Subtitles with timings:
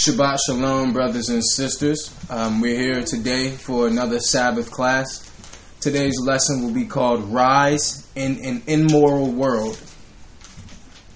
[0.00, 2.16] Shabbat Shalom, brothers and sisters.
[2.30, 5.30] Um, we're here today for another Sabbath class.
[5.78, 9.78] Today's lesson will be called Rise in an Immoral World.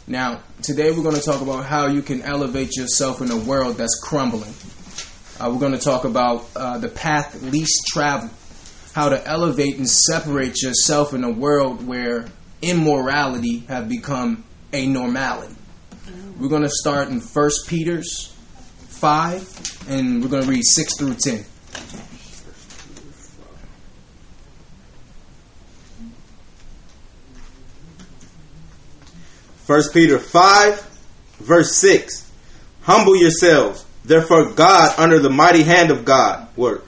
[0.06, 3.76] Now, today we're going to talk about how you can elevate yourself in a world
[3.76, 4.52] that's crumbling.
[5.40, 8.32] Uh, we're going to talk about uh, the path least traveled,
[8.92, 12.26] how to elevate and separate yourself in a world where
[12.60, 14.44] immorality have become
[14.74, 15.54] a normality.
[16.38, 18.33] We're going to start in First Peter's
[19.04, 21.44] 5, and we're going to read 6 through 10.
[29.66, 30.80] First Peter 5,
[31.38, 32.32] verse 6.
[32.84, 36.48] Humble yourselves, therefore God under the mighty hand of God.
[36.56, 36.80] Word.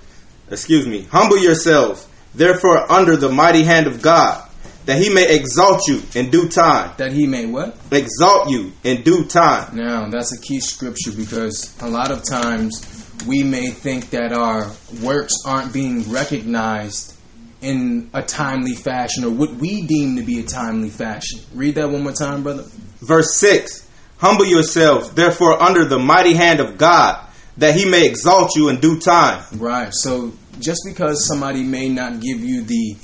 [0.50, 1.02] Excuse me.
[1.02, 4.45] Humble yourselves, therefore under the mighty hand of God,
[4.86, 6.92] that he may exalt you in due time.
[6.96, 7.76] That he may what?
[7.90, 9.76] Exalt you in due time.
[9.76, 14.70] Now, that's a key scripture because a lot of times we may think that our
[15.02, 17.14] works aren't being recognized
[17.60, 21.40] in a timely fashion or what we deem to be a timely fashion.
[21.52, 22.64] Read that one more time, brother.
[23.00, 23.88] Verse 6.
[24.18, 27.26] Humble yourselves, therefore under the mighty hand of God,
[27.58, 29.44] that he may exalt you in due time.
[29.58, 29.92] Right.
[29.92, 32.96] So just because somebody may not give you the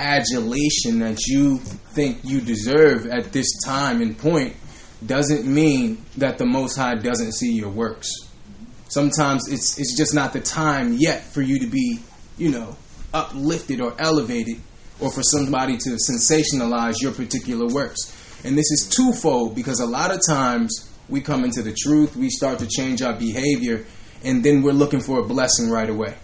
[0.00, 4.56] adulation that you think you deserve at this time and point
[5.04, 8.10] doesn't mean that the Most High doesn't see your works.
[8.88, 12.00] Sometimes it's it's just not the time yet for you to be,
[12.36, 12.76] you know,
[13.14, 14.56] uplifted or elevated,
[14.98, 18.16] or for somebody to sensationalize your particular works.
[18.44, 22.30] And this is twofold because a lot of times we come into the truth, we
[22.30, 23.84] start to change our behavior,
[24.24, 26.16] and then we're looking for a blessing right away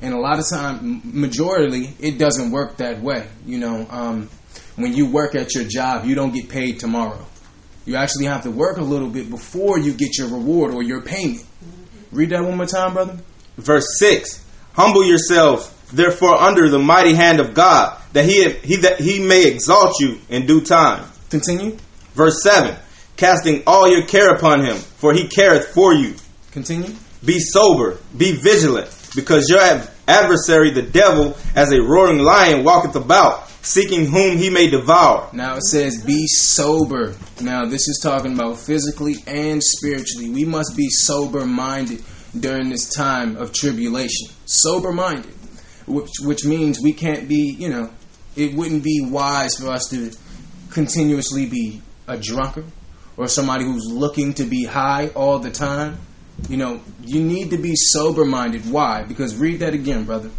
[0.00, 3.26] and a lot of time, majority, it doesn't work that way.
[3.46, 4.28] You know, um,
[4.76, 7.24] when you work at your job, you don't get paid tomorrow.
[7.86, 11.02] You actually have to work a little bit before you get your reward or your
[11.02, 11.44] payment.
[12.12, 13.18] Read that one more time, brother.
[13.56, 19.00] Verse six: Humble yourself, therefore, under the mighty hand of God, that he he that
[19.00, 21.04] he may exalt you in due time.
[21.28, 21.76] Continue.
[22.14, 22.76] Verse seven:
[23.16, 26.14] Casting all your care upon him, for he careth for you.
[26.52, 26.94] Continue.
[27.24, 29.60] Be sober, be vigilant, because your
[30.06, 35.28] adversary, the devil, as a roaring lion, walketh about, seeking whom he may devour.
[35.32, 37.14] Now it says, be sober.
[37.40, 40.30] Now this is talking about physically and spiritually.
[40.30, 42.02] We must be sober minded
[42.38, 44.28] during this time of tribulation.
[44.46, 45.32] Sober minded.
[45.86, 47.90] Which, which means we can't be, you know,
[48.36, 50.12] it wouldn't be wise for us to
[50.70, 52.64] continuously be a drunkard
[53.16, 55.98] or somebody who's looking to be high all the time
[56.48, 58.70] you know, you need to be sober minded.
[58.70, 59.04] Why?
[59.04, 60.30] Because read that again, brother.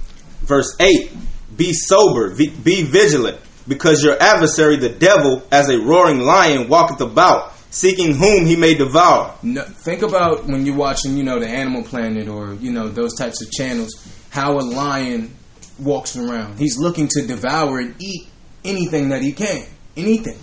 [0.42, 1.12] Verse 8
[1.56, 7.54] Be sober, be vigilant, because your adversary, the devil, as a roaring lion, walketh about,
[7.72, 9.36] seeking whom he may devour.
[9.42, 13.16] No, think about when you're watching, you know, the Animal Planet or, you know, those
[13.16, 13.92] types of channels,
[14.30, 15.36] how a lion
[15.80, 16.60] walks around.
[16.60, 18.28] He's looking to devour and eat
[18.64, 19.66] anything that he can.
[19.98, 20.38] Anything.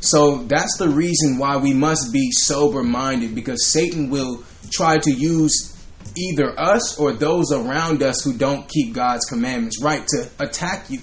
[0.00, 5.10] So that's the reason why we must be sober minded because Satan will try to
[5.10, 5.72] use
[6.16, 11.00] either us or those around us who don't keep God's commandments right to attack you.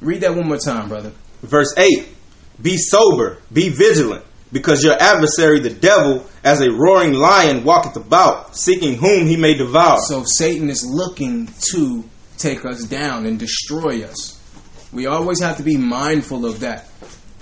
[0.00, 1.12] Read that one more time, brother.
[1.42, 2.08] Verse 8
[2.60, 8.56] Be sober, be vigilant, because your adversary, the devil, as a roaring lion, walketh about,
[8.56, 9.98] seeking whom he may devour.
[10.00, 12.04] So Satan is looking to
[12.36, 14.40] take us down and destroy us.
[14.92, 16.88] We always have to be mindful of that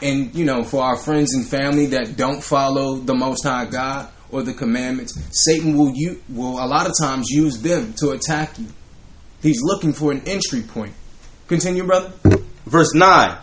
[0.02, 4.08] and you know, for our friends and family that don't follow the Most High God
[4.32, 8.58] or the commandments, Satan will you will a lot of times use them to attack
[8.58, 8.66] you.
[9.42, 10.94] He's looking for an entry point.
[11.46, 12.12] Continue, brother.
[12.66, 13.36] Verse nine: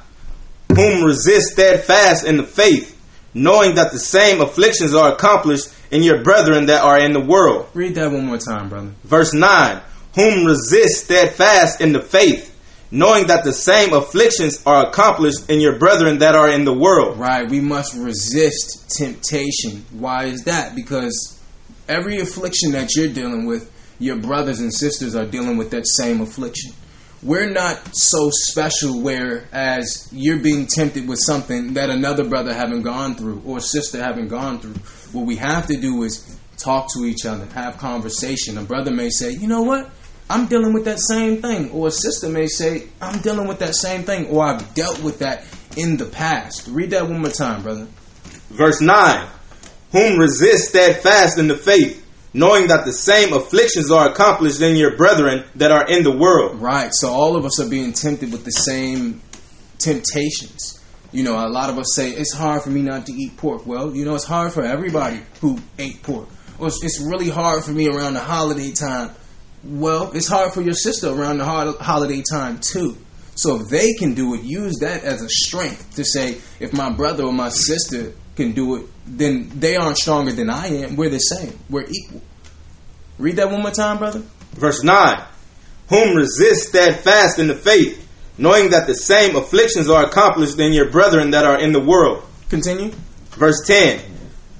[0.75, 2.99] Whom resist steadfast in the faith,
[3.33, 7.69] knowing that the same afflictions are accomplished in your brethren that are in the world.
[7.73, 8.91] Read that one more time, brother.
[9.03, 9.81] Verse nine:
[10.15, 12.48] Whom resist steadfast in the faith
[12.91, 17.17] knowing that the same afflictions are accomplished in your brethren that are in the world.
[17.17, 19.85] Right, we must resist temptation.
[19.91, 20.75] Why is that?
[20.75, 21.39] Because
[21.87, 26.21] every affliction that you're dealing with, your brothers and sisters are dealing with that same
[26.21, 26.71] affliction.
[27.21, 33.15] We're not so special whereas you're being tempted with something that another brother haven't gone
[33.15, 34.75] through or sister haven't gone through.
[35.11, 38.57] What we have to do is talk to each other, have conversation.
[38.57, 39.89] A brother may say, "You know what?
[40.29, 41.71] I'm dealing with that same thing.
[41.71, 45.19] Or a sister may say, I'm dealing with that same thing, or I've dealt with
[45.19, 45.43] that
[45.75, 46.67] in the past.
[46.67, 47.87] Read that one more time, brother.
[48.49, 49.27] Verse 9
[49.91, 54.95] Whom resist steadfast in the faith, knowing that the same afflictions are accomplished in your
[54.95, 56.61] brethren that are in the world.
[56.61, 56.93] Right.
[56.93, 59.21] So all of us are being tempted with the same
[59.79, 60.75] temptations.
[61.11, 63.65] You know, a lot of us say, it's hard for me not to eat pork.
[63.65, 66.29] Well, you know, it's hard for everybody who ate pork.
[66.61, 69.09] It's, it's really hard for me around the holiday time.
[69.63, 72.97] Well, it's hard for your sister around the hol- holiday time too.
[73.35, 76.91] So if they can do it, use that as a strength to say, if my
[76.91, 80.95] brother or my sister can do it, then they aren't stronger than I am.
[80.95, 81.57] We're the same.
[81.69, 82.21] We're equal.
[83.17, 84.23] Read that one more time, brother.
[84.53, 85.23] Verse 9
[85.89, 88.07] Whom resist steadfast in the faith,
[88.37, 92.23] knowing that the same afflictions are accomplished in your brethren that are in the world.
[92.49, 92.91] Continue.
[93.31, 94.01] Verse 10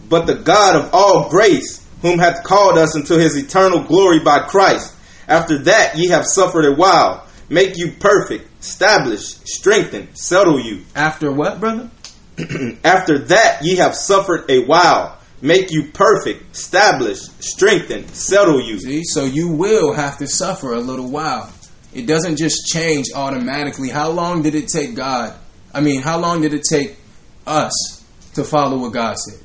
[0.10, 4.40] But the God of all grace, whom hath called us into his eternal glory by
[4.40, 4.96] Christ,
[5.28, 10.84] after that ye have suffered a while, make you perfect, establish, strengthen, settle you.
[10.96, 11.90] After what, brother?
[12.84, 18.80] after that ye have suffered a while, make you perfect, establish, strengthen, settle you.
[18.80, 21.52] See, so you will have to suffer a little while.
[21.94, 23.90] It doesn't just change automatically.
[23.90, 25.36] How long did it take God?
[25.74, 26.98] I mean, how long did it take
[27.46, 28.04] us
[28.36, 29.44] to follow what God said?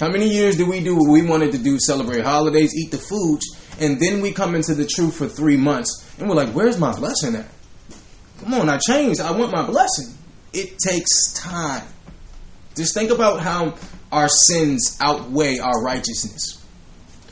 [0.00, 1.78] How many years did we do what we wanted to do?
[1.78, 3.44] Celebrate holidays, eat the foods,
[3.78, 6.92] and then we come into the truth for three months, and we're like, "Where's my
[6.92, 7.46] blessing at?
[8.42, 9.20] Come on, I changed.
[9.20, 10.14] I want my blessing."
[10.52, 11.84] It takes time.
[12.74, 13.74] Just think about how
[14.10, 16.58] our sins outweigh our righteousness.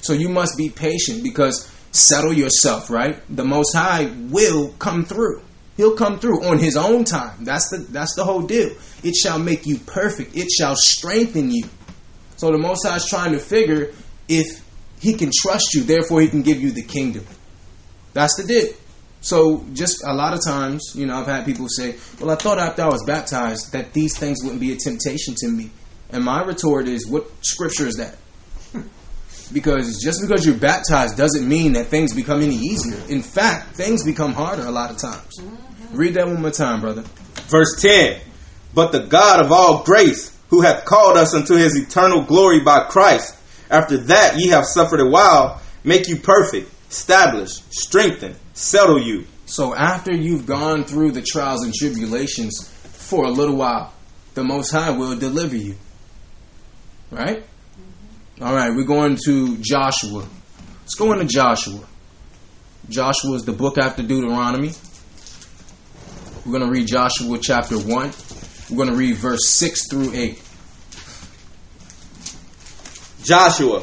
[0.03, 3.21] So you must be patient because settle yourself, right?
[3.35, 5.43] The Most High will come through.
[5.77, 7.45] He'll come through on His own time.
[7.45, 8.71] That's the that's the whole deal.
[9.03, 10.37] It shall make you perfect.
[10.37, 11.65] It shall strengthen you.
[12.41, 13.93] So the Most High is trying to figure
[14.27, 14.65] if
[14.99, 17.27] He can trust you, therefore He can give you the kingdom.
[18.15, 18.73] That's the deal.
[19.21, 22.59] So just a lot of times, you know, I've had people say, "Well, I thought
[22.59, 25.71] after I was baptized that these things wouldn't be a temptation to me."
[26.09, 28.17] And my retort is, "What scripture is that?"
[29.53, 33.03] Because just because you're baptized doesn't mean that things become any easier.
[33.11, 35.35] In fact, things become harder a lot of times.
[35.93, 37.05] Read that one more time, brother.
[37.49, 38.19] Verse 10
[38.73, 42.85] But the God of all grace, who hath called us unto his eternal glory by
[42.85, 43.37] Christ,
[43.71, 49.27] after that ye have suffered a while, make you perfect, establish, strengthen, settle you.
[49.47, 53.93] So after you've gone through the trials and tribulations for a little while,
[54.35, 55.77] the Most High will deliver you.
[57.11, 57.39] Right?
[57.39, 58.45] Mm-hmm.
[58.45, 60.27] All right, we're going to Joshua.
[60.83, 61.85] Let's go into Joshua.
[62.89, 64.73] Joshua is the book after Deuteronomy.
[66.45, 68.13] We're going to read Joshua chapter 1.
[68.71, 70.43] We're going to read verse 6 through 8.
[73.25, 73.81] Joshua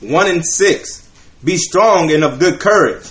[0.00, 1.08] 1 and 6
[1.44, 3.04] Be strong and of good courage,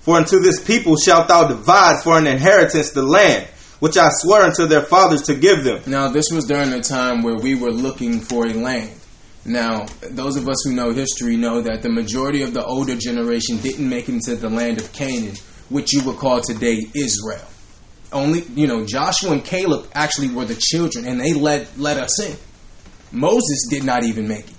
[0.00, 3.48] for unto this people shalt thou divide for an inheritance the land,
[3.80, 5.82] which I swear unto their fathers to give them.
[5.86, 8.92] Now, this was during a time where we were looking for a land.
[9.44, 13.58] Now, those of us who know history know that the majority of the older generation
[13.58, 15.34] didn't make it into the land of Canaan,
[15.68, 17.46] which you would call today Israel.
[18.16, 22.20] Only, you know, Joshua and Caleb actually were the children, and they let let us
[22.20, 22.36] in.
[23.12, 24.56] Moses did not even make it.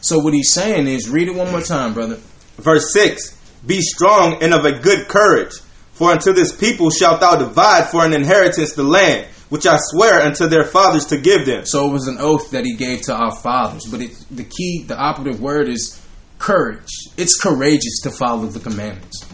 [0.00, 2.18] So what he's saying is, read it one more time, brother.
[2.56, 3.36] Verse 6
[3.66, 5.52] Be strong and of a good courage,
[5.92, 10.20] for unto this people shalt thou divide for an inheritance the land, which I swear
[10.22, 11.66] unto their fathers to give them.
[11.66, 13.86] So it was an oath that he gave to our fathers.
[13.90, 16.00] But it, the key, the operative word is
[16.38, 16.88] courage.
[17.16, 19.26] It's courageous to follow the commandments.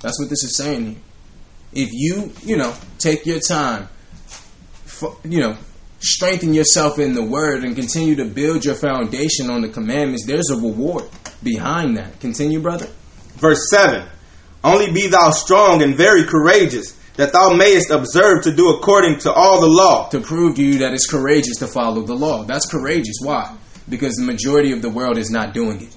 [0.00, 0.96] That's what this is saying here.
[1.72, 2.72] If you, you know,
[3.04, 3.88] take your time,
[4.86, 5.56] fo- you know,
[6.00, 10.50] strengthen yourself in the word and continue to build your foundation on the commandments, there's
[10.50, 11.04] a reward
[11.42, 12.18] behind that.
[12.20, 12.88] Continue, brother.
[13.36, 14.06] Verse 7
[14.62, 19.32] Only be thou strong and very courageous, that thou mayest observe to do according to
[19.32, 20.08] all the law.
[20.08, 22.44] To prove to you that it's courageous to follow the law.
[22.44, 23.16] That's courageous.
[23.22, 23.56] Why?
[23.88, 25.94] Because the majority of the world is not doing it.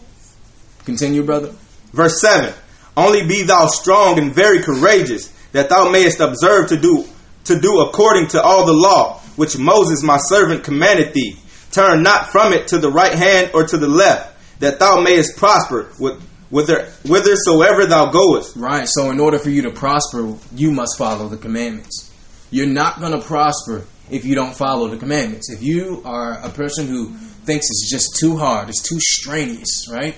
[0.83, 1.53] Continue, brother.
[1.93, 2.53] Verse 7
[2.97, 7.03] Only be thou strong and very courageous, that thou mayest observe to do
[7.45, 11.35] to do according to all the law which Moses my servant commanded thee.
[11.71, 15.35] Turn not from it to the right hand or to the left, that thou mayest
[15.35, 16.21] prosper with
[16.51, 18.55] whither whithersoever thou goest.
[18.55, 18.87] Right.
[18.87, 22.13] So in order for you to prosper, you must follow the commandments.
[22.51, 25.49] You're not going to prosper if you don't follow the commandments.
[25.49, 27.13] If you are a person who
[27.45, 30.15] thinks it's just too hard, it's too strenuous, right?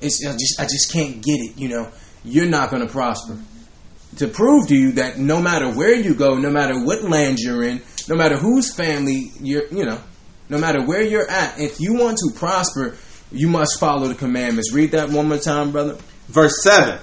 [0.00, 1.90] It's I just I just can't get it, you know.
[2.24, 3.38] You're not going to prosper.
[4.18, 7.64] To prove to you that no matter where you go, no matter what land you're
[7.64, 10.00] in, no matter whose family you're, you know,
[10.48, 12.96] no matter where you're at, if you want to prosper,
[13.32, 14.72] you must follow the commandments.
[14.72, 15.96] Read that one more time, brother.
[16.28, 16.98] Verse 7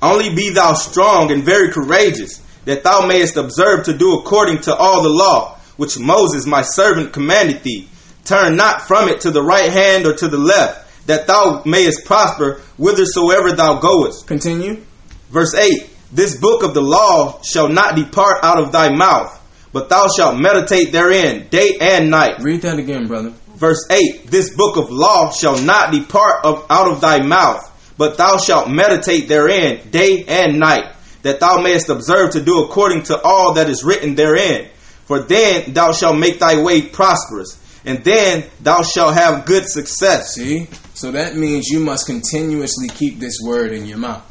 [0.00, 4.74] Only be thou strong and very courageous, that thou mayest observe to do according to
[4.74, 7.88] all the law which Moses my servant commanded thee.
[8.24, 12.06] Turn not from it to the right hand or to the left, that thou mayest
[12.06, 14.26] prosper whithersoever thou goest.
[14.26, 14.82] Continue.
[15.30, 19.36] Verse 8 This book of the law shall not depart out of thy mouth,
[19.72, 22.40] but thou shalt meditate therein day and night.
[22.40, 23.30] Read that again, brother.
[23.56, 27.68] Verse 8 This book of law shall not depart of, out of thy mouth,
[27.98, 33.02] but thou shalt meditate therein day and night, that thou mayest observe to do according
[33.04, 34.68] to all that is written therein.
[35.06, 40.36] For then thou shalt make thy way prosperous, and then thou shalt have good success.
[40.36, 40.68] See?
[40.94, 44.30] So that means you must continuously keep this word in your mouth.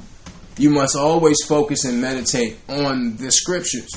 [0.57, 3.89] You must always focus and meditate on the scriptures.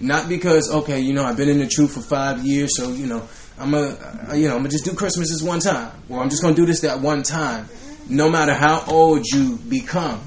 [0.00, 3.06] Not because, okay, you know, I've been in the truth for five years, so, you
[3.06, 3.28] know,
[3.58, 6.30] I'm gonna, uh, you know, I'm gonna just do Christmas this one time, or I'm
[6.30, 7.68] just gonna do this that one time.
[8.08, 10.20] No matter how old you become,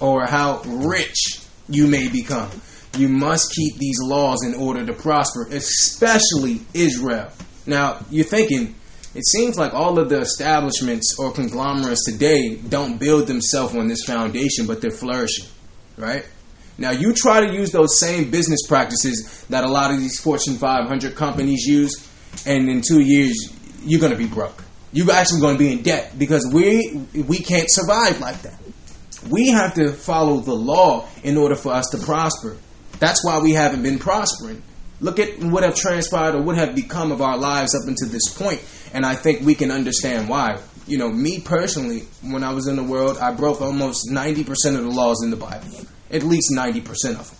[0.00, 2.50] or how rich you may become,
[2.98, 7.30] you must keep these laws in order to prosper, especially Israel.
[7.66, 8.74] Now, you're thinking,
[9.16, 14.04] it seems like all of the establishments or conglomerates today don't build themselves on this
[14.04, 15.46] foundation, but they're flourishing,
[15.96, 16.26] right?
[16.76, 20.56] Now, you try to use those same business practices that a lot of these Fortune
[20.56, 22.06] 500 companies use,
[22.44, 24.62] and in two years, you're going to be broke.
[24.92, 28.60] You're actually going to be in debt because we we can't survive like that.
[29.30, 32.56] We have to follow the law in order for us to prosper.
[32.98, 34.62] That's why we haven't been prospering.
[35.00, 38.28] Look at what have transpired or what have become of our lives up until this
[38.34, 38.62] point,
[38.94, 40.58] and I think we can understand why.
[40.86, 44.84] You know, me personally, when I was in the world, I broke almost 90% of
[44.84, 45.68] the laws in the Bible,
[46.10, 47.38] at least 90% of them.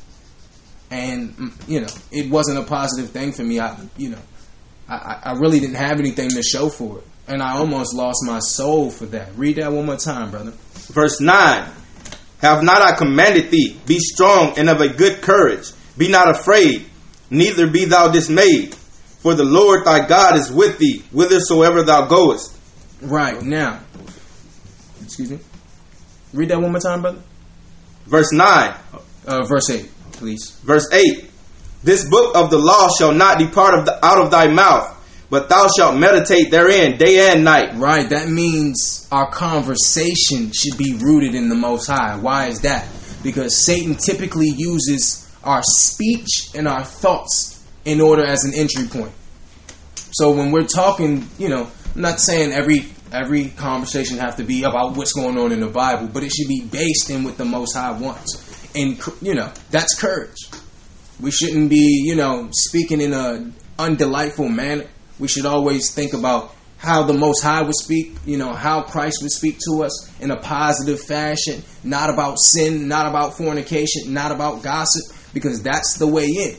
[0.90, 3.58] And, mm, you know, it wasn't a positive thing for me.
[3.58, 4.18] I, you know,
[4.88, 7.04] I, I really didn't have anything to show for it.
[7.28, 9.34] And I almost lost my soul for that.
[9.36, 10.52] Read that one more time, brother.
[10.92, 11.68] Verse 9
[12.38, 16.86] Have not I commanded thee, be strong and of a good courage, be not afraid,
[17.30, 22.56] neither be thou dismayed, for the Lord thy God is with thee whithersoever thou goest.
[23.02, 23.80] Right, now.
[25.02, 25.38] Excuse me.
[26.33, 27.21] Read that one more time, brother.
[28.06, 28.75] Verse 9,
[29.26, 30.50] Uh, verse 8, please.
[30.64, 31.28] verse 8
[31.83, 34.92] This book of the law shall not depart of the, out of thy mouth,
[35.28, 37.75] but thou shalt meditate therein day and night.
[37.76, 42.16] Right, that means our conversation should be rooted in the Most High.
[42.16, 42.87] Why is that?
[43.25, 49.12] Because Satan typically uses our speech and our thoughts in order as an entry point.
[50.12, 54.65] So when we're talking, you know, I'm not saying every every conversation have to be
[54.65, 57.45] about what's going on in the Bible, but it should be based in what the
[57.45, 58.75] Most High wants.
[58.75, 60.37] And you know, that's courage.
[61.21, 64.87] We shouldn't be, you know, speaking in a undelightful manner.
[65.19, 69.19] We should always think about how the Most High would speak, you know, how Christ
[69.23, 74.31] would speak to us in a positive fashion, not about sin, not about fornication, not
[74.31, 76.57] about gossip, because that's the way in.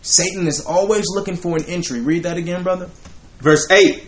[0.00, 2.00] Satan is always looking for an entry.
[2.00, 2.88] Read that again, brother.
[3.40, 4.06] Verse 8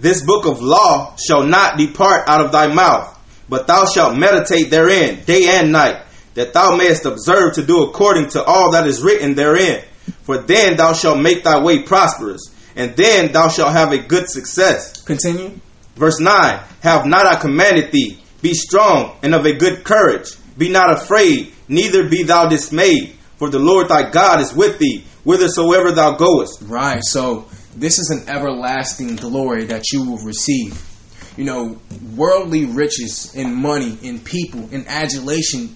[0.00, 3.16] This book of law shall not depart out of thy mouth,
[3.48, 6.02] but thou shalt meditate therein day and night,
[6.34, 9.84] that thou mayest observe to do according to all that is written therein.
[10.22, 14.28] For then thou shalt make thy way prosperous, and then thou shalt have a good
[14.28, 15.00] success.
[15.02, 15.60] Continue.
[15.94, 20.68] Verse 9 Have not I commanded thee, be strong and of a good courage, be
[20.68, 25.92] not afraid, neither be thou dismayed, for the Lord thy God is with thee, whithersoever
[25.92, 26.62] thou goest.
[26.62, 27.02] Right.
[27.02, 30.88] So this is an everlasting glory that you will receive.
[31.36, 31.80] You know,
[32.14, 35.74] worldly riches and money and people and adulation,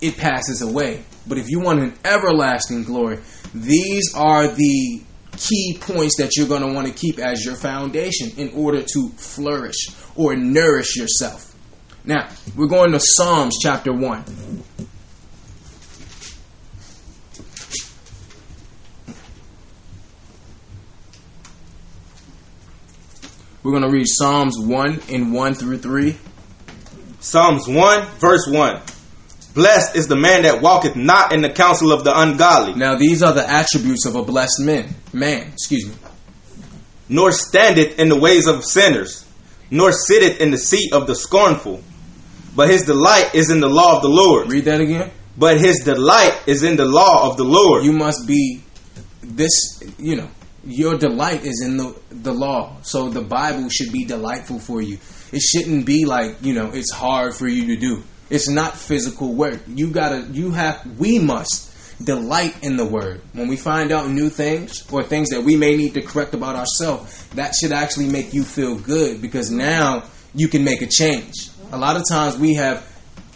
[0.00, 1.02] it passes away.
[1.26, 3.18] But if you want an everlasting glory,
[3.52, 5.02] these are the
[5.36, 9.08] key points that you're going to want to keep as your foundation in order to
[9.16, 11.53] flourish or nourish yourself.
[12.04, 14.24] Now, we're going to Psalms chapter 1.
[23.62, 26.16] We're going to read Psalms 1 and 1 through 3.
[27.20, 28.82] Psalms 1, verse 1.
[29.54, 33.22] Blessed is the man that walketh not in the counsel of the ungodly, Now, these
[33.22, 34.94] are the attributes of a blessed man.
[35.12, 35.94] Man, excuse me.
[37.08, 39.24] nor standeth in the ways of sinners,
[39.70, 41.82] nor sitteth in the seat of the scornful.
[42.54, 44.50] But his delight is in the law of the Lord.
[44.50, 45.10] Read that again.
[45.36, 47.84] But his delight is in the law of the Lord.
[47.84, 48.62] You must be
[49.22, 50.28] this, you know,
[50.64, 52.76] your delight is in the the law.
[52.82, 54.98] So the Bible should be delightful for you.
[55.32, 58.02] It shouldn't be like, you know, it's hard for you to do.
[58.30, 59.60] It's not physical work.
[59.66, 63.20] You got to you have we must delight in the word.
[63.32, 66.56] When we find out new things or things that we may need to correct about
[66.56, 71.50] ourselves, that should actually make you feel good because now you can make a change.
[71.74, 72.86] A lot of times we have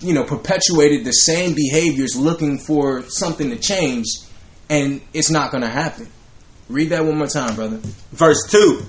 [0.01, 4.07] you know perpetuated the same behaviors looking for something to change
[4.71, 6.07] and it's not going to happen
[6.69, 7.81] read that one more time brother
[8.13, 8.83] Verse 2.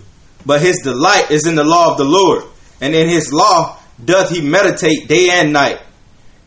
[0.45, 2.43] But his delight is in the law of the Lord,
[2.79, 5.81] and in his law doth he meditate day and night.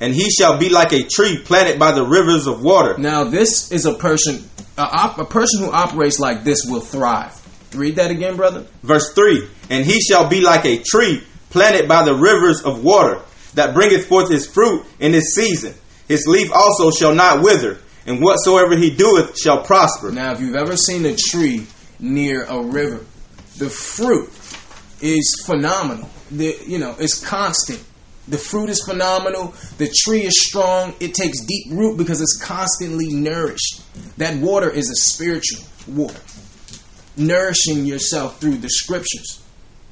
[0.01, 2.97] And he shall be like a tree planted by the rivers of water.
[2.99, 7.39] now this is a person a, op- a person who operates like this will thrive
[7.75, 8.67] Read that again, brother.
[8.83, 13.21] Verse 3 And he shall be like a tree planted by the rivers of water,
[13.55, 15.75] that bringeth forth his fruit in his season.
[16.09, 20.11] His leaf also shall not wither, and whatsoever he doeth shall prosper.
[20.11, 21.67] Now, if you've ever seen a tree
[22.01, 23.05] near a river,
[23.59, 24.31] the fruit
[25.01, 26.09] is phenomenal.
[26.31, 27.85] The, you know, it's constant.
[28.29, 29.55] The fruit is phenomenal.
[29.79, 30.95] The tree is strong.
[31.01, 33.83] It takes deep root because it's constantly nourished.
[34.17, 36.21] That water is a spiritual water,
[37.17, 39.43] nourishing yourself through the scriptures.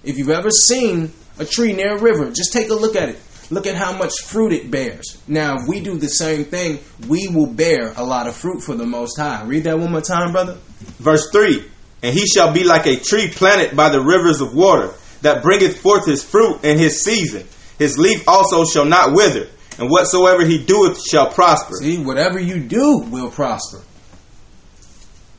[0.03, 3.19] If you've ever seen a tree near a river, just take a look at it.
[3.51, 5.21] Look at how much fruit it bears.
[5.27, 6.79] Now, if we do the same thing,
[7.09, 9.43] we will bear a lot of fruit for the Most High.
[9.45, 10.59] Read that one more time, brother.
[10.99, 11.65] Verse 3
[12.03, 14.93] And he shall be like a tree planted by the rivers of water,
[15.23, 17.47] that bringeth forth his fruit in his season.
[17.79, 21.75] His leaf also shall not wither, and whatsoever he doeth shall prosper.
[21.75, 23.83] See, whatever you do will prosper.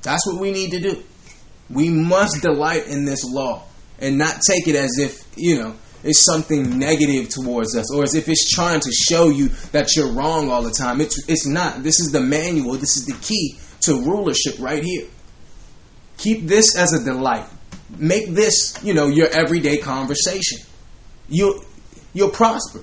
[0.02, 1.04] That's what we need to do.
[1.70, 3.64] We must delight in this law
[4.00, 8.16] and not take it as if, you know, it's something negative towards us or as
[8.16, 11.02] if it's trying to show you that you're wrong all the time.
[11.02, 11.84] It's, it's not.
[11.84, 15.08] This is the manual, this is the key to rulership right here.
[16.18, 17.46] Keep this as a delight.
[17.98, 20.60] Make this, you know, your everyday conversation.
[21.28, 21.64] You'll,
[22.14, 22.82] you'll prosper.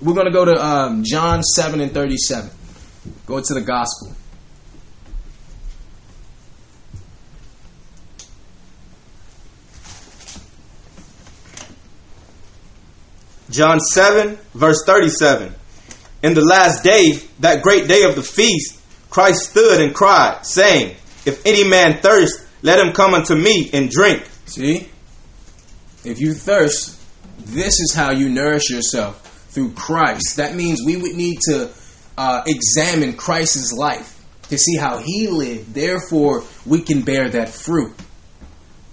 [0.00, 2.50] We're going to go to um, John 7 and 37.
[3.26, 4.15] Go to the gospel.
[13.50, 15.54] John 7, verse 37.
[16.22, 20.96] In the last day, that great day of the feast, Christ stood and cried, saying,
[21.24, 24.24] If any man thirst, let him come unto me and drink.
[24.46, 24.88] See?
[26.04, 27.00] If you thirst,
[27.38, 30.36] this is how you nourish yourself through Christ.
[30.36, 31.70] That means we would need to
[32.18, 34.12] uh, examine Christ's life
[34.48, 35.74] to see how he lived.
[35.74, 37.94] Therefore, we can bear that fruit.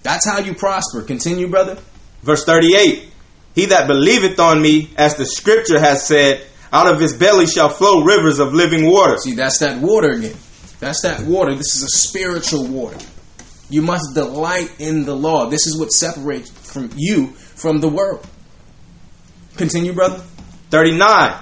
[0.03, 1.01] That's how you prosper.
[1.01, 1.77] Continue, brother.
[2.21, 3.12] Verse 38
[3.55, 7.69] He that believeth on me, as the scripture has said, out of his belly shall
[7.69, 9.17] flow rivers of living water.
[9.17, 10.35] See, that's that water again.
[10.79, 11.53] That's that water.
[11.55, 12.97] This is a spiritual water.
[13.69, 15.49] You must delight in the law.
[15.49, 18.27] This is what separates from you from the world.
[19.55, 20.23] Continue, brother.
[20.71, 21.37] 39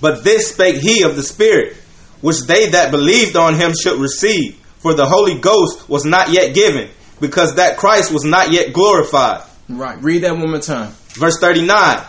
[0.00, 1.76] But this spake he of the Spirit,
[2.20, 4.56] which they that believed on him should receive.
[4.78, 9.42] For the Holy Ghost was not yet given, because that Christ was not yet glorified.
[9.76, 10.00] Right.
[10.02, 10.92] Read that one more time.
[11.14, 12.04] Verse 39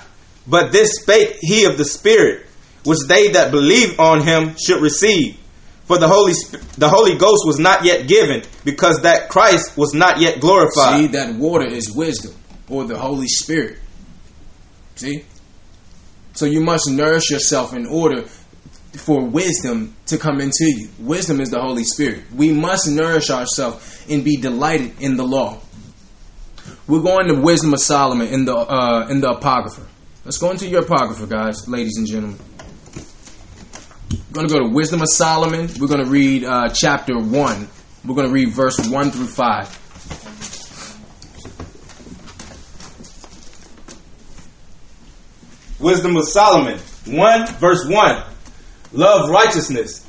[0.47, 2.45] But this spake he of the Spirit,
[2.86, 5.39] which they that believe on him should receive.
[5.86, 6.34] For the Holy
[6.78, 11.02] the Holy Ghost was not yet given, because that Christ was not yet glorified.
[11.02, 12.34] See, that water is wisdom
[12.69, 13.80] or the Holy Spirit.
[14.95, 15.26] See?
[16.34, 18.23] So you must nourish yourself in order
[18.93, 20.89] for wisdom to come into you.
[20.99, 22.23] Wisdom is the Holy Spirit.
[22.34, 25.60] We must nourish ourselves and be delighted in the law.
[26.86, 29.88] We're going to Wisdom of Solomon in the uh, in the Apocrypha.
[30.26, 32.38] Let's go into your Apocrypha, guys, ladies and gentlemen.
[34.12, 35.69] We're going to go to Wisdom of Solomon.
[35.80, 37.69] We're going to read uh, chapter 1.
[38.06, 39.80] We're going to read verse 1 through 5.
[45.80, 48.24] Wisdom of Solomon 1 verse 1
[48.91, 50.06] Love righteousness.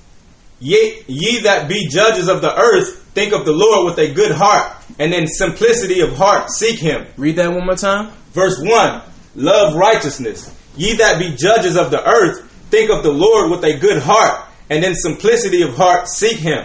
[0.58, 4.32] Ye, ye that be judges of the earth, think of the Lord with a good
[4.32, 7.06] heart, and in simplicity of heart seek him.
[7.16, 8.12] Read that one more time.
[8.32, 9.02] Verse 1
[9.36, 10.54] Love righteousness.
[10.76, 14.48] Ye that be judges of the earth, think of the Lord with a good heart,
[14.70, 16.62] and in simplicity of heart seek him.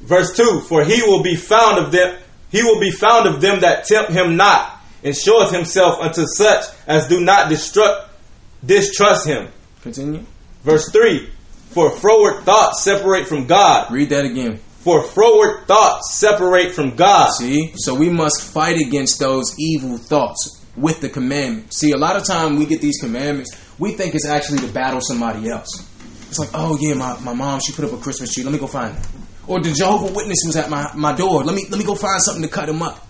[0.00, 2.16] Verse 2 For he will be found of them
[2.50, 6.64] he will be found of them that tempt him not, and showeth himself unto such
[6.86, 8.08] as do not distrust,
[8.64, 9.48] distrust him.
[9.82, 10.24] Continue.
[10.62, 11.30] Verse 3
[11.70, 13.90] For froward thoughts separate from God.
[13.92, 14.60] Read that again.
[14.80, 17.32] For forward thoughts separate from God.
[17.32, 17.72] See?
[17.76, 21.74] So we must fight against those evil thoughts with the commandment.
[21.74, 25.00] See, a lot of time we get these commandments, we think it's actually to battle
[25.02, 25.86] somebody else.
[26.28, 28.42] It's like, oh yeah, my, my mom, she put up a Christmas tree.
[28.42, 29.06] Let me go find it.
[29.46, 31.44] Or the Jehovah Witness was at my, my door.
[31.44, 33.06] Let me let me go find something to cut him up.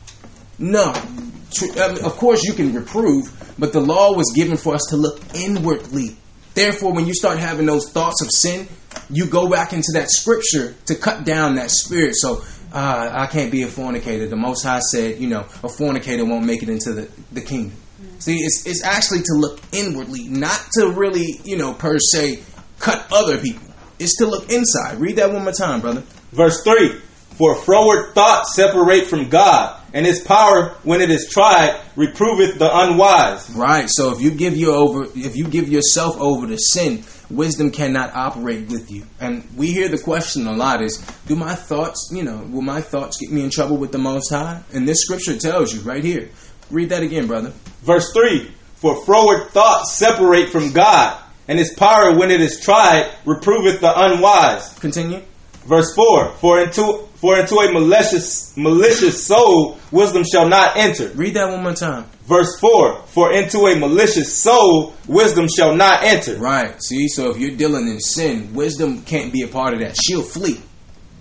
[0.58, 0.92] No.
[0.94, 1.32] I mean,
[1.78, 5.20] um, of course you can reprove, but the law was given for us to look
[5.34, 6.16] inwardly.
[6.60, 8.68] Therefore, when you start having those thoughts of sin,
[9.08, 12.14] you go back into that scripture to cut down that spirit.
[12.16, 14.26] So uh, I can't be a fornicator.
[14.26, 17.78] The Most High said, you know, a fornicator won't make it into the, the kingdom.
[18.18, 22.42] See, it's, it's actually to look inwardly, not to really, you know, per se
[22.78, 23.66] cut other people.
[23.98, 25.00] It's to look inside.
[25.00, 26.02] Read that one more time, brother.
[26.32, 26.90] Verse 3
[27.38, 32.70] For froward thoughts separate from God, and his power, when it is tried, reproveth the
[32.72, 33.50] unwise.
[33.50, 33.88] Right.
[33.88, 38.14] So if you give your over, if you give yourself over to sin, wisdom cannot
[38.14, 39.04] operate with you.
[39.20, 42.80] And we hear the question a lot: is Do my thoughts, you know, will my
[42.80, 44.62] thoughts get me in trouble with the Most High?
[44.72, 46.30] And this scripture tells you right here.
[46.70, 47.52] Read that again, brother.
[47.82, 53.10] Verse 3 For froward thoughts separate from God, and his power, when it is tried,
[53.24, 54.72] reproveth the unwise.
[54.78, 55.22] Continue.
[55.64, 61.08] Verse 4 For into for into a malicious malicious soul wisdom shall not enter.
[61.10, 62.06] Read that one more time.
[62.22, 66.36] Verse 4 For into a malicious soul wisdom shall not enter.
[66.38, 66.82] Right.
[66.82, 69.96] See, so if you're dealing in sin, wisdom can't be a part of that.
[70.02, 70.60] She'll flee.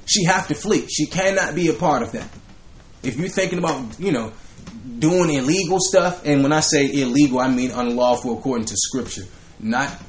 [0.06, 0.88] She have to flee.
[0.88, 2.30] She cannot be a part of that.
[3.04, 4.32] If you're thinking about, you know,
[4.98, 9.24] doing illegal stuff, and when I say illegal, I mean unlawful according to scripture,
[9.60, 10.02] not,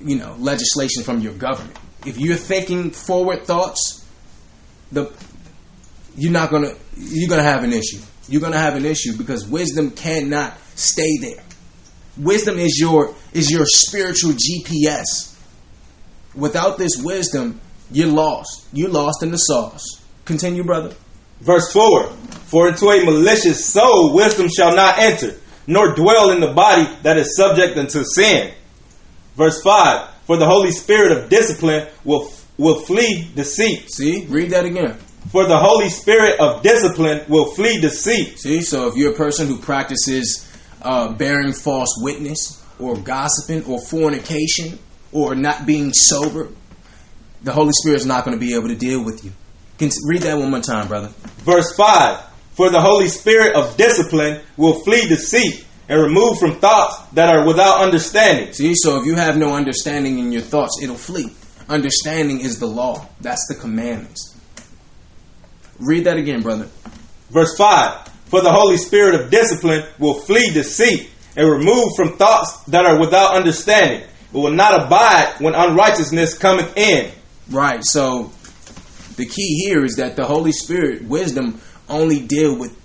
[0.00, 1.78] you know, legislation from your government.
[2.06, 4.06] If you're thinking forward thoughts,
[4.90, 5.12] the
[6.16, 8.00] you're not gonna you're gonna have an issue.
[8.28, 11.42] You're gonna have an issue because wisdom cannot stay there.
[12.16, 15.36] Wisdom is your is your spiritual GPS.
[16.34, 17.60] Without this wisdom,
[17.90, 18.66] you're lost.
[18.72, 20.00] You're lost in the sauce.
[20.24, 20.94] Continue, brother.
[21.40, 22.08] Verse 4
[22.46, 25.36] For into a malicious soul wisdom shall not enter,
[25.66, 28.52] nor dwell in the body that is subject unto sin.
[29.36, 33.90] Verse 5 For the Holy Spirit of discipline will, will flee deceit.
[33.90, 34.96] See, read that again.
[35.30, 38.38] For the Holy Spirit of discipline will flee deceit.
[38.38, 40.50] See, so if you're a person who practices
[40.82, 44.78] uh, bearing false witness, or gossiping, or fornication,
[45.12, 46.48] or not being sober,
[47.42, 49.32] the Holy Spirit is not going to be able to deal with you.
[49.78, 51.08] Can read that one more time, brother.
[51.38, 52.20] Verse 5
[52.52, 57.44] For the Holy Spirit of discipline will flee deceit and remove from thoughts that are
[57.44, 58.52] without understanding.
[58.52, 61.32] See, so if you have no understanding in your thoughts, it'll flee.
[61.68, 64.36] Understanding is the law, that's the commandments.
[65.80, 66.68] Read that again, brother.
[67.30, 72.62] Verse 5 For the Holy Spirit of discipline will flee deceit and remove from thoughts
[72.66, 74.02] that are without understanding.
[74.02, 77.10] It will not abide when unrighteousness cometh in.
[77.50, 77.80] Right.
[77.82, 78.30] So
[79.16, 82.76] the key here is that the Holy Spirit, wisdom, only deal with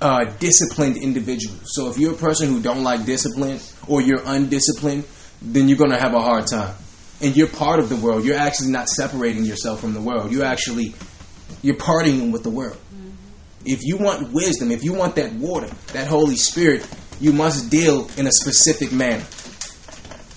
[0.00, 1.74] uh, disciplined individuals.
[1.74, 5.04] So if you're a person who don't like discipline or you're undisciplined,
[5.40, 6.74] then you're going to have a hard time.
[7.20, 8.24] And you're part of the world.
[8.24, 10.32] You're actually not separating yourself from the world.
[10.32, 10.94] You're actually
[11.62, 12.76] you're partying with the world.
[13.64, 16.86] If you want wisdom, if you want that water, that Holy Spirit,
[17.20, 19.24] you must deal in a specific manner.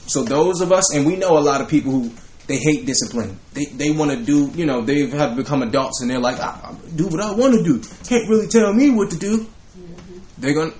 [0.07, 2.13] So those of us, and we know a lot of people who
[2.47, 3.39] they hate discipline.
[3.53, 6.49] They they want to do, you know, they have become adults and they're like, I,
[6.49, 7.81] I do what I want to do.
[8.07, 9.39] Can't really tell me what to do.
[9.39, 10.19] Mm-hmm.
[10.37, 10.77] They're going to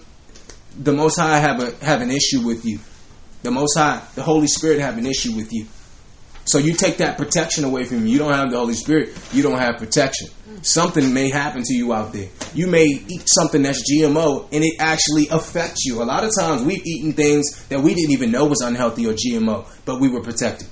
[0.78, 2.80] the Most High have a have an issue with you.
[3.44, 5.68] The Most High, the Holy Spirit have an issue with you.
[6.46, 8.14] So you take that protection away from you.
[8.14, 9.18] You don't have the Holy Spirit.
[9.34, 10.28] You don't have protection.
[10.62, 12.30] Something may happen to you out there.
[12.54, 16.02] You may eat something that's GMO and it actually affects you.
[16.02, 19.14] A lot of times we've eaten things that we didn't even know was unhealthy or
[19.14, 20.68] GMO, but we were protected.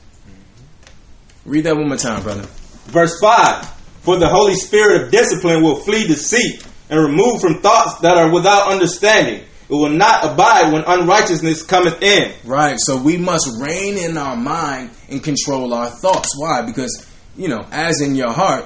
[1.45, 2.47] Read that one more time, brother.
[2.85, 3.67] Verse 5
[4.01, 8.31] For the Holy Spirit of discipline will flee deceit and remove from thoughts that are
[8.31, 9.43] without understanding.
[9.69, 12.33] It will not abide when unrighteousness cometh in.
[12.45, 12.75] Right.
[12.79, 16.29] So we must rein in our mind and control our thoughts.
[16.37, 16.61] Why?
[16.61, 18.65] Because, you know, as in your heart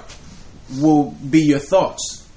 [0.79, 2.27] will be your thoughts.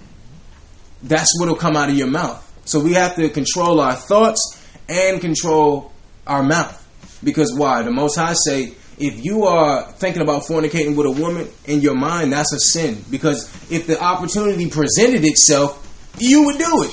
[1.03, 2.47] That's what'll come out of your mouth.
[2.65, 5.93] So we have to control our thoughts and control
[6.27, 6.77] our mouth.
[7.25, 7.83] Because why?
[7.83, 11.95] The Most High say, if you are thinking about fornicating with a woman in your
[11.95, 13.03] mind, that's a sin.
[13.11, 15.87] Because if the opportunity presented itself,
[16.19, 16.91] you would do it.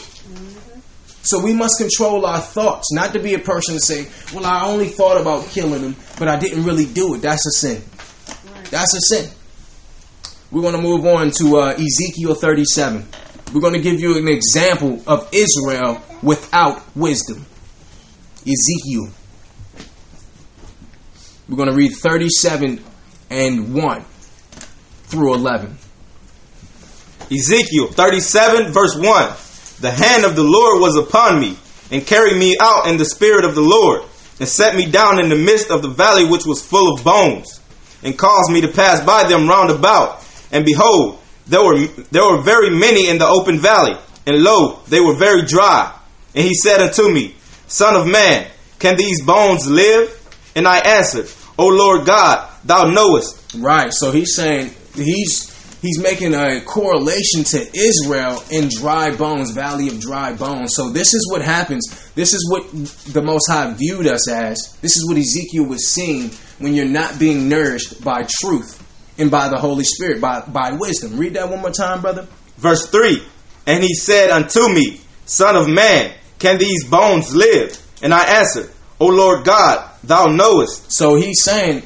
[1.24, 4.65] So we must control our thoughts, not to be a person to say, "Well, I
[4.65, 7.84] only thought about killing him, but I didn't really do it." That's a sin.
[8.70, 9.30] That's a sin.
[10.50, 13.06] We're going to move on to uh, Ezekiel 37.
[13.54, 17.46] We're going to give you an example of Israel without wisdom.
[18.46, 19.10] Ezekiel.
[21.50, 22.84] We're going to read 37
[23.30, 24.06] and 1
[25.06, 25.78] through 11.
[27.32, 29.04] Ezekiel 37, verse 1.
[29.80, 31.58] The hand of the Lord was upon me,
[31.90, 34.02] and carried me out in the spirit of the Lord,
[34.40, 37.62] and set me down in the midst of the valley which was full of bones,
[38.04, 40.26] and caused me to pass by them round about.
[40.52, 41.78] And behold, there were
[42.12, 45.98] there were very many in the open valley, and lo, they were very dry.
[46.36, 47.36] And he said unto me,
[47.68, 48.48] Son of man,
[48.80, 50.14] can these bones live?
[50.56, 53.56] And I answered, O Lord God, thou knowest.
[53.58, 53.91] Right.
[53.91, 60.00] So he's saying he's he's making a correlation to Israel in dry bones, valley of
[60.00, 60.76] dry bones.
[60.76, 62.12] So this is what happens.
[62.13, 62.70] This is what
[63.13, 64.78] the Most High viewed us as.
[64.82, 68.84] This is what Ezekiel was seeing when you're not being nourished by truth
[69.17, 71.17] and by the Holy Spirit, by, by wisdom.
[71.17, 72.28] Read that one more time, brother.
[72.58, 73.24] Verse 3
[73.65, 77.82] And he said unto me, Son of man, can these bones live?
[78.02, 80.92] And I answered, O Lord God, thou knowest.
[80.92, 81.84] So he's saying,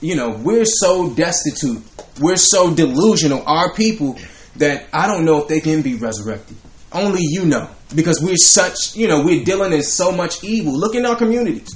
[0.00, 1.82] you know, we're so destitute,
[2.20, 4.18] we're so delusional, our people,
[4.56, 6.56] that I don't know if they can be resurrected.
[6.92, 7.68] Only you know.
[7.94, 10.72] Because we're such, you know, we're dealing in so much evil.
[10.78, 11.74] Look in our communities.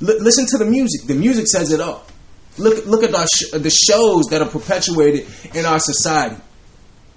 [0.00, 1.06] L- listen to the music.
[1.06, 2.04] The music says it all.
[2.58, 6.36] Look, look at sh- the shows that are perpetuated in our society.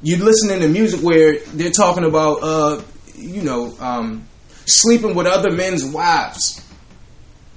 [0.02, 2.82] You listen to music where they're talking about, uh,
[3.16, 4.28] you know, um,
[4.66, 6.62] sleeping with other men's wives.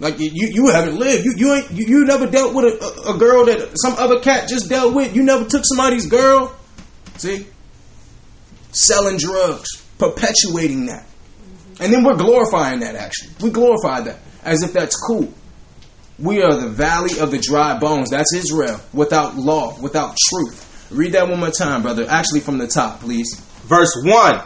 [0.04, 1.24] Like you, you haven't lived.
[1.24, 1.70] You, you ain't.
[1.70, 5.16] You, you never dealt with a, a girl that some other cat just dealt with.
[5.16, 6.54] You never took somebody's girl.
[7.16, 7.46] See,
[8.70, 11.06] selling drugs, perpetuating that,
[11.80, 12.96] and then we're glorifying that.
[12.96, 15.32] Actually, we glorify that as if that's cool.
[16.18, 18.10] We are the valley of the dry bones.
[18.10, 20.90] That's Israel without law, without truth.
[20.90, 22.04] Read that one more time, brother.
[22.10, 23.40] Actually, from the top, please.
[23.64, 24.42] Verse 1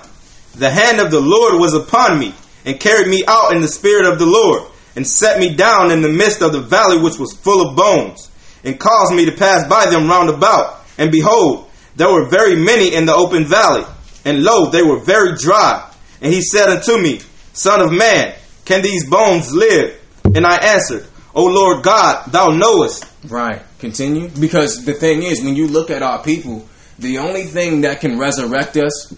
[0.55, 2.33] The hand of the Lord was upon me,
[2.65, 4.63] and carried me out in the spirit of the Lord,
[4.99, 8.33] and set me down in the midst of the valley which was full of bones,
[8.65, 10.81] and caused me to pass by them round about.
[10.99, 13.85] And behold, there were very many in the open valley,
[14.25, 15.89] and lo, they were very dry.
[16.21, 17.21] And he said unto me,
[17.53, 18.35] Son of man,
[18.65, 20.01] can these bones live?
[20.35, 23.07] And I answered, O Lord God, thou knowest.
[23.29, 23.63] Right.
[23.79, 24.31] Continue.
[24.31, 28.19] Because the thing is, when you look at our people, the only thing that can
[28.19, 29.15] resurrect us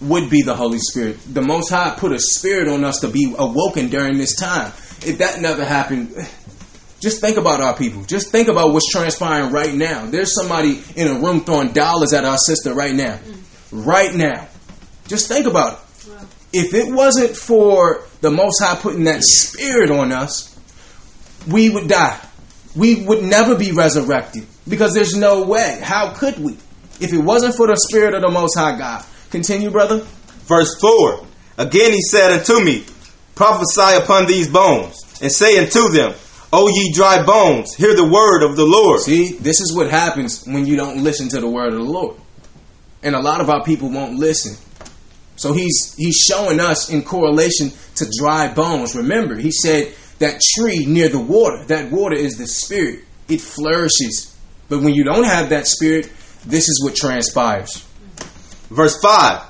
[0.00, 1.18] would be the Holy Spirit.
[1.32, 4.72] The Most High put a spirit on us to be awoken during this time.
[5.02, 6.14] If that never happened,
[7.00, 8.04] just think about our people.
[8.04, 10.06] Just think about what's transpiring right now.
[10.06, 13.18] There's somebody in a room throwing dollars at our sister right now.
[13.70, 14.48] Right now.
[15.06, 15.78] Just think about it.
[16.52, 20.58] If it wasn't for the Most High putting that spirit on us,
[21.46, 22.20] we would die.
[22.74, 25.80] We would never be resurrected because there's no way.
[25.82, 26.56] How could we?
[26.98, 29.04] If it wasn't for the spirit of the Most High God.
[29.30, 29.98] Continue, brother.
[30.46, 31.26] Verse 4
[31.58, 32.84] Again he said unto me,
[33.36, 36.14] Prophesy upon these bones, and say unto them,
[36.52, 39.00] O ye dry bones, hear the word of the Lord.
[39.00, 42.16] See, this is what happens when you don't listen to the word of the Lord.
[43.02, 44.56] And a lot of our people won't listen.
[45.36, 48.96] So he's he's showing us in correlation to dry bones.
[48.96, 53.00] Remember, he said that tree near the water, that water is the spirit.
[53.28, 54.34] It flourishes.
[54.70, 56.10] But when you don't have that spirit,
[56.46, 57.86] this is what transpires.
[58.70, 59.42] Verse 5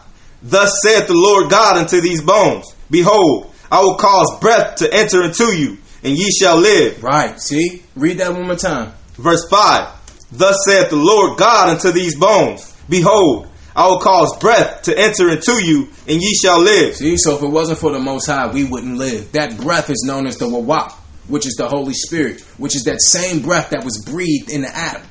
[0.42, 5.24] Thus saith the Lord God unto these bones, Behold, I will cause breath to enter
[5.24, 7.02] into you, and ye shall live.
[7.02, 7.40] Right.
[7.40, 7.82] See?
[7.94, 8.92] Read that one more time.
[9.14, 14.82] Verse 5 Thus saith the Lord God unto these bones, Behold, I will cause breath
[14.82, 16.96] to enter into you, and ye shall live.
[16.96, 19.32] See, so if it wasn't for the Most High, we wouldn't live.
[19.32, 20.92] That breath is known as the Ruach,
[21.28, 24.74] which is the Holy Spirit, which is that same breath that was breathed in the
[24.74, 25.02] Adam.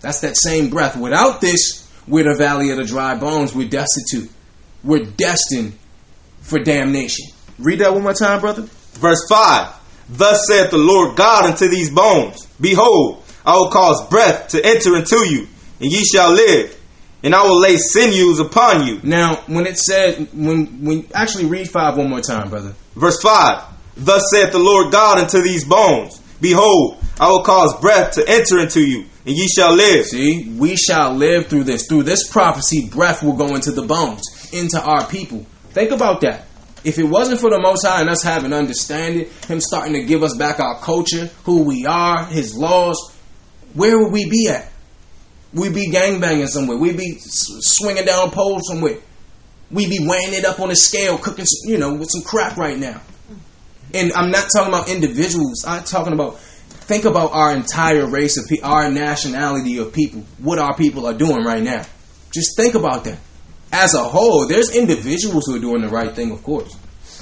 [0.00, 0.96] That's that same breath.
[0.96, 3.54] Without this, we're the valley of the dry bones.
[3.54, 4.30] We're destitute.
[4.84, 5.78] We're destined
[6.40, 7.26] for damnation.
[7.60, 8.62] Read that one more time, brother.
[8.94, 9.74] Verse 5
[10.08, 14.96] Thus saith the Lord God unto these bones, Behold, I will cause breath to enter
[14.96, 15.46] into you,
[15.80, 16.78] and ye shall live,
[17.22, 19.00] and I will lay sinews upon you.
[19.02, 22.74] Now, when it said, when when actually read five one more time, brother.
[22.96, 23.62] Verse 5
[23.96, 28.60] Thus saith the Lord God unto these bones, Behold, I will cause breath to enter
[28.60, 30.06] into you, and ye shall live.
[30.06, 31.86] See, we shall live through this.
[31.86, 35.44] Through this prophecy, breath will go into the bones, into our people.
[35.70, 36.46] Think about that.
[36.82, 40.22] If it wasn't for the Most High and us having understanding, Him starting to give
[40.22, 43.14] us back our culture, who we are, His laws,
[43.74, 44.70] where would we be at?
[45.52, 46.76] We'd be gangbanging somewhere.
[46.76, 48.98] We'd be swinging down poles somewhere.
[49.70, 52.78] We'd be weighing it up on a scale, cooking, you know, with some crap right
[52.78, 53.00] now.
[53.92, 55.64] And I'm not talking about individuals.
[55.66, 60.58] I'm talking about think about our entire race of people, our nationality of people, what
[60.58, 61.84] our people are doing right now.
[62.32, 63.18] Just think about that.
[63.72, 66.76] As a whole, there's individuals who are doing the right thing, of course.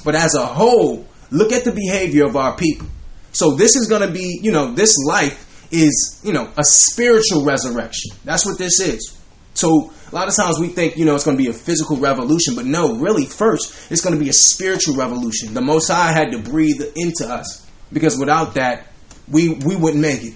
[0.05, 2.87] But as a whole, look at the behavior of our people.
[3.33, 7.45] So this is going to be, you know, this life is, you know, a spiritual
[7.45, 8.13] resurrection.
[8.25, 9.19] That's what this is.
[9.55, 11.97] So a lot of times we think, you know, it's going to be a physical
[11.97, 15.53] revolution, but no, really, first, it's going to be a spiritual revolution.
[15.53, 18.87] The Most High had to breathe into us because without that,
[19.31, 20.35] we we wouldn't make it,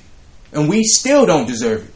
[0.52, 1.94] and we still don't deserve it.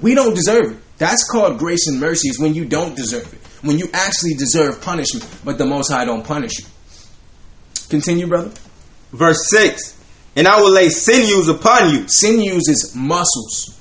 [0.00, 0.78] We don't deserve it.
[0.98, 2.28] That's called grace and mercy.
[2.28, 6.04] Is when you don't deserve it, when you actually deserve punishment, but the Most High
[6.04, 6.64] don't punish you.
[7.88, 8.52] Continue, brother.
[9.12, 10.00] Verse 6
[10.36, 13.78] And I will lay sinews upon you, Sinews is muscles.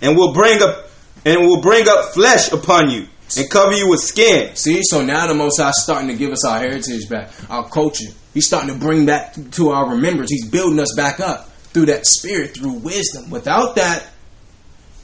[0.00, 0.86] and will bring up
[1.24, 3.06] and will bring up flesh upon you,
[3.38, 4.54] and cover you with skin.
[4.56, 7.68] See, so now the Most High is starting to give us our heritage back, our
[7.68, 8.08] culture.
[8.34, 10.30] He's starting to bring back to our remembrance.
[10.30, 13.30] He's building us back up through that spirit, through wisdom.
[13.30, 14.08] Without that,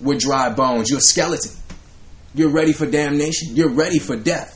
[0.01, 0.91] we're dry bones.
[0.91, 1.53] You're a skeleton.
[2.35, 3.57] You're ready for damnation.
[3.57, 4.55] You're ready for death.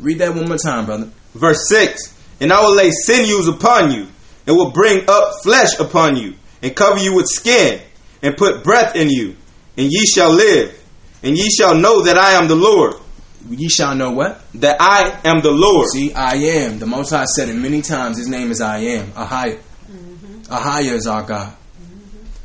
[0.00, 1.10] Read that one more time, brother.
[1.34, 4.08] Verse 6 And I will lay sinews upon you,
[4.46, 7.80] and will bring up flesh upon you, and cover you with skin,
[8.22, 9.36] and put breath in you,
[9.76, 10.80] and ye shall live.
[11.22, 12.96] And ye shall know that I am the Lord.
[13.48, 14.42] Ye shall know what?
[14.54, 15.88] That I am the Lord.
[15.88, 16.78] See, I am.
[16.78, 18.18] The Most High said it many times.
[18.18, 19.06] His name is I am.
[19.12, 19.58] Ahaya.
[19.90, 20.52] Mm-hmm.
[20.52, 21.54] Ahaya is our God.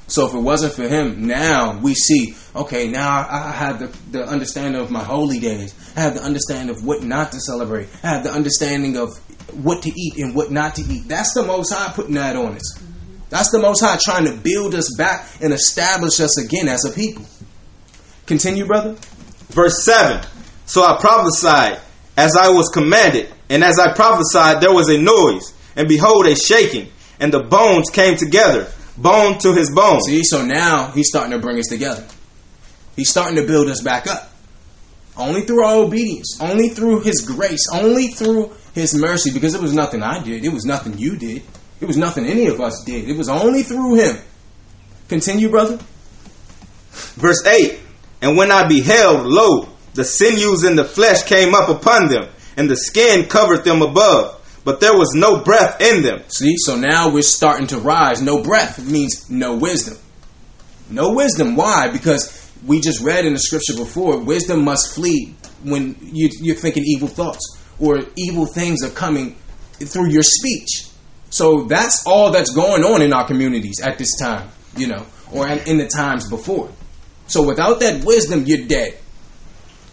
[0.10, 4.26] So if it wasn't for him, now we see, okay, now I have the, the
[4.26, 5.76] understanding of my holy days.
[5.96, 7.90] I have the understanding of what not to celebrate.
[8.04, 9.16] I have the understanding of
[9.64, 11.08] what to eat and what not to eat.
[11.08, 12.84] That's the Most High putting that on us.
[13.30, 16.92] That's the Most High trying to build us back and establish us again as a
[16.92, 17.26] people.
[18.26, 18.96] Continue, brother.
[19.50, 20.26] Verse 7
[20.66, 21.80] So I prophesied
[22.18, 26.36] as I was commanded, and as I prophesied, there was a noise, and behold, a
[26.36, 30.02] shaking, and the bones came together, bone to his bone.
[30.02, 32.06] See, so now he's starting to bring us together.
[32.96, 34.32] He's starting to build us back up.
[35.16, 39.74] Only through our obedience, only through his grace, only through his mercy, because it was
[39.74, 41.44] nothing I did, it was nothing you did,
[41.82, 43.10] it was nothing any of us did.
[43.10, 44.18] It was only through him.
[45.08, 45.80] Continue, brother.
[46.92, 47.80] Verse 8
[48.22, 52.70] And when I beheld, lo, the sinews and the flesh came up upon them, and
[52.70, 56.24] the skin covered them above, but there was no breath in them.
[56.28, 58.22] See, so now we're starting to rise.
[58.22, 59.98] No breath means no wisdom.
[60.90, 61.56] No wisdom.
[61.56, 61.90] Why?
[61.92, 66.84] Because we just read in the scripture before, wisdom must flee when you, you're thinking
[66.86, 69.36] evil thoughts or evil things are coming
[69.74, 70.88] through your speech.
[71.30, 75.48] So that's all that's going on in our communities at this time, you know, or
[75.48, 76.70] in, in the times before.
[77.28, 78.98] So without that wisdom, you're dead.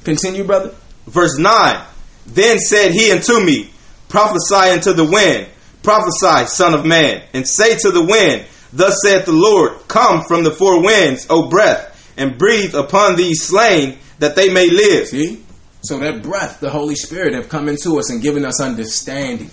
[0.04, 0.74] Continue, brother.
[1.06, 1.84] Verse 9
[2.26, 3.70] Then said he unto me,
[4.16, 5.46] Prophesy unto the wind,
[5.82, 10.42] prophesy, Son of Man, and say to the wind, Thus saith the Lord, Come from
[10.42, 15.08] the four winds, O breath, and breathe upon these slain, that they may live.
[15.08, 15.44] See?
[15.82, 19.50] So that breath, the Holy Spirit, have come into us and given us understanding,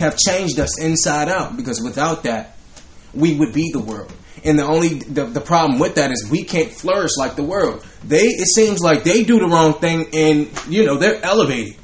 [0.00, 1.56] have changed us inside out.
[1.56, 2.56] Because without that,
[3.14, 4.12] we would be the world.
[4.42, 7.86] And the only the, the problem with that is we can't flourish like the world.
[8.02, 11.76] They it seems like they do the wrong thing and you know they're elevated.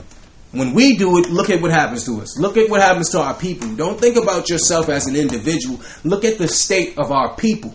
[0.54, 2.38] When we do it, look at what happens to us.
[2.38, 3.74] Look at what happens to our people.
[3.74, 5.80] Don't think about yourself as an individual.
[6.04, 7.74] Look at the state of our people.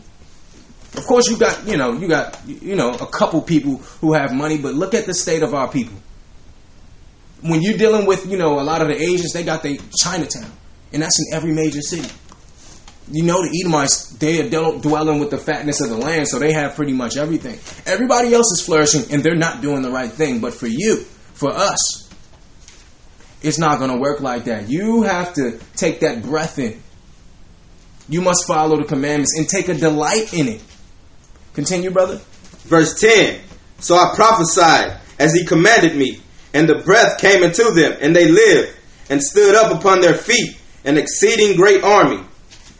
[0.95, 4.33] Of course, you got you know you got you know a couple people who have
[4.33, 5.97] money, but look at the state of our people.
[7.41, 10.51] When you're dealing with you know a lot of the Asians, they got their Chinatown,
[10.93, 12.09] and that's in every major city.
[13.11, 16.53] You know the Edomites, they are dwelling with the fatness of the land, so they
[16.53, 17.59] have pretty much everything.
[17.85, 20.39] Everybody else is flourishing, and they're not doing the right thing.
[20.39, 20.97] But for you,
[21.33, 22.08] for us,
[23.41, 24.69] it's not going to work like that.
[24.69, 26.81] You have to take that breath in.
[28.09, 30.61] You must follow the commandments and take a delight in it.
[31.53, 32.19] Continue, brother.
[32.63, 33.39] Verse 10
[33.79, 36.19] So I prophesied as he commanded me,
[36.53, 38.75] and the breath came into them, and they lived,
[39.09, 42.23] and stood up upon their feet, an exceeding great army.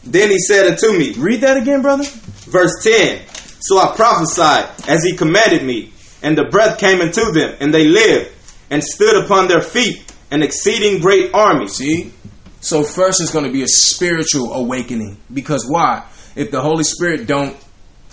[0.04, 2.06] Then he said unto me, Read that again, brother.
[2.06, 3.26] Verse 10
[3.60, 7.86] So I prophesied as he commanded me, and the breath came into them, and they
[7.86, 8.32] lived,
[8.70, 11.68] and stood upon their feet, an exceeding great army.
[11.68, 12.14] See?
[12.62, 15.18] So first it's going to be a spiritual awakening.
[15.34, 16.06] Because why?
[16.36, 17.56] If the Holy Spirit don't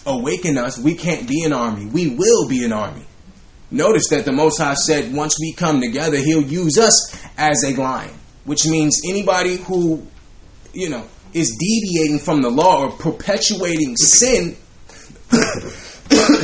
[0.07, 1.87] awaken us, we can't be an army.
[1.87, 3.05] We will be an army.
[3.70, 7.74] Notice that the Most High said once we come together, He'll use us as a
[7.74, 8.14] lion.
[8.44, 10.07] Which means anybody who,
[10.72, 14.57] you know, is deviating from the law or perpetuating sin,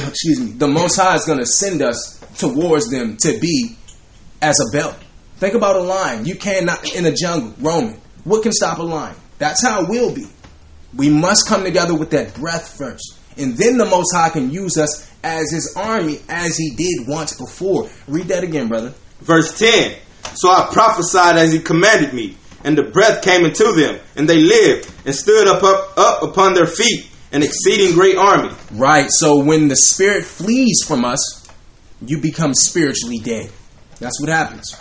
[0.09, 3.77] excuse me, the Most High is going to send us towards them to be
[4.41, 4.97] as a belt.
[5.43, 6.25] Think about a lion.
[6.25, 8.01] You cannot in a jungle roaming.
[8.23, 9.17] What can stop a lion?
[9.39, 10.29] That's how it will be.
[10.95, 13.19] We must come together with that breath first.
[13.37, 17.37] And then the Most High can use us as His army as He did once
[17.37, 17.91] before.
[18.07, 18.95] Read that again, brother.
[19.21, 19.97] Verse 10
[20.35, 24.39] So I prophesied as he commanded me, and the breath came into them, and they
[24.39, 28.55] lived, and stood up, up, up upon their feet, an exceeding great army.
[28.71, 29.11] Right.
[29.11, 31.49] So when the Spirit flees from us,
[32.01, 33.51] you become spiritually dead.
[33.99, 34.77] That's what happens.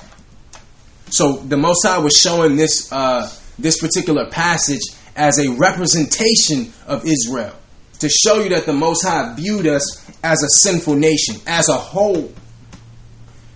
[1.12, 4.82] So the Most High was showing this uh, this particular passage
[5.15, 7.54] as a representation of Israel
[8.00, 11.76] to show you that the Most High viewed us as a sinful nation, as a
[11.76, 12.34] whole.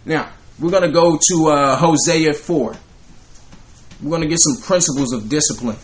[0.04, 2.76] Now we're going to go to uh, Hosea four.
[4.02, 5.78] We're going to get some principles of discipline.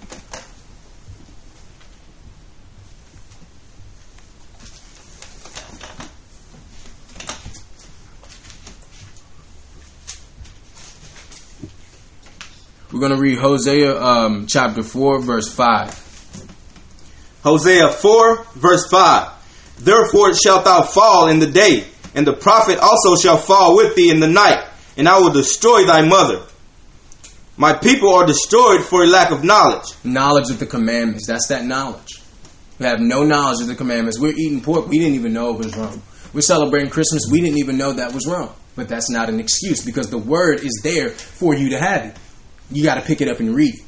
[12.91, 16.49] We're going to read Hosea um, chapter 4, verse 5.
[17.41, 19.77] Hosea 4, verse 5.
[19.79, 24.09] Therefore shalt thou fall in the day, and the prophet also shall fall with thee
[24.09, 24.67] in the night,
[24.97, 26.43] and I will destroy thy mother.
[27.55, 29.85] My people are destroyed for a lack of knowledge.
[30.03, 31.27] Knowledge of the commandments.
[31.27, 32.21] That's that knowledge.
[32.77, 34.19] We have no knowledge of the commandments.
[34.19, 34.89] We're eating pork.
[34.89, 36.01] We didn't even know it was wrong.
[36.33, 37.23] We're celebrating Christmas.
[37.31, 38.53] We didn't even know that was wrong.
[38.75, 42.17] But that's not an excuse because the word is there for you to have it.
[42.71, 43.81] You got to pick it up and read it.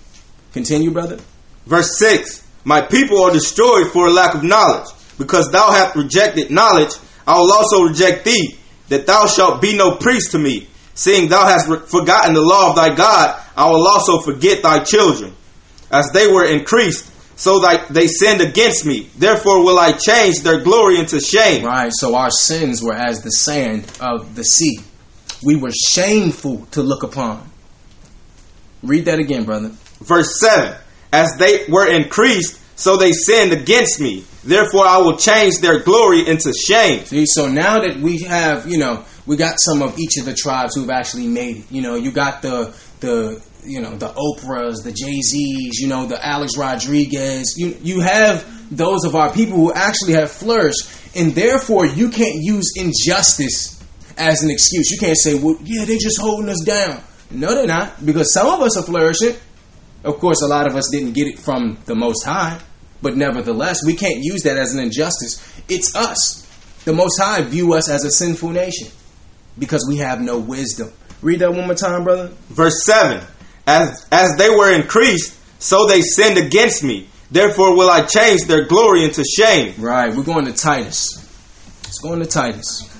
[0.53, 1.19] Continue, brother.
[1.65, 4.87] Verse 6 My people are destroyed for a lack of knowledge.
[5.17, 6.91] Because thou hast rejected knowledge,
[7.25, 8.57] I will also reject thee,
[8.89, 10.67] that thou shalt be no priest to me.
[10.95, 15.33] Seeing thou hast forgotten the law of thy God, I will also forget thy children.
[15.91, 19.09] As they were increased, so that they sinned against me.
[19.17, 21.65] Therefore will I change their glory into shame.
[21.65, 21.91] Right.
[21.91, 24.79] So our sins were as the sand of the sea.
[25.43, 27.49] We were shameful to look upon.
[28.83, 29.71] Read that again, brother.
[30.01, 30.75] Verse 7
[31.11, 34.25] As they were increased, so they sinned against me.
[34.43, 37.05] Therefore I will change their glory into shame.
[37.05, 40.33] See, so now that we have, you know, we got some of each of the
[40.33, 41.71] tribes who've actually made it.
[41.71, 46.05] You know, you got the the you know the Oprahs, the Jay Z's, you know,
[46.05, 47.55] the Alex Rodriguez.
[47.57, 52.41] You you have those of our people who actually have flourished, and therefore you can't
[52.41, 53.81] use injustice
[54.17, 54.91] as an excuse.
[54.91, 57.01] You can't say, "Well, yeah, they're just holding us down."
[57.33, 59.35] No, they're not, because some of us are flourishing.
[60.03, 62.59] Of course, a lot of us didn't get it from the Most High,
[63.01, 65.41] but nevertheless, we can't use that as an injustice.
[65.67, 66.41] It's us.
[66.85, 68.89] The Most High view us as a sinful nation
[69.57, 70.91] because we have no wisdom.
[71.21, 72.27] Read that one more time, brother.
[72.49, 73.25] Verse 7
[73.65, 77.07] As, as they were increased, so they sinned against me.
[77.31, 79.73] Therefore will I change their glory into shame.
[79.79, 81.17] Right, we're going to Titus.
[81.83, 82.92] Let's go into Titus.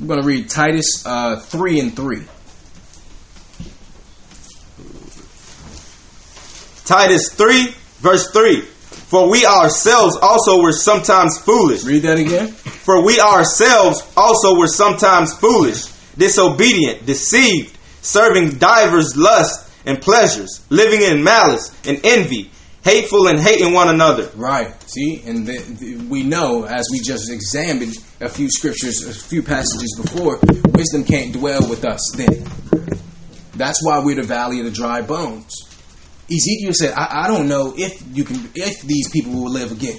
[0.00, 2.22] We're going to read Titus uh, 3 and 3.
[6.84, 8.60] Titus 3, verse 3.
[8.60, 11.84] For we ourselves also were sometimes foolish.
[11.84, 12.48] Read that again.
[12.48, 15.86] For we ourselves also were sometimes foolish,
[16.18, 22.50] disobedient, deceived, serving divers lusts and pleasures, living in malice and envy,
[22.84, 24.30] hateful and hating one another.
[24.36, 24.72] Right.
[24.88, 29.42] See, and the, the, we know as we just examined a few scriptures, a few
[29.42, 30.38] passages before,
[30.72, 32.44] wisdom can't dwell with us then.
[33.56, 35.70] That's why we're the valley of the dry bones.
[36.30, 39.98] Ezekiel said, I, I don't know if you can if these people will live again.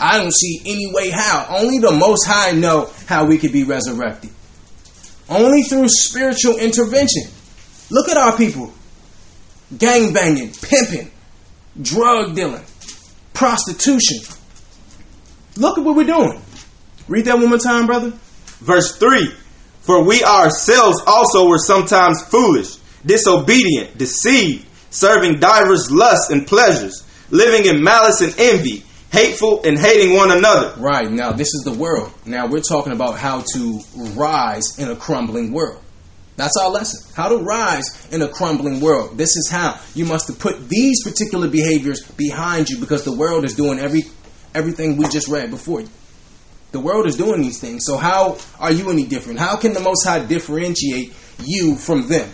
[0.00, 1.46] I don't see any way how.
[1.50, 4.30] Only the most high know how we could be resurrected.
[5.28, 7.24] Only through spiritual intervention.
[7.90, 8.72] Look at our people.
[9.76, 11.10] Gang banging, pimping,
[11.80, 12.64] drug dealing,
[13.32, 14.18] prostitution.
[15.56, 16.40] Look at what we're doing.
[17.08, 18.12] Read that one more time, brother.
[18.60, 19.32] Verse 3
[19.80, 27.66] For we ourselves also were sometimes foolish, disobedient, deceived, serving divers lusts and pleasures, living
[27.66, 30.74] in malice and envy, hateful and hating one another.
[30.78, 32.12] Right, now this is the world.
[32.26, 33.80] Now we're talking about how to
[34.14, 35.82] rise in a crumbling world.
[36.38, 37.12] That's our lesson.
[37.16, 39.18] How to rise in a crumbling world.
[39.18, 43.56] This is how you must put these particular behaviors behind you because the world is
[43.56, 44.04] doing every
[44.54, 45.88] everything we just read before you.
[46.70, 47.84] The world is doing these things.
[47.84, 49.40] So how are you any different?
[49.40, 51.12] How can the Most High differentiate
[51.42, 52.30] you from them?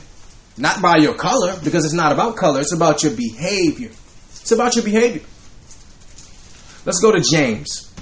[0.59, 3.89] Not by your color, because it's not about color, it's about your behavior.
[3.89, 5.23] It's about your behavior.
[6.85, 7.94] Let's go to James.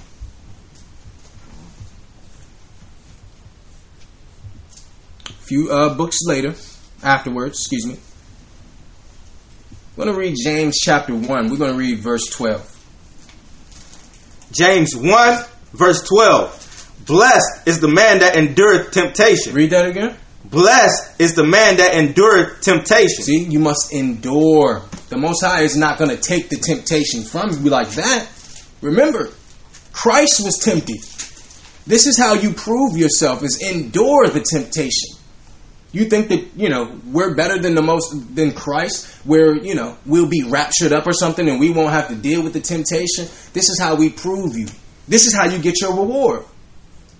[5.42, 6.54] Few uh, books later,
[7.02, 7.98] afterwards, excuse me.
[9.96, 11.26] We're going to read James chapter 1.
[11.50, 12.68] We're going to read verse 12.
[14.52, 17.04] James 1, verse 12.
[17.06, 19.54] Blessed is the man that endureth temptation.
[19.54, 20.16] Read that again.
[20.44, 23.24] Blessed is the man that endureth temptation.
[23.24, 24.82] See, you must endure.
[25.08, 28.28] The Most High is not going to take the temptation from you like that.
[28.80, 29.30] Remember,
[29.92, 31.00] Christ was tempted.
[31.86, 35.21] This is how you prove yourself: is endure the temptation.
[35.92, 39.96] You think that you know we're better than the most than Christ, where you know
[40.06, 43.26] we'll be raptured up or something, and we won't have to deal with the temptation.
[43.52, 44.68] This is how we prove you.
[45.06, 46.44] This is how you get your reward.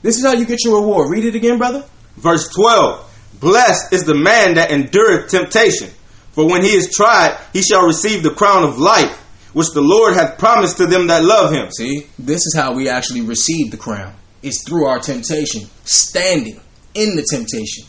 [0.01, 1.11] This is how you get your reward.
[1.11, 1.85] Read it again, brother.
[2.17, 3.09] Verse 12.
[3.41, 5.91] Blessed is the man that endureth temptation,
[6.33, 9.19] for when he is tried, he shall receive the crown of life,
[9.53, 11.71] which the Lord hath promised to them that love him.
[11.71, 14.15] See, this is how we actually receive the crown.
[14.43, 16.61] It's through our temptation, standing
[16.95, 17.85] in the temptation.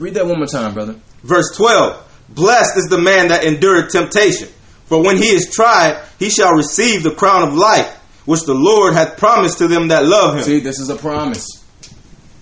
[0.00, 0.96] Read that one more time, brother.
[1.22, 2.08] Verse 12.
[2.30, 4.48] Blessed is the man that endureth temptation,
[4.86, 8.94] for when he is tried, he shall receive the crown of life, which the Lord
[8.94, 10.42] hath promised to them that love him.
[10.44, 11.46] See, this is a promise.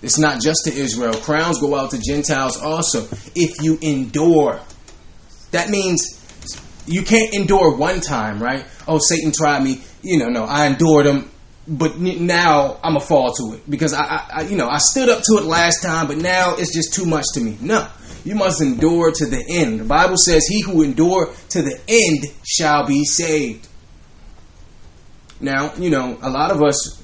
[0.01, 1.13] It's not just to Israel.
[1.13, 3.07] Crowns go out to Gentiles also.
[3.35, 4.61] If you endure,
[5.51, 6.15] that means
[6.85, 8.65] you can't endure one time, right?
[8.87, 9.81] Oh, Satan tried me.
[10.01, 11.29] You know, no, I endured him.
[11.69, 15.21] But now I'm a fall to it because I, I, you know, I stood up
[15.23, 17.57] to it last time, but now it's just too much to me.
[17.61, 17.87] No,
[18.25, 19.79] you must endure to the end.
[19.79, 23.67] The Bible says, "He who endure to the end shall be saved."
[25.39, 27.01] Now, you know, a lot of us,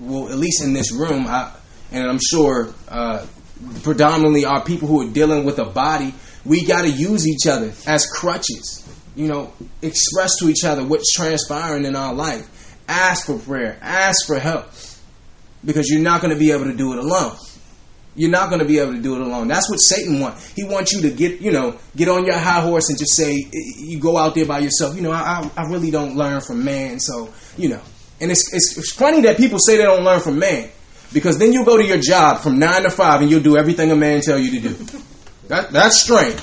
[0.00, 1.52] well, at least in this room, I,
[1.92, 3.26] and I'm sure uh,
[3.82, 6.14] predominantly are people who are dealing with a body.
[6.46, 8.82] We got to use each other as crutches.
[9.14, 9.52] You know,
[9.82, 12.48] express to each other what's transpiring in our life.
[12.88, 13.78] Ask for prayer.
[13.80, 14.66] Ask for help.
[15.64, 17.36] Because you're not going to be able to do it alone.
[18.14, 19.48] You're not going to be able to do it alone.
[19.48, 20.52] That's what Satan wants.
[20.54, 23.46] He wants you to get, you know, get on your high horse and just say,
[23.52, 24.96] you go out there by yourself.
[24.96, 26.98] You know, I, I really don't learn from man.
[26.98, 27.80] So, you know,
[28.20, 30.70] and it's, it's, it's funny that people say they don't learn from man
[31.12, 33.90] because then you go to your job from nine to five and you'll do everything
[33.90, 35.00] a man tell you to do.
[35.48, 36.42] That, that's strange.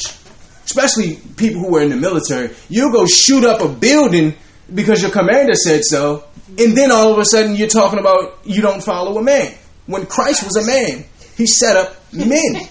[0.66, 2.56] Especially people who are in the military.
[2.70, 4.36] You'll go shoot up a building
[4.74, 6.24] because your commander said so,
[6.58, 9.54] and then all of a sudden you're talking about you don't follow a man.
[9.86, 11.06] When Christ was a man,
[11.36, 12.68] he set up men.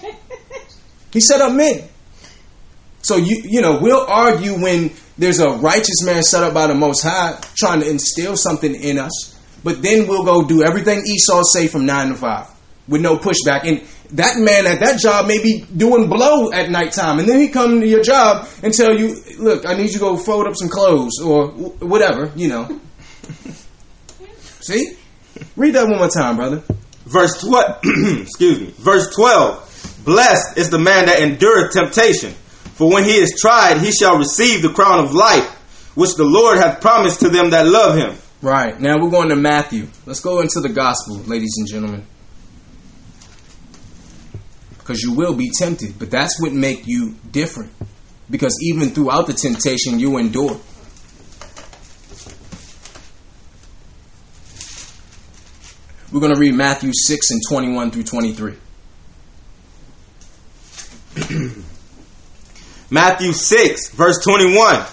[1.11, 1.83] He set up men.
[3.01, 6.75] So you you know we'll argue when there's a righteous man set up by the
[6.75, 11.43] Most High trying to instill something in us, but then we'll go do everything Esau
[11.43, 12.47] say from nine to five
[12.87, 13.67] with no pushback.
[13.67, 13.81] And
[14.13, 17.81] that man at that job may be doing blow at nighttime, and then he come
[17.81, 20.69] to your job and tell you, "Look, I need you to go fold up some
[20.69, 22.79] clothes or whatever," you know.
[24.61, 24.95] See,
[25.55, 26.63] read that one more time, brother.
[27.05, 27.79] Verse twelve.
[27.83, 28.73] excuse me.
[28.77, 29.59] Verse twelve.
[30.05, 32.31] Blessed is the man that endureth temptation,
[32.75, 35.49] for when he is tried, he shall receive the crown of life,
[35.95, 38.15] which the Lord hath promised to them that love him.
[38.41, 39.87] Right now, we're going to Matthew.
[40.05, 42.05] Let's go into the gospel, ladies and gentlemen
[44.83, 45.97] because you will be tempted.
[45.97, 47.71] But that's what make you different.
[48.29, 50.59] Because even throughout the temptation, you endure.
[56.11, 58.55] We're going to read Matthew 6 and 21 through 23.
[62.91, 64.83] Matthew 6, verse 21.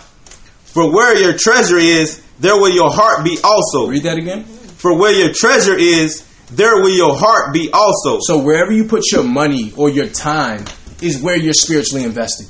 [0.65, 3.89] For where your treasure is, there will your heart be also.
[3.89, 4.45] Read that again.
[4.45, 8.19] For where your treasure is, there will your heart be also.
[8.21, 10.65] So wherever you put your money or your time
[11.01, 12.49] is where you're spiritually invested.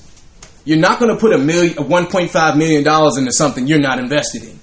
[0.65, 4.59] You're not going to put a million, $1.5 million into something you're not invested in.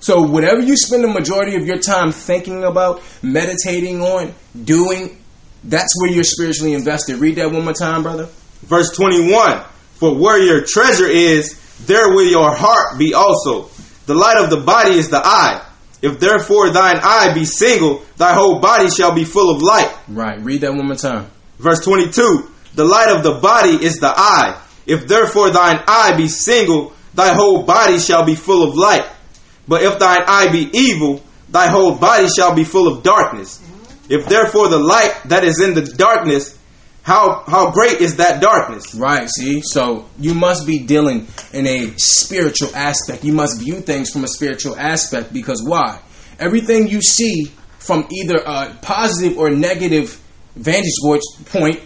[0.00, 4.34] So whatever you spend the majority of your time thinking about, meditating on,
[4.64, 5.18] doing,
[5.64, 7.16] that's where you're spiritually invested.
[7.16, 8.28] Read that one more time, brother.
[8.62, 9.62] Verse 21.
[9.94, 13.68] For where your treasure is, there will your heart be also.
[14.06, 15.66] The light of the body is the eye.
[16.02, 19.94] If therefore thine eye be single, thy whole body shall be full of light.
[20.08, 20.40] Right.
[20.42, 21.30] Read that one more time.
[21.58, 22.48] Verse 22.
[22.74, 24.60] The light of the body is the eye.
[24.86, 29.06] If therefore thine eye be single, thy whole body shall be full of light.
[29.68, 33.60] But if thine eye be evil, thy whole body shall be full of darkness.
[34.08, 36.58] If therefore the light that is in the darkness
[37.02, 38.94] how how great is that darkness?
[38.94, 39.62] Right, see?
[39.62, 43.24] So you must be dealing in a spiritual aspect.
[43.24, 46.00] You must view things from a spiritual aspect because why?
[46.38, 50.20] Everything you see from either a positive or negative
[50.54, 50.94] vantage
[51.46, 51.80] point,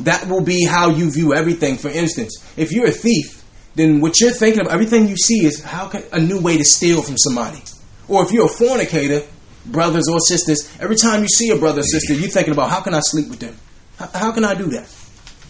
[0.00, 1.76] that will be how you view everything.
[1.76, 3.44] For instance, if you're a thief,
[3.74, 6.64] then what you're thinking of everything you see is how can a new way to
[6.64, 7.60] steal from somebody.
[8.06, 9.22] Or if you're a fornicator,
[9.66, 12.80] brothers or sisters, every time you see a brother or sister, you're thinking about how
[12.80, 13.56] can I sleep with them?
[13.98, 14.86] How can I do that?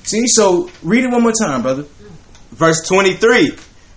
[0.05, 1.87] See, so read it one more time, brother.
[2.51, 3.53] Verse 23.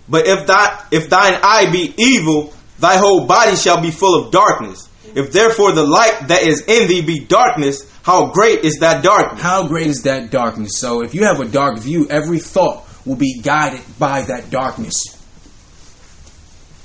[0.08, 4.32] But if thy if thine eye be evil, thy whole body shall be full of
[4.32, 4.88] darkness.
[5.14, 9.42] If therefore the light that is in thee be darkness, how great is that darkness?
[9.42, 10.78] How great is that darkness?
[10.78, 14.94] So if you have a dark view, every thought will be guided by that darkness.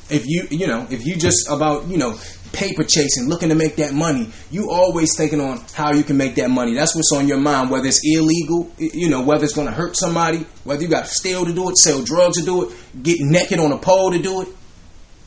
[0.09, 2.17] If you you know, if you just about, you know,
[2.53, 4.29] paper chasing, looking to make that money.
[4.51, 6.73] You always thinking on how you can make that money.
[6.73, 7.69] That's what's on your mind.
[7.69, 11.11] Whether it's illegal, you know, whether it's going to hurt somebody, whether you got to
[11.11, 14.19] steal to do it, sell drugs to do it, get naked on a pole to
[14.19, 14.47] do it.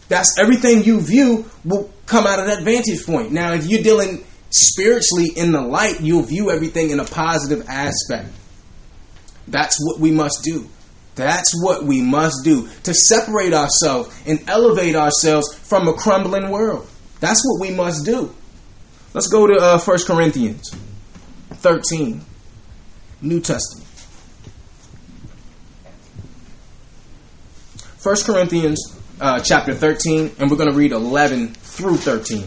[0.09, 3.33] That's everything you view will come out of that vantage point.
[3.33, 8.29] Now, if you're dealing spiritually in the light, you'll view everything in a positive aspect.
[9.49, 10.68] That's what we must do.
[11.16, 16.89] That's what we must do to separate ourselves and elevate ourselves from a crumbling world.
[17.21, 18.35] That's what we must do.
[19.14, 20.75] Let's go to uh, 1 Corinthians
[21.51, 22.21] 13,
[23.23, 23.89] New Testament.
[28.03, 32.43] 1 Corinthians uh, chapter 13, and we're going to read 11 through 13.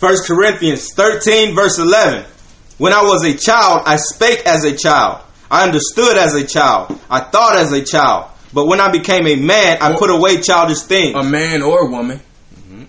[0.00, 2.24] 1 Corinthians 13, verse 11.
[2.78, 5.22] When I was a child, I spake as a child.
[5.50, 6.98] I understood as a child.
[7.10, 8.30] I thought as a child.
[8.54, 11.14] But when I became a man, I put away childish things.
[11.14, 12.20] A man or a woman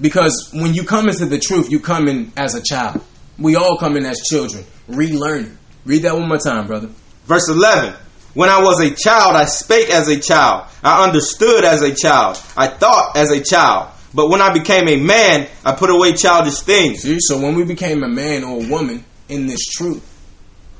[0.03, 3.01] Because when you come into the truth, you come in as a child.
[3.39, 5.55] We all come in as children, relearning.
[5.85, 6.89] Read that one more time, brother.
[7.23, 7.95] Verse 11.
[8.33, 10.67] When I was a child, I spake as a child.
[10.83, 12.35] I understood as a child.
[12.57, 13.91] I thought as a child.
[14.13, 17.03] But when I became a man, I put away childish things.
[17.03, 20.03] See, so when we became a man or a woman in this truth,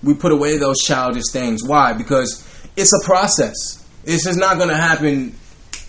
[0.03, 1.63] we put away those childish things.
[1.63, 1.93] Why?
[1.93, 2.45] Because
[2.75, 3.87] it's a process.
[4.03, 5.33] It's just not going to happen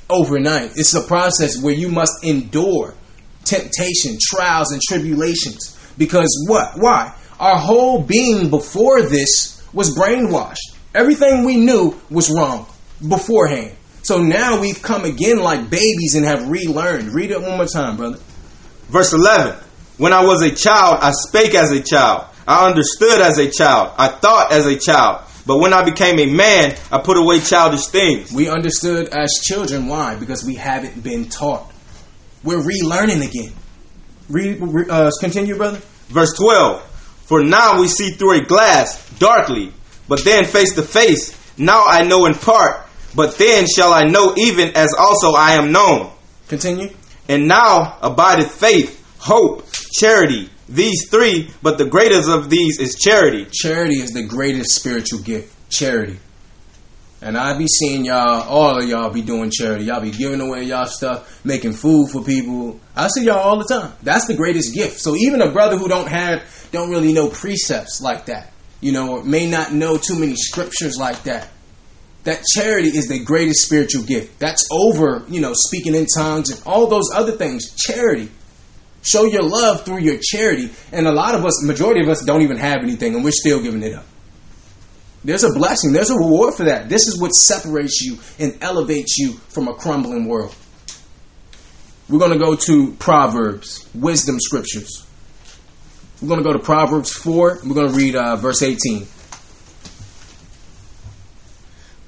[0.09, 0.77] overnight.
[0.77, 2.95] It's a process where you must endure
[3.45, 5.79] temptation, trials, and tribulations.
[5.97, 6.73] Because what?
[6.77, 7.15] Why?
[7.39, 10.77] Our whole being before this was brainwashed.
[10.95, 12.67] Everything we knew was wrong
[13.07, 13.77] beforehand.
[14.03, 17.13] So now we've come again like babies and have relearned.
[17.13, 18.19] Read it one more time, brother.
[18.89, 19.57] Verse 11.
[19.97, 22.27] When I was a child, I spake as a child.
[22.47, 23.95] I understood as a child.
[23.97, 25.25] I thought as a child.
[25.47, 28.33] But when I became a man, I put away childish things.
[28.33, 29.89] We understood as children.
[29.89, 30.17] Why?
[30.17, 31.71] Because we haven't been taught.
[32.45, 33.53] We're relearning again.
[34.29, 35.81] Read, uh, continue, brother.
[36.09, 36.83] Verse 12.
[37.25, 39.73] For now we see through a glass, darkly,
[40.09, 41.35] but then face to face.
[41.57, 45.73] Now I know in part, but then shall I know even as also I am
[45.73, 46.11] known.
[46.49, 46.91] Continue.
[47.29, 50.51] And now abideth faith, hope, charity.
[50.69, 53.47] These three, but the greatest of these is charity.
[53.53, 55.55] Charity is the greatest spiritual gift.
[55.71, 56.19] Charity.
[57.25, 59.87] And I be seeing y'all, all of y'all be doing charity.
[59.87, 62.79] Y'all be giving away y'all stuff, making food for people.
[62.95, 63.95] I see y'all all the time.
[64.03, 65.01] That's the greatest gift.
[65.01, 68.53] So even a brother who don't have, don't really know precepts like that,
[68.83, 71.49] you know, may not know too many scriptures like that.
[72.25, 74.39] That charity is the greatest spiritual gift.
[74.39, 77.75] That's over, you know, speaking in tongues and all those other things.
[77.75, 78.31] Charity.
[79.01, 80.69] Show your love through your charity.
[80.93, 83.63] And a lot of us, majority of us, don't even have anything, and we're still
[83.63, 84.05] giving it up.
[85.25, 86.91] There's a blessing, there's a reward for that.
[86.91, 90.55] This is what separates you and elevates you from a crumbling world.
[92.09, 95.07] We're going to go to Proverbs, wisdom scriptures.
[96.21, 97.61] We're going to go to Proverbs 4.
[97.65, 99.07] We're going to read uh, verse 18.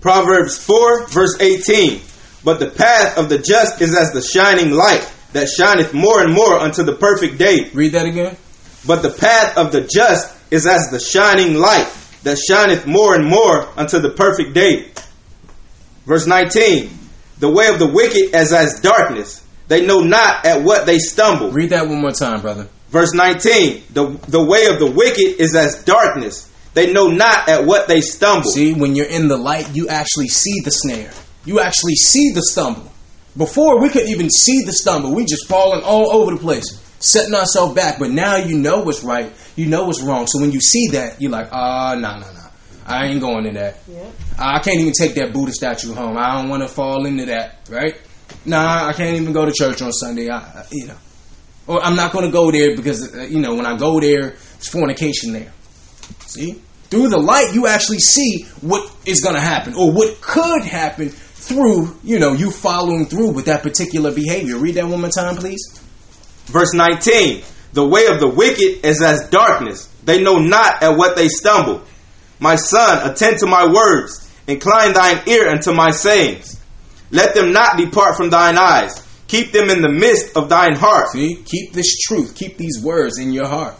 [0.02, 2.02] Proverbs 4, verse 18.
[2.44, 6.32] But the path of the just is as the shining light that shineth more and
[6.32, 7.70] more unto the perfect day.
[7.72, 8.36] Read that again.
[8.86, 11.90] But the path of the just is as the shining light
[12.26, 14.90] that shineth more and more unto the perfect day.
[16.06, 16.90] Verse 19.
[17.38, 19.46] The way of the wicked is as darkness.
[19.68, 21.52] They know not at what they stumble.
[21.52, 22.68] Read that one more time, brother.
[22.88, 23.84] Verse 19.
[23.92, 26.52] The, the way of the wicked is as darkness.
[26.74, 28.50] They know not at what they stumble.
[28.50, 31.12] See, when you're in the light, you actually see the snare.
[31.44, 32.90] You actually see the stumble.
[33.36, 37.34] Before we could even see the stumble, we just falling all over the place, setting
[37.34, 37.98] ourselves back.
[37.98, 40.26] But now you know what's right, you know what's wrong.
[40.26, 42.50] So when you see that, you're like, ah, uh, nah, nah, nah.
[42.86, 43.78] I ain't going in that.
[43.88, 44.08] Yeah.
[44.38, 46.16] I can't even take that Buddha statue home.
[46.16, 47.96] I don't want to fall into that, right?
[48.44, 50.30] Nah, I can't even go to church on Sunday.
[50.30, 50.96] I, you know,
[51.66, 54.36] or I'm not going to go there because uh, you know when I go there,
[54.56, 55.52] it's fornication there.
[56.26, 60.62] See, through the light, you actually see what is going to happen or what could
[60.62, 64.56] happen through, you know, you following through with that particular behavior.
[64.58, 65.60] Read that one more time, please.
[66.46, 67.42] Verse 19
[67.72, 71.82] The way of the wicked is as darkness, they know not at what they stumble.
[72.38, 76.60] My son, attend to my words, incline thine ear unto my sayings.
[77.10, 79.02] Let them not depart from thine eyes.
[79.28, 81.08] Keep them in the midst of thine heart.
[81.08, 83.74] See, keep this truth, keep these words in your heart.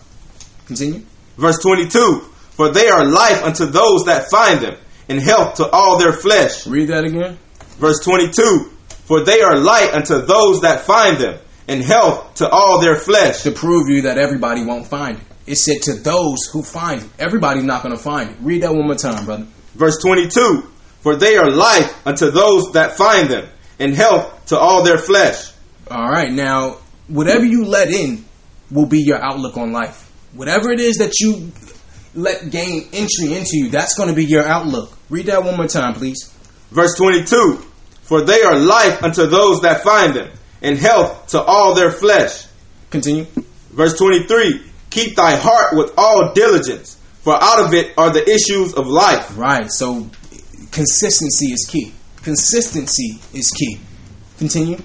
[0.67, 1.03] Continue.
[1.37, 4.77] Verse 22 For they are life unto those that find them,
[5.09, 6.67] and health to all their flesh.
[6.67, 7.39] Read that again.
[7.79, 8.71] Verse 22
[9.05, 11.39] For they are light unto those that find them,
[11.69, 13.43] and health to all their flesh.
[13.43, 15.25] To prove you that everybody won't find it.
[15.47, 17.09] It said to those who find it.
[17.19, 18.37] Everybody's not going to find it.
[18.41, 19.47] Read that one more time, brother.
[19.75, 20.63] Verse 22
[21.01, 23.49] For they are life unto those that find them,
[23.79, 25.53] and health to all their flesh.
[25.91, 28.25] All right, now, whatever you let in
[28.71, 30.11] will be your outlook on life.
[30.33, 31.53] Whatever it is that you
[32.15, 34.97] let gain entry into you, that's going to be your outlook.
[35.09, 36.33] Read that one more time, please.
[36.71, 37.65] Verse 22
[38.03, 40.31] For they are life unto those that find them,
[40.63, 42.47] and health to all their flesh.
[42.91, 43.27] Continue.
[43.71, 48.75] Verse 23 Keep thy heart with all diligence, for out of it are the issues
[48.75, 49.37] of life.
[49.37, 50.09] Right, so
[50.71, 51.93] consistency is key.
[52.23, 53.79] Consistency is key.
[54.39, 54.79] Continue.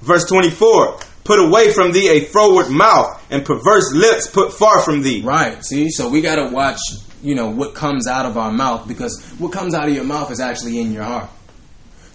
[0.00, 5.02] Verse 24 Put away from thee a froward mouth, and perverse lips put far from
[5.02, 5.22] thee.
[5.22, 6.78] Right, see, so we got to watch
[7.22, 10.30] you know what comes out of our mouth because what comes out of your mouth
[10.30, 11.30] is actually in your heart.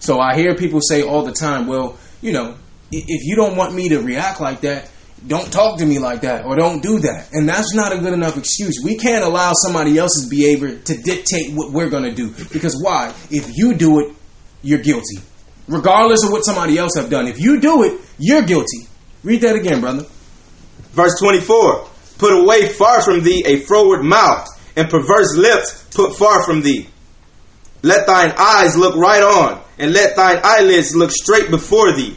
[0.00, 2.56] So I hear people say all the time, well, you know,
[2.90, 4.90] if you don't want me to react like that,
[5.26, 7.32] don't talk to me like that or don't do that.
[7.32, 8.80] And that's not a good enough excuse.
[8.82, 13.12] We can't allow somebody else's behavior to dictate what we're going to do because why?
[13.30, 14.14] If you do it,
[14.62, 15.18] you're guilty.
[15.66, 17.26] Regardless of what somebody else have done.
[17.26, 18.86] If you do it, you're guilty.
[19.22, 20.06] Read that again, brother.
[20.92, 26.42] Verse 24 Put away far from thee a froward mouth, and perverse lips put far
[26.44, 26.88] from thee.
[27.82, 32.16] Let thine eyes look right on, and let thine eyelids look straight before thee.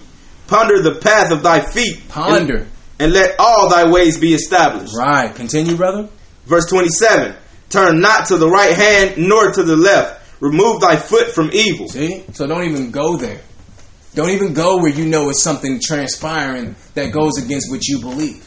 [0.51, 2.09] Ponder the path of thy feet.
[2.09, 2.57] Ponder.
[2.57, 2.67] And,
[2.99, 4.93] and let all thy ways be established.
[4.93, 5.33] Right.
[5.33, 6.09] Continue, brother.
[6.45, 7.37] Verse 27
[7.69, 10.41] Turn not to the right hand nor to the left.
[10.41, 11.87] Remove thy foot from evil.
[11.87, 12.25] See?
[12.33, 13.39] So don't even go there.
[14.13, 18.45] Don't even go where you know it's something transpiring that goes against what you believe.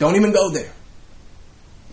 [0.00, 0.72] Don't even go there.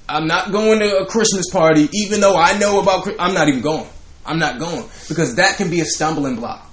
[0.09, 3.07] I'm not going to a Christmas party, even though I know about.
[3.19, 3.87] I'm not even going.
[4.25, 6.66] I'm not going because that can be a stumbling block.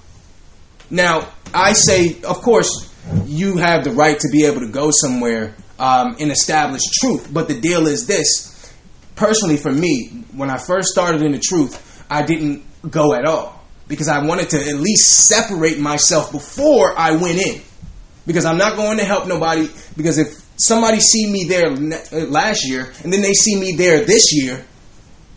[0.91, 2.93] Now, I say, of course,
[3.27, 7.49] you have the right to be able to go somewhere um, and establish truth, but
[7.49, 8.51] the deal is this.
[9.17, 13.65] Personally, for me, when I first started in the truth, I didn't go at all
[13.89, 17.61] because I wanted to at least separate myself before I went in.
[18.27, 19.69] Because I'm not going to help nobody.
[19.97, 21.71] Because if somebody see me there
[22.27, 24.65] last year and then they see me there this year,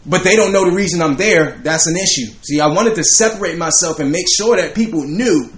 [0.07, 2.31] but they don't know the reason I'm there, that's an issue.
[2.41, 5.51] See, I wanted to separate myself and make sure that people knew,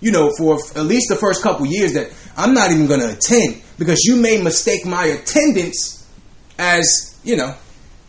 [0.00, 3.10] you know, for at least the first couple years that I'm not even going to
[3.10, 6.06] attend because you may mistake my attendance
[6.58, 7.54] as, you know,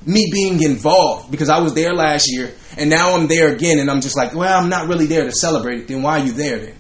[0.06, 3.90] me being involved because I was there last year and now I'm there again and
[3.90, 5.88] I'm just like, well, I'm not really there to celebrate it.
[5.88, 6.76] Then why are you there then?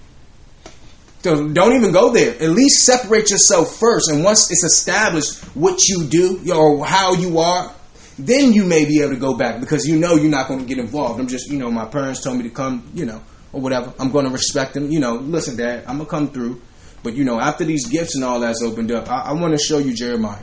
[1.22, 2.34] So don't even go there.
[2.36, 4.11] At least separate yourself first.
[4.11, 7.74] And once it's established what you do or how you are,
[8.18, 10.66] then you may be able to go back because you know you're not going to
[10.66, 11.20] get involved.
[11.20, 13.93] I'm just, you know, my parents told me to come, you know, or whatever.
[13.99, 14.89] I'm going to respect them.
[14.91, 16.61] You know, listen, Dad, I'm going to come through.
[17.03, 19.63] But, you know, after these gifts and all that's opened up, I, I want to
[19.63, 20.41] show you Jeremiah.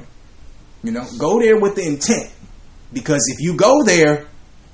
[0.83, 2.31] You know, go there with the intent.
[2.93, 4.27] Because if you go there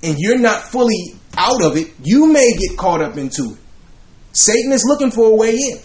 [0.03, 3.59] and you're not fully out of it, you may get caught up into it.
[4.33, 5.79] Satan is looking for a way in.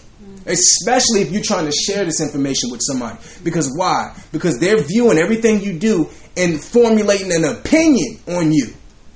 [0.46, 3.18] Especially if you're trying to share this information with somebody.
[3.42, 4.14] Because why?
[4.32, 8.66] Because they're viewing everything you do and formulating an opinion on you.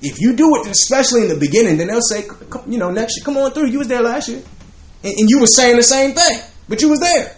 [0.01, 2.25] If you do it, especially in the beginning, then they'll say,
[2.67, 3.67] you know, next year, come on through.
[3.67, 4.41] You was there last year.
[5.03, 7.35] And, and you were saying the same thing, but you was there.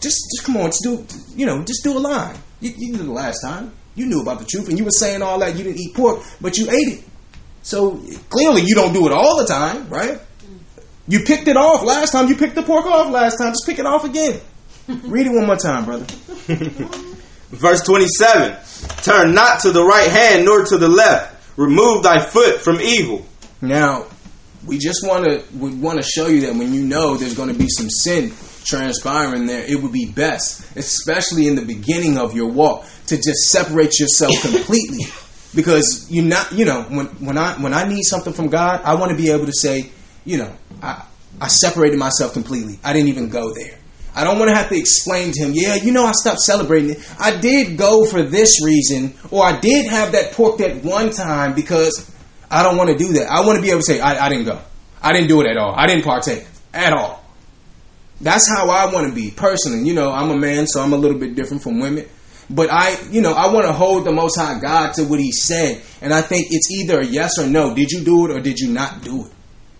[0.00, 1.04] Just, just come on, just do,
[1.36, 2.36] you know, just do a line.
[2.60, 3.72] You, you did the last time.
[3.96, 5.56] You knew about the truth, and you were saying all that.
[5.56, 7.04] You didn't eat pork, but you ate it.
[7.62, 10.20] So clearly, you don't do it all the time, right?
[11.08, 12.28] You picked it off last time.
[12.28, 13.52] You picked the pork off last time.
[13.52, 14.40] Just pick it off again.
[14.88, 16.04] Read it one more time, brother.
[17.48, 18.56] Verse 27
[19.02, 21.34] Turn not to the right hand nor to the left.
[21.56, 23.26] Remove thy foot from evil.
[23.60, 24.06] Now,
[24.66, 27.48] we just want to we want to show you that when you know there's going
[27.48, 28.32] to be some sin
[28.64, 33.50] transpiring there, it would be best, especially in the beginning of your walk, to just
[33.50, 35.06] separate yourself completely.
[35.54, 38.94] Because you're not, you know, when when I when I need something from God, I
[38.94, 39.90] want to be able to say,
[40.28, 40.52] you know,
[40.82, 41.04] I
[41.40, 42.78] I separated myself completely.
[42.84, 43.78] I didn't even go there.
[44.14, 46.90] I don't want to have to explain to him, yeah, you know, I stopped celebrating
[46.90, 47.14] it.
[47.20, 51.54] I did go for this reason, or I did have that pork that one time
[51.54, 52.10] because
[52.50, 53.30] I don't want to do that.
[53.30, 54.60] I want to be able to say, I, I didn't go.
[55.00, 55.72] I didn't do it at all.
[55.74, 57.24] I didn't partake at all.
[58.20, 59.86] That's how I want to be personally.
[59.86, 62.06] You know, I'm a man, so I'm a little bit different from women.
[62.50, 65.30] But I, you know, I want to hold the Most High God to what He
[65.30, 67.74] said, and I think it's either a yes or no.
[67.74, 69.32] Did you do it or did you not do it?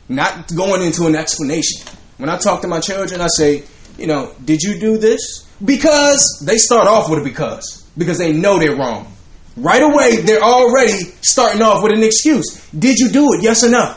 [0.09, 1.87] Not going into an explanation.
[2.17, 3.65] When I talk to my children, I say,
[3.99, 5.47] you know, did you do this?
[5.65, 9.13] Because they start off with a because because they know they're wrong.
[9.57, 12.65] Right away, they're already starting off with an excuse.
[12.71, 13.43] Did you do it?
[13.43, 13.97] Yes or no?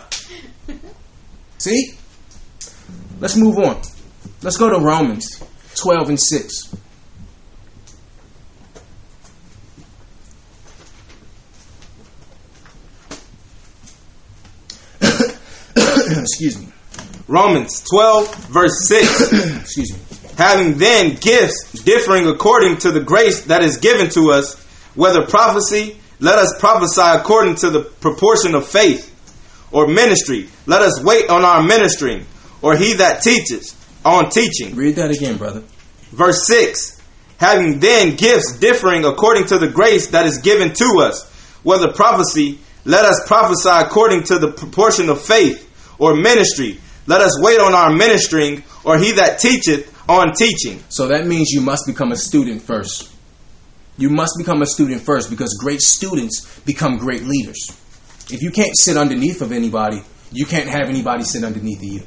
[1.59, 1.93] See?
[3.19, 3.79] Let's move on.
[4.41, 5.43] Let's go to Romans
[5.75, 6.75] 12 and 6.
[16.21, 16.67] Excuse me.
[17.27, 19.33] Romans 12, verse 6.
[19.61, 19.99] Excuse me.
[20.37, 24.61] Having then gifts differing according to the grace that is given to us,
[24.95, 29.07] whether prophecy, let us prophesy according to the proportion of faith,
[29.71, 32.25] or ministry, let us wait on our ministering,
[32.61, 34.75] or he that teaches on teaching.
[34.75, 35.63] Read that again, brother.
[36.11, 37.01] Verse 6
[37.37, 41.27] Having then gifts differing according to the grace that is given to us,
[41.63, 45.67] whether prophecy, let us prophesy according to the proportion of faith,
[46.01, 50.83] or ministry, let us wait on our ministering, or he that teacheth on teaching.
[50.89, 53.13] So that means you must become a student first.
[53.97, 57.67] You must become a student first because great students become great leaders.
[58.31, 62.01] If you can't sit underneath of anybody, you can't have anybody sit underneath of you.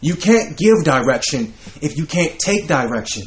[0.00, 3.24] You can't give direction if you can't take direction.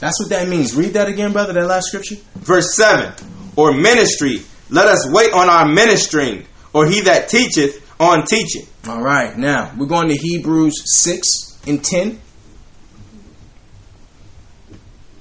[0.00, 0.74] That's what that means.
[0.74, 2.16] Read that again, brother, that last scripture.
[2.34, 3.12] Verse 7
[3.54, 8.66] Or ministry, let us wait on our ministering, or he that teacheth on teaching.
[8.86, 12.20] All right, now we're going to Hebrews 6 and 10.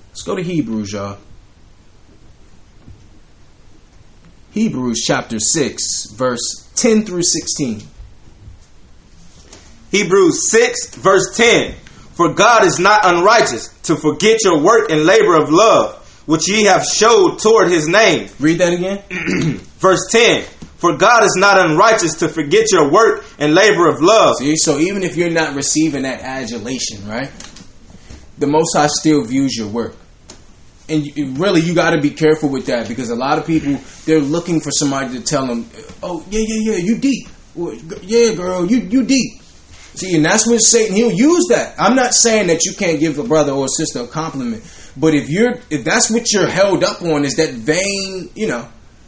[0.10, 1.18] Let's go to Hebrews, y'all.
[4.52, 7.82] Hebrews chapter 6, verse 10 through 16.
[9.92, 11.74] Hebrews 6, verse 10.
[12.14, 16.64] For God is not unrighteous to forget your work and labor of love, which ye
[16.64, 18.30] have showed toward his name.
[18.40, 19.04] Read that again.
[19.80, 20.46] verse 10.
[20.78, 24.36] For God is not unrighteous to forget your work and labor of love.
[24.38, 27.32] See, so even if you're not receiving that adulation, right?
[28.38, 29.96] The Most High still views your work.
[30.88, 33.80] And you, really, you got to be careful with that because a lot of people,
[34.06, 35.68] they're looking for somebody to tell them,
[36.04, 37.28] oh, yeah, yeah, yeah, you deep.
[37.56, 39.42] Yeah, girl, you, you deep.
[39.96, 41.76] See, and that's when Satan he'll use that.
[41.80, 44.64] I'm not saying that you can't give a brother or a sister a compliment,
[44.98, 48.68] but if you're if that's what you're held up on is that vain, you know,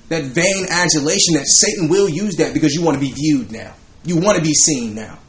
[0.10, 3.74] that vain adulation that Satan will use that because you want to be viewed now.
[4.06, 5.20] You want to be seen now.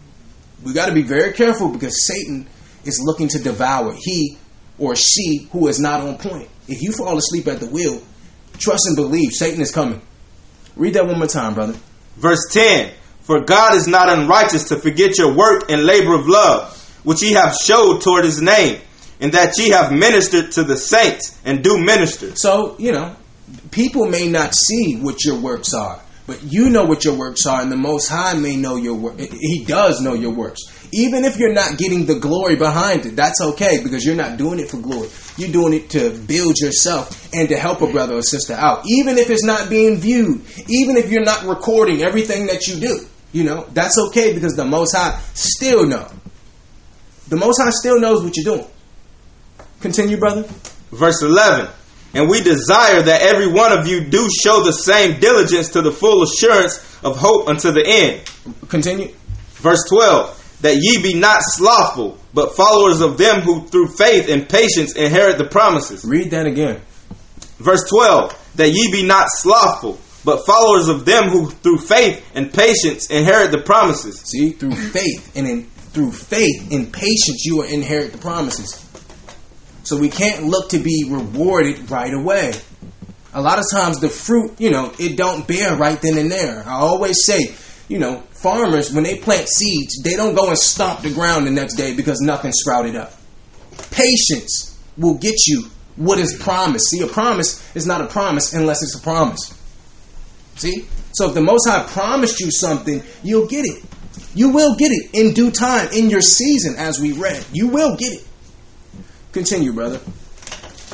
[0.62, 2.46] We got to be very careful because Satan
[2.84, 4.38] is looking to devour he
[4.78, 6.48] or she who is not on point.
[6.68, 8.00] If you fall asleep at the wheel,
[8.58, 10.00] trust and believe Satan is coming.
[10.76, 11.76] Read that one more time, brother.
[12.16, 16.74] Verse 10 For God is not unrighteous to forget your work and labor of love,
[17.02, 18.80] which ye have showed toward his name,
[19.20, 22.36] and that ye have ministered to the saints and do minister.
[22.36, 23.16] So, you know,
[23.70, 27.62] people may not see what your works are, but you know what your works are,
[27.62, 29.18] and the Most High may know your work.
[29.18, 30.60] He does know your works.
[30.92, 34.58] Even if you're not getting the glory behind it, that's okay because you're not doing
[34.58, 35.08] it for glory.
[35.36, 38.84] You're doing it to build yourself and to help a brother or sister out.
[38.86, 43.00] Even if it's not being viewed, even if you're not recording everything that you do,
[43.32, 46.10] you know, that's okay because the Most High still know.
[47.28, 48.66] The Most High still knows what you're doing.
[49.80, 50.42] Continue, brother.
[50.90, 51.70] Verse 11
[52.14, 55.92] And we desire that every one of you do show the same diligence to the
[55.92, 58.68] full assurance of hope unto the end.
[58.68, 59.14] Continue.
[59.56, 64.48] Verse 12 That ye be not slothful, but followers of them who through faith and
[64.48, 66.04] patience inherit the promises.
[66.04, 66.80] Read that again.
[67.58, 72.52] Verse 12 That ye be not slothful, but followers of them who through faith and
[72.52, 74.20] patience inherit the promises.
[74.20, 78.87] See, through faith and in through faith and patience you will inherit the promises.
[79.88, 82.52] So we can't look to be rewarded right away.
[83.32, 86.62] A lot of times the fruit, you know, it don't bear right then and there.
[86.66, 87.54] I always say,
[87.88, 91.50] you know, farmers when they plant seeds, they don't go and stomp the ground the
[91.50, 93.14] next day because nothing sprouted up.
[93.90, 95.64] Patience will get you
[95.96, 96.90] what is promised.
[96.90, 99.58] See, a promise is not a promise unless it's a promise.
[100.56, 100.86] See?
[101.12, 103.82] So if the Most High promised you something, you'll get it.
[104.34, 107.42] You will get it in due time, in your season, as we read.
[107.54, 108.27] You will get it.
[109.32, 110.00] Continue, brother.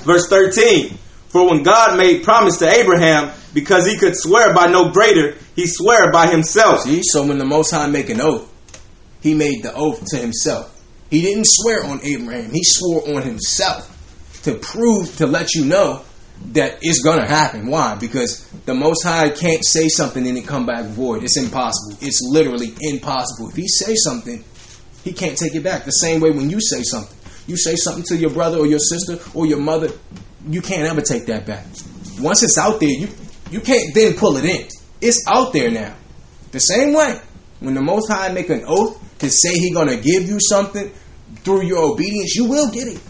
[0.03, 4.91] Verse 13 For when God made promise to Abraham, because he could swear by no
[4.91, 6.81] greater, he sware by himself.
[6.83, 8.51] See, so when the Most High make an oath,
[9.23, 10.71] he made the oath to himself.
[11.11, 13.91] He didn't swear on Abraham, he swore on himself
[14.43, 16.03] to prove, to let you know
[16.53, 17.69] that it's gonna happen.
[17.69, 17.95] Why?
[17.95, 21.23] Because the Most High can't say something and it come back void.
[21.23, 21.97] It's impossible.
[22.01, 23.51] It's literally impossible.
[23.51, 24.45] If He say something,
[25.05, 25.85] He can't take it back.
[25.85, 27.14] The same way when you say something,
[27.47, 29.89] you say something to your brother or your sister or your mother,
[30.49, 31.67] you can't ever take that back.
[32.19, 33.09] Once it's out there, you
[33.51, 34.67] you can't then pull it in.
[35.01, 35.95] It's out there now.
[36.53, 37.21] The same way
[37.61, 40.93] when the Most High make an oath to say He gonna give you something
[41.37, 43.01] through your obedience, you will get it.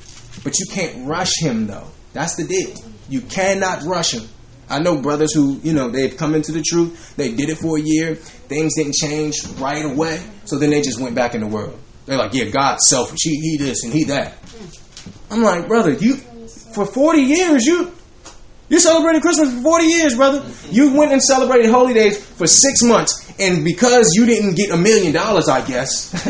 [0.43, 1.89] But you can't rush Him though.
[2.15, 2.75] That's the deal.
[3.09, 4.27] You cannot rush him.
[4.71, 7.77] I know brothers who, you know, they've come into the truth, they did it for
[7.77, 11.47] a year, things didn't change right away, so then they just went back in the
[11.47, 11.79] world.
[12.07, 13.21] They're like, yeah, God's selfish.
[13.23, 14.35] He, he this and he that.
[15.31, 17.93] I'm like, brother, you for 40 years, you
[18.69, 20.45] you celebrated Christmas for 40 years, brother.
[20.71, 24.77] You went and celebrated holy days for six months, and because you didn't get a
[24.77, 26.27] million dollars, I guess,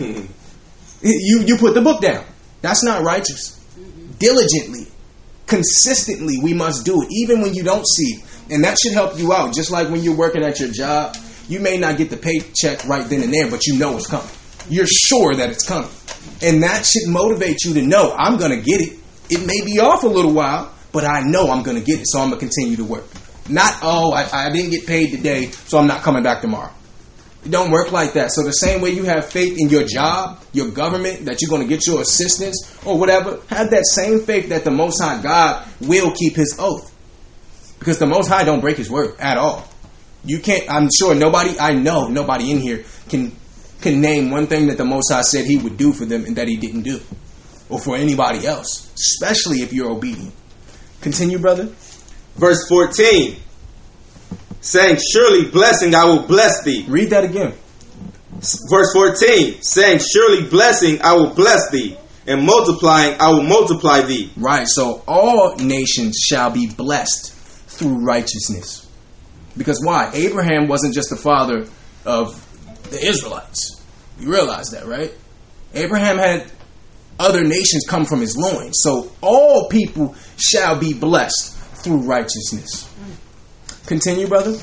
[0.00, 2.24] you you put the book down.
[2.62, 3.60] That's not righteous.
[4.18, 4.86] Diligently,
[5.46, 9.32] consistently we must do it even when you don't see and that should help you
[9.32, 11.14] out just like when you're working at your job
[11.48, 14.26] you may not get the paycheck right then and there but you know it's coming
[14.68, 15.90] you're sure that it's coming
[16.42, 18.98] and that should motivate you to know i'm going to get it
[19.30, 22.06] it may be off a little while but i know i'm going to get it
[22.06, 23.04] so i'm going to continue to work
[23.48, 26.72] not oh I, I didn't get paid today so i'm not coming back tomorrow
[27.44, 28.32] it don't work like that.
[28.32, 31.62] So the same way you have faith in your job, your government, that you're going
[31.62, 35.66] to get your assistance or whatever, have that same faith that the Most High God
[35.80, 36.94] will keep His oath,
[37.78, 39.68] because the Most High don't break His word at all.
[40.24, 40.70] You can't.
[40.70, 41.58] I'm sure nobody.
[41.58, 43.36] I know nobody in here can
[43.80, 46.36] can name one thing that the Most High said He would do for them and
[46.36, 47.00] that He didn't do,
[47.68, 50.32] or for anybody else, especially if you're obedient.
[51.00, 51.70] Continue, brother.
[52.36, 53.36] Verse 14
[54.64, 56.84] saying, Surely blessing I will bless thee.
[56.88, 57.52] Read that again.
[58.70, 61.96] Verse 14, saying, Surely blessing I will bless thee,
[62.26, 64.32] and multiplying I will multiply thee.
[64.36, 64.66] Right.
[64.66, 67.32] So all nations shall be blessed
[67.68, 68.90] through righteousness.
[69.56, 70.10] Because why?
[70.14, 71.66] Abraham wasn't just the father
[72.04, 72.40] of
[72.90, 73.82] the Israelites.
[74.18, 75.12] You realize that, right?
[75.74, 76.50] Abraham had
[77.18, 78.80] other nations come from his loins.
[78.82, 82.90] So all people shall be blessed through righteousness.
[83.86, 84.56] Continue, brother.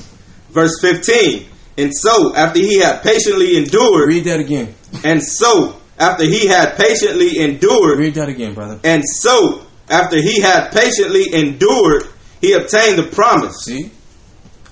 [0.50, 1.46] Verse 15.
[1.78, 4.74] And so, after he had patiently endured, Read that again.
[5.04, 8.78] and so, after he had patiently endured, Read that again, brother.
[8.84, 12.04] and so, after he had patiently endured,
[12.42, 13.64] he obtained the promise.
[13.64, 13.90] See?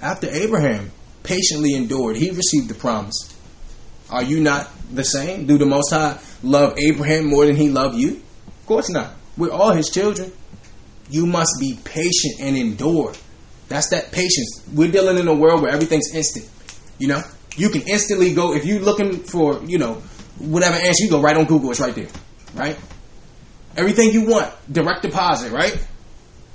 [0.03, 0.91] After Abraham
[1.23, 3.30] patiently endured, he received the promise.
[4.11, 5.47] Are you not the same?
[5.47, 8.23] Do the Most High love Abraham more than he loved you?
[8.47, 9.13] Of course not.
[9.37, 10.33] We're all his children.
[11.09, 13.13] You must be patient and endure.
[13.69, 14.63] That's that patience.
[14.73, 16.49] We're dealing in a world where everything's instant.
[16.99, 17.23] You know?
[17.57, 19.95] You can instantly go, if you're looking for, you know,
[20.39, 22.09] whatever answer, you go right on Google, it's right there.
[22.55, 22.77] Right?
[23.77, 25.77] Everything you want, direct deposit, right?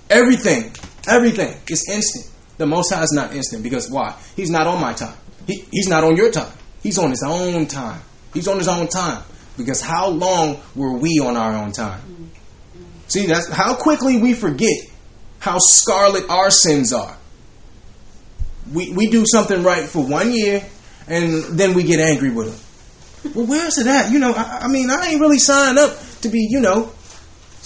[0.10, 0.72] Everything,
[1.08, 2.32] everything is instant.
[2.58, 4.16] The Most High is not instant because why?
[4.36, 5.16] He's not on my time.
[5.47, 6.51] He, he's not on your time.
[6.86, 7.99] He's on his own time.
[8.31, 9.23] He's on his own time.
[9.57, 12.29] Because how long were we on our own time?
[13.07, 14.77] See, that's how quickly we forget
[15.39, 17.17] how scarlet our sins are.
[18.71, 20.63] We we do something right for one year,
[21.07, 23.33] and then we get angry with him.
[23.33, 24.11] Well, where's it at?
[24.11, 26.91] You know, I, I mean, I ain't really signed up to be, you know,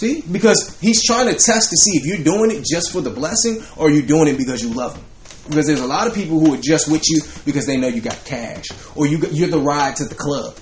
[0.00, 0.22] See?
[0.22, 3.62] Because he's trying to test to see if you're doing it just for the blessing
[3.76, 5.04] or you're doing it because you love him.
[5.48, 8.00] Because there's a lot of people who are just with you because they know you
[8.00, 10.56] got cash or you you're the ride to the club.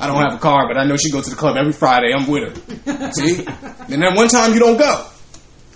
[0.00, 2.12] I don't have a car, but I know she goes to the club every Friday.
[2.14, 3.12] I'm with her.
[3.12, 3.44] See?
[3.92, 5.06] And then one time you don't go.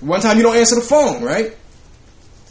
[0.01, 1.57] One time you don't answer the phone, right?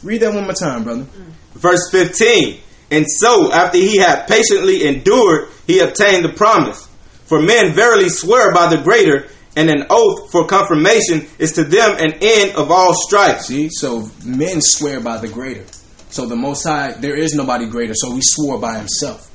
[0.02, 1.06] Read that one more time, brother.
[1.54, 2.60] Verse 15.
[2.90, 6.88] And so, after he had patiently endured, he obtained the promise.
[7.24, 11.96] For men verily swear by the greater, and an oath for confirmation is to them
[11.98, 13.40] an end of all strife.
[13.42, 13.68] See?
[13.70, 15.64] So men swear by the greater.
[16.10, 17.94] So the Most High, there is nobody greater.
[17.94, 19.30] So he swore by himself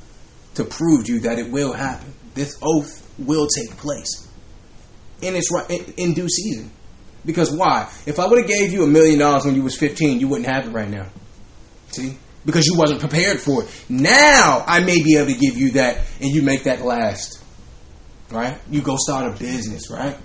[0.55, 2.13] to prove to you that it will happen.
[2.33, 4.27] This oath will take place.
[5.21, 6.71] in it's right in, in due season.
[7.25, 7.89] Because why?
[8.05, 10.47] If I would have gave you a million dollars when you was 15, you wouldn't
[10.47, 11.05] have it right now.
[11.89, 12.17] See?
[12.45, 13.85] Because you wasn't prepared for it.
[13.87, 17.42] Now I may be able to give you that and you make that last.
[18.31, 18.57] Right?
[18.69, 20.17] You go start a business, right?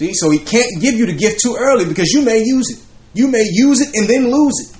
[0.00, 0.14] See?
[0.14, 2.82] So he can't give you the gift too early because you may use it.
[3.12, 4.76] You may use it and then lose it.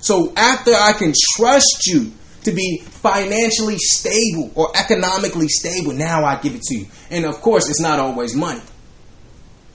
[0.00, 2.10] So after I can trust you
[2.44, 6.86] to be financially stable or economically stable, now I give it to you.
[7.10, 8.62] And of course, it's not always money.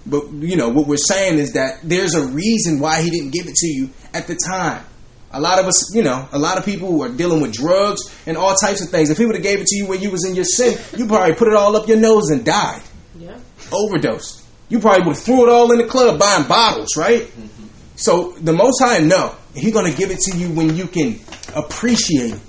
[0.06, 3.46] But you know what we're saying is that there's a reason why he didn't give
[3.48, 4.84] it to you at the time.
[5.32, 8.02] A lot of us, you know, a lot of people who are dealing with drugs
[8.26, 9.12] and all types of things.
[9.12, 11.06] If he would have gave it to you when you was in your sin, you
[11.06, 12.82] probably put it all up your nose and died.
[13.18, 13.38] Yeah.
[13.72, 14.44] Overdose.
[14.70, 17.24] You probably would have threw it all in the club buying bottles, right?
[17.24, 17.68] Mm-hmm.
[17.96, 21.20] So the Most High, no, He's gonna give it to you when you can
[21.56, 22.42] appreciate it.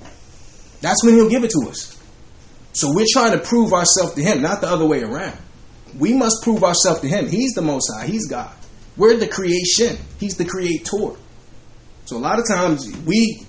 [0.80, 1.98] That's when He'll give it to us.
[2.72, 5.36] So we're trying to prove ourselves to Him, not the other way around.
[5.98, 7.28] We must prove ourselves to Him.
[7.28, 8.06] He's the Most High.
[8.06, 8.54] He's God.
[8.96, 9.98] We're the creation.
[10.18, 11.16] He's the Creator.
[12.10, 13.46] So a lot of times we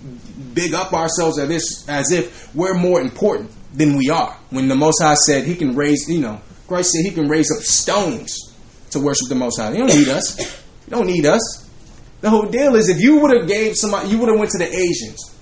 [0.53, 4.38] big up ourselves as this as if we're more important than we are.
[4.51, 7.51] When the Most High said He can raise, you know, Christ said He can raise
[7.51, 8.55] up stones
[8.91, 9.72] to worship the Most High.
[9.72, 10.38] He don't need us.
[10.86, 11.72] He don't need us.
[12.20, 14.59] The whole deal is if you would have gave somebody, you would have went to
[14.59, 15.36] the Asians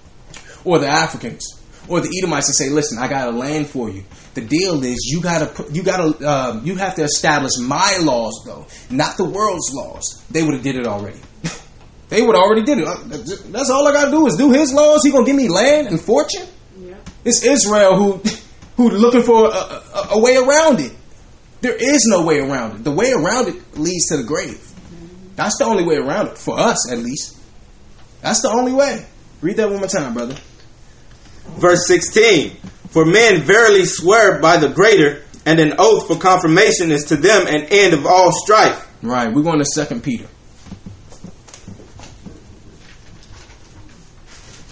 [0.64, 1.46] or the Africans
[1.90, 5.10] or the Edomites and say, "Listen, I got a land for you." The deal is
[5.12, 9.74] you gotta you gotta um, you have to establish my laws though, not the world's
[9.74, 10.24] laws.
[10.32, 11.20] They would have did it already.
[12.10, 12.88] They would already did it.
[12.88, 12.98] Uh,
[13.52, 15.04] That's all I gotta do is do His laws.
[15.04, 16.48] He gonna give me land and fortune.
[16.80, 16.96] Yeah.
[17.24, 18.22] It's Israel who
[18.78, 20.94] who looking for a, a, a way around it.
[21.62, 22.84] There is no way around it.
[22.84, 24.66] The way around it leads to the grave.
[25.36, 27.38] That's the only way around it for us, at least.
[28.22, 29.06] That's the only way.
[29.42, 30.36] Read that one more time, brother.
[31.58, 32.56] Verse 16.
[32.90, 37.48] For men verily swear by the greater, and an oath for confirmation is to them
[37.48, 38.88] an end of all strife.
[39.02, 40.26] Right, we're going to Second Peter.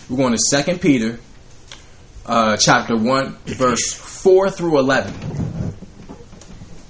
[0.09, 1.19] We're going to Second Peter,
[2.25, 5.13] uh, chapter one, verse four through eleven.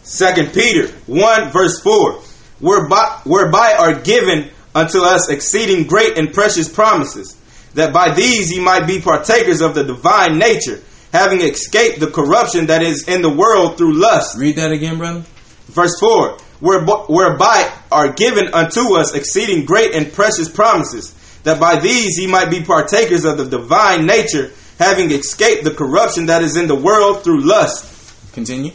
[0.03, 2.21] Second Peter 1 verse 4.
[2.59, 7.35] Whereby, whereby are given unto us exceeding great and precious promises,
[7.73, 12.67] that by these ye might be partakers of the divine nature, having escaped the corruption
[12.67, 14.37] that is in the world through lust.
[14.37, 15.25] Read that again, brother.
[15.65, 21.13] Verse 4 Whereby, whereby are given unto us exceeding great and precious promises,
[21.43, 26.27] that by these ye might be partakers of the divine nature, having escaped the corruption
[26.27, 28.33] that is in the world through lust.
[28.33, 28.71] Continue.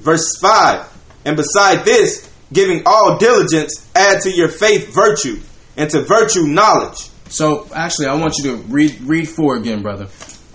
[0.00, 0.88] Verse 5
[1.24, 5.40] And beside this, giving all diligence, add to your faith virtue,
[5.76, 7.08] and to virtue knowledge.
[7.28, 10.06] So actually, I want you to read read four again, brother.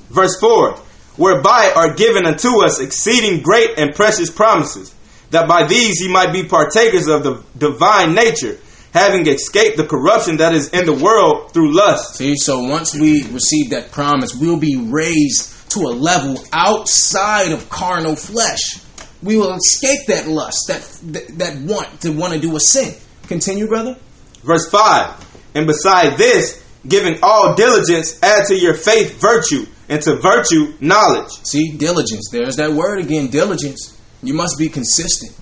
[0.10, 0.78] Verse 4
[1.18, 4.94] Whereby are given unto us exceeding great and precious promises,
[5.32, 8.60] that by these ye might be partakers of the divine nature,
[8.98, 12.16] having escaped the corruption that is in the world through lust.
[12.16, 17.70] See, so once we receive that promise, we'll be raised to a level outside of
[17.70, 18.82] carnal flesh.
[19.22, 20.82] We will escape that lust, that
[21.14, 22.96] that, that want to want to do a sin.
[23.28, 23.98] Continue, brother.
[24.44, 30.16] Verse 5 And beside this, giving all diligence, add to your faith virtue, and to
[30.16, 31.32] virtue knowledge.
[31.44, 32.30] See, diligence.
[32.32, 34.00] There's that word again, diligence.
[34.24, 35.36] You must be consistent.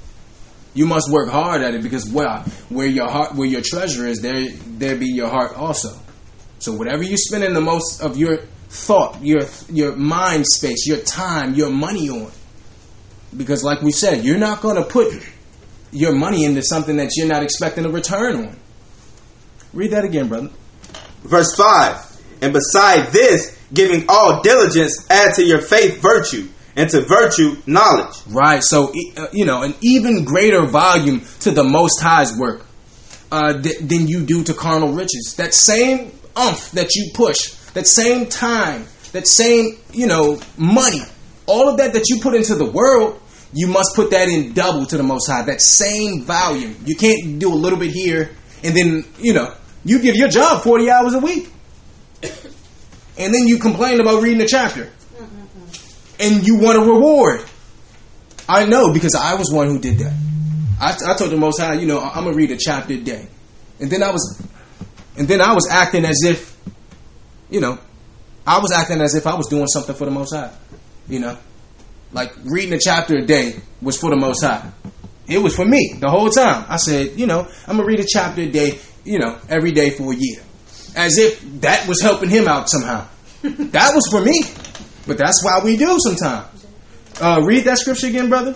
[0.76, 4.21] You must work hard at it because where where your heart where your treasure is,
[4.21, 5.97] there there be your heart also.
[6.59, 10.99] So whatever you spend in the most of your thought, your your mind space, your
[10.99, 12.32] time, your money on.
[13.36, 15.13] Because like we said, you're not going to put
[15.91, 18.59] your money into something that you're not expecting a return on.
[19.73, 20.49] Read that again, brother.
[21.23, 27.01] Verse 5 And beside this, giving all diligence, add to your faith virtue, and to
[27.01, 28.15] virtue knowledge.
[28.28, 28.61] Right.
[28.63, 32.65] So, uh, you know, an even greater volume to the Most High's work
[33.32, 35.36] uh, th- than you do to carnal riches.
[35.38, 41.01] That same umph that you push, that same time, that same, you know, money,
[41.45, 43.21] all of that that you put into the world,
[43.53, 45.43] you must put that in double to the Most High.
[45.43, 46.76] That same volume.
[46.86, 48.32] You can't do a little bit here
[48.65, 49.53] and then, you know,
[49.84, 51.49] you give your job 40 hours a week.
[53.17, 54.91] And then you complain about reading a chapter
[56.20, 57.43] and you want a reward.
[58.47, 60.13] I know because I was one who did that.
[60.80, 63.28] I, I told the Most High, you know, I'm gonna read a chapter a day,
[63.80, 64.45] and then I was,
[65.18, 66.55] and then I was acting as if,
[67.49, 67.80] you know,
[68.45, 70.51] I was acting as if I was doing something for the Most High,
[71.07, 71.38] you know,
[72.11, 74.70] like reading a chapter a day was for the Most High.
[75.28, 76.66] It was for me the whole time.
[76.70, 79.89] I said, you know, I'm gonna read a chapter a day, you know, every day
[79.89, 80.41] for a year,
[80.95, 83.07] as if that was helping him out somehow.
[83.43, 84.41] that was for me.
[85.07, 86.65] But that's why we do sometimes.
[87.19, 88.55] Uh, read that scripture again, brother.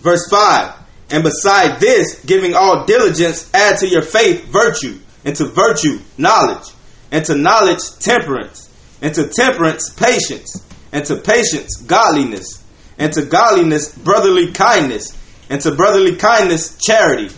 [0.00, 0.74] Verse 5
[1.10, 6.68] And beside this, giving all diligence, add to your faith virtue, and to virtue knowledge,
[7.10, 8.72] and to knowledge temperance,
[9.02, 12.64] and to temperance patience, and to patience godliness,
[12.98, 15.16] and to godliness brotherly kindness,
[15.50, 17.28] and to brotherly kindness charity.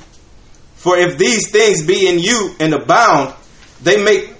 [0.76, 3.34] For if these things be in you and abound,
[3.82, 4.34] they make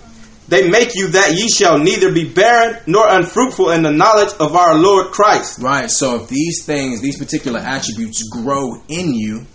[0.51, 4.57] they make you that ye shall neither be barren nor unfruitful in the knowledge of
[4.57, 5.62] our Lord Christ.
[5.62, 5.88] Right.
[5.88, 9.46] So if these things, these particular attributes grow in you,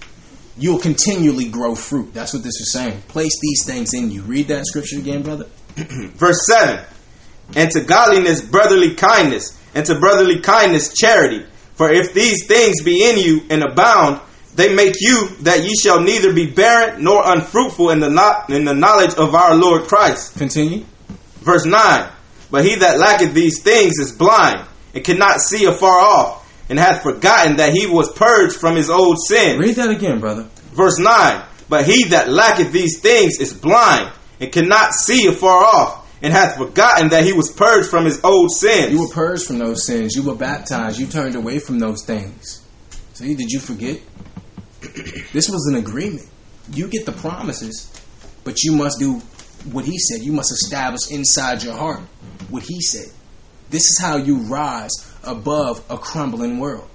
[0.57, 2.13] you'll continually grow fruit.
[2.13, 3.01] That's what this is saying.
[3.09, 4.21] Place these things in you.
[4.21, 5.47] Read that scripture again, brother.
[5.75, 6.85] Verse 7
[7.57, 11.45] And to godliness brotherly kindness, and to brotherly kindness charity.
[11.73, 14.21] For if these things be in you and abound,
[14.55, 18.63] they make you that ye shall neither be barren nor unfruitful in the not in
[18.63, 20.37] the knowledge of our Lord Christ.
[20.37, 20.85] Continue.
[21.41, 22.09] Verse 9
[22.49, 27.03] But he that lacketh these things is blind, and cannot see afar off, and hath
[27.03, 29.59] forgotten that he was purged from his old sin.
[29.59, 30.43] Read that again, brother.
[30.71, 36.17] Verse 9 But he that lacketh these things is blind, and cannot see afar off,
[36.21, 38.93] and hath forgotten that he was purged from his old sins.
[38.93, 40.15] You were purged from those sins.
[40.15, 40.97] You were baptized.
[40.97, 42.61] You turned away from those things.
[43.13, 43.99] See, did you forget?
[45.33, 46.27] This was an agreement.
[46.71, 47.91] You get the promises,
[48.43, 49.19] but you must do
[49.71, 50.21] what he said.
[50.21, 52.01] You must establish inside your heart
[52.49, 53.11] what he said.
[53.69, 54.91] This is how you rise
[55.23, 56.87] above a crumbling world.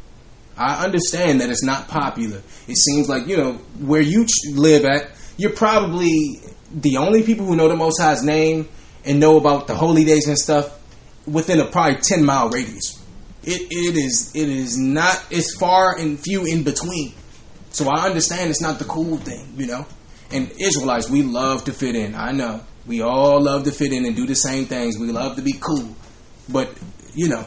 [0.57, 2.43] I understand that it's not popular.
[2.69, 6.41] It seems like, you know, where you live at, you're probably
[6.73, 8.69] the only people who know the Most High's name
[9.05, 10.79] and know about the holy days and stuff
[11.27, 13.03] within a probably 10 mile radius.
[13.43, 17.15] It, it is it is not it's far and few in between.
[17.71, 19.87] So I understand it's not the cool thing, you know.
[20.33, 22.15] And Israelites, we love to fit in.
[22.15, 24.99] I know we all love to fit in and do the same things.
[24.99, 25.95] We love to be cool,
[26.49, 26.71] but
[27.15, 27.47] you know,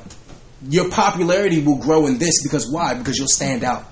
[0.70, 2.94] your popularity will grow in this because why?
[2.94, 3.86] Because you'll stand out.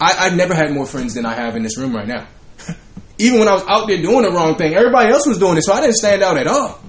[0.00, 2.26] I, I've never had more friends than I have in this room right now.
[3.18, 5.62] Even when I was out there doing the wrong thing, everybody else was doing it,
[5.62, 6.80] so I didn't stand out at all.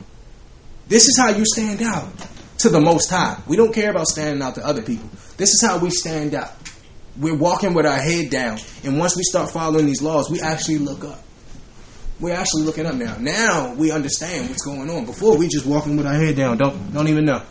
[0.87, 2.09] This is how you stand out
[2.59, 3.41] to the Most High.
[3.47, 5.09] We don't care about standing out to other people.
[5.37, 6.51] This is how we stand out.
[7.17, 10.77] We're walking with our head down, and once we start following these laws, we actually
[10.77, 11.21] look up.
[12.19, 13.15] We're actually looking up now.
[13.17, 15.05] Now we understand what's going on.
[15.05, 17.41] Before we just walking with our head down, don't don't even know.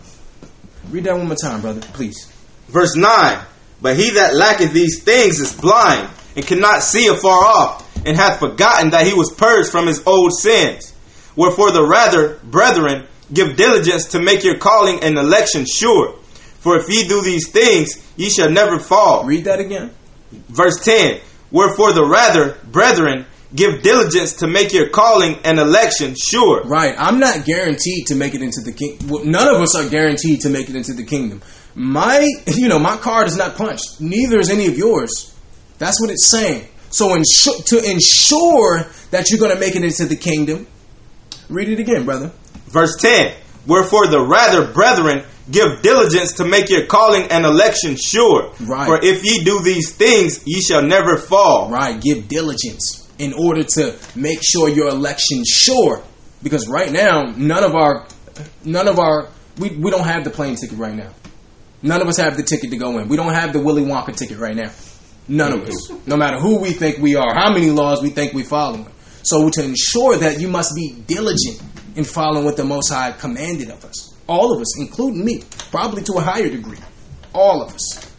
[0.90, 2.30] Read that one more time, brother, please.
[2.68, 3.44] Verse 9
[3.80, 8.38] But he that lacketh these things is blind, and cannot see afar off, and hath
[8.38, 10.92] forgotten that he was purged from his old sins.
[11.34, 16.18] Wherefore the rather, brethren, give diligence to make your calling and election sure.
[16.58, 19.24] For if ye do these things, ye shall never fall.
[19.24, 19.92] Read that again.
[20.30, 21.20] Verse 10
[21.50, 23.24] Wherefore the rather, brethren,
[23.54, 26.62] give diligence to make your calling and election sure.
[26.64, 26.94] Right.
[26.98, 29.08] I'm not guaranteed to make it into the kingdom.
[29.08, 31.40] Well, none of us are guaranteed to make it into the kingdom.
[31.74, 34.00] My, you know, my card is not punched.
[34.00, 35.34] Neither is any of yours.
[35.78, 36.68] That's what it's saying.
[36.90, 40.66] So insu- to ensure that you're going to make it into the kingdom,
[41.48, 42.32] read it again, brother.
[42.66, 43.34] Verse 10
[43.66, 48.52] Wherefore the rather, brethren, give diligence to make your calling and election sure.
[48.60, 48.86] Right.
[48.86, 51.70] For if ye do these things, ye shall never fall.
[51.70, 52.00] Right.
[52.00, 56.02] Give diligence in order to make sure your election sure.
[56.42, 58.06] Because right now, none of our,
[58.64, 61.12] none of our, we, we don't have the plane ticket right now.
[61.82, 63.08] None of us have the ticket to go in.
[63.08, 64.70] We don't have the Willy Wonka ticket right now.
[65.28, 65.90] None of us.
[65.90, 66.10] Mm-hmm.
[66.10, 68.86] No matter who we think we are, how many laws we think we're following.
[69.22, 71.62] So to ensure that you must be diligent
[71.96, 74.07] in following what the Most High commanded of us.
[74.28, 76.78] All of us, including me, probably to a higher degree.
[77.34, 78.14] All of us.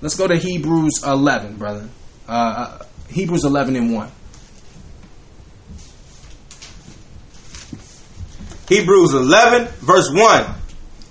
[0.00, 1.88] Let's go to Hebrews 11, brother.
[2.28, 4.10] Uh, uh, Hebrews 11 and 1.
[8.68, 10.54] Hebrews 11, verse 1.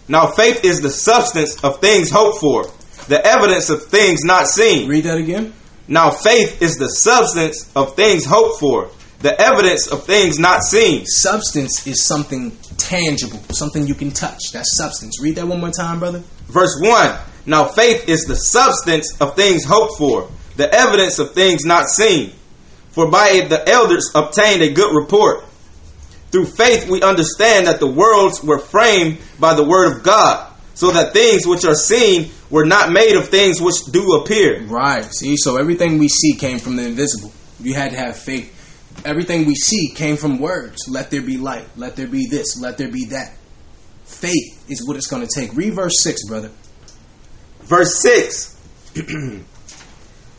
[0.07, 2.65] Now faith is the substance of things hoped for,
[3.07, 4.89] the evidence of things not seen.
[4.89, 5.53] Read that again.
[5.87, 8.89] Now faith is the substance of things hoped for,
[9.21, 11.05] the evidence of things not seen.
[11.05, 12.51] Substance is something
[12.83, 14.51] tangible, something you can touch.
[14.51, 15.21] That's substance.
[15.21, 16.23] Read that one more time, brother.
[16.47, 17.19] Verse 1.
[17.45, 22.31] Now faith is the substance of things hoped for, the evidence of things not seen.
[22.91, 25.45] For by it the elders obtained a good report.
[26.31, 30.91] Through faith we understand that the worlds were framed by the word of God, so
[30.91, 34.63] that things which are seen were not made of things which do appear.
[34.63, 35.05] Right.
[35.05, 37.31] See, so everything we see came from the invisible.
[37.59, 38.52] You had to have faith.
[39.05, 40.87] Everything we see came from words.
[40.89, 41.65] Let there be light.
[41.75, 42.59] Let there be this.
[42.59, 43.35] Let there be that.
[44.05, 45.53] Faith is what it's going to take.
[45.55, 46.51] Read verse 6, brother.
[47.63, 48.59] Verse 6.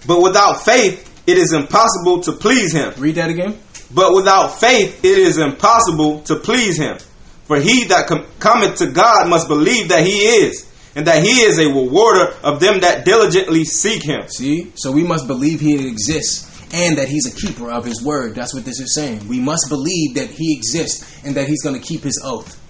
[0.06, 2.92] but without faith it is impossible to please him.
[2.98, 3.58] Read that again.
[3.92, 6.98] But without faith it is impossible to please him.
[7.44, 11.42] For he that com- cometh to God must believe that he is, and that he
[11.42, 14.28] is a rewarder of them that diligently seek him.
[14.28, 14.72] See?
[14.76, 18.34] So we must believe he exists and that he's a keeper of his word.
[18.34, 19.28] That's what this is saying.
[19.28, 22.60] We must believe that he exists and that he's going to keep his oath.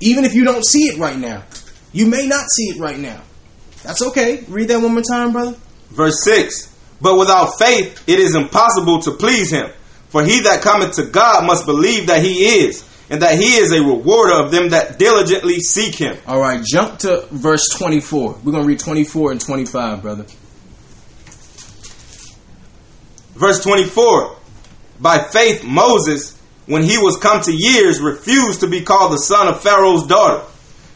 [0.00, 1.44] Even if you don't see it right now.
[1.92, 3.22] You may not see it right now.
[3.82, 4.44] That's okay.
[4.46, 5.56] Read that one more time, brother.
[5.88, 9.70] Verse 6 But without faith it is impossible to please him.
[10.10, 13.72] For he that cometh to God must believe that he is, and that he is
[13.72, 16.18] a rewarder of them that diligently seek him.
[16.26, 18.40] All right, jump to verse 24.
[18.44, 20.26] We're going to read 24 and 25, brother.
[23.40, 24.36] Verse 24
[25.00, 29.48] By faith, Moses, when he was come to years, refused to be called the son
[29.48, 30.44] of Pharaoh's daughter,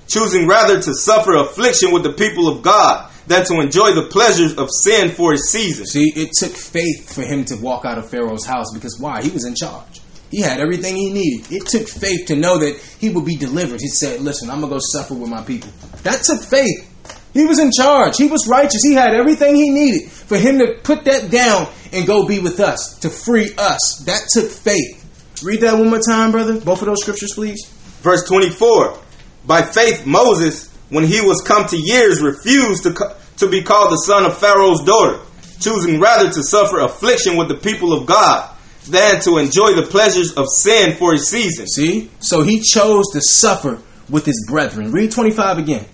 [0.07, 4.59] choosing rather to suffer affliction with the people of God than to enjoy the pleasures
[4.59, 5.87] of sin for a season.
[5.87, 9.23] See, it took faith for him to walk out of Pharaoh's house because why?
[9.23, 10.03] He was in charge.
[10.31, 11.51] He had everything he needed.
[11.51, 13.81] It took faith to know that he would be delivered.
[13.81, 15.71] He said, Listen, I'm going to go suffer with my people.
[16.03, 16.91] That took faith.
[17.35, 18.17] He was in charge.
[18.17, 18.81] He was righteous.
[18.83, 22.61] He had everything he needed for him to put that down and go be with
[22.61, 24.05] us, to free us.
[24.07, 25.03] That took faith.
[25.43, 26.61] Read that one more time, brother.
[26.61, 27.67] Both of those scriptures, please.
[28.03, 28.99] Verse 24
[29.47, 33.91] By faith, Moses, when he was come to years, refused to, co- to be called
[33.91, 35.21] the son of Pharaoh's daughter,
[35.59, 38.51] choosing rather to suffer affliction with the people of God
[38.89, 41.67] than to enjoy the pleasures of sin for a season.
[41.67, 42.11] See?
[42.21, 44.93] So he chose to suffer with his brethren.
[44.93, 45.87] Read 25 again.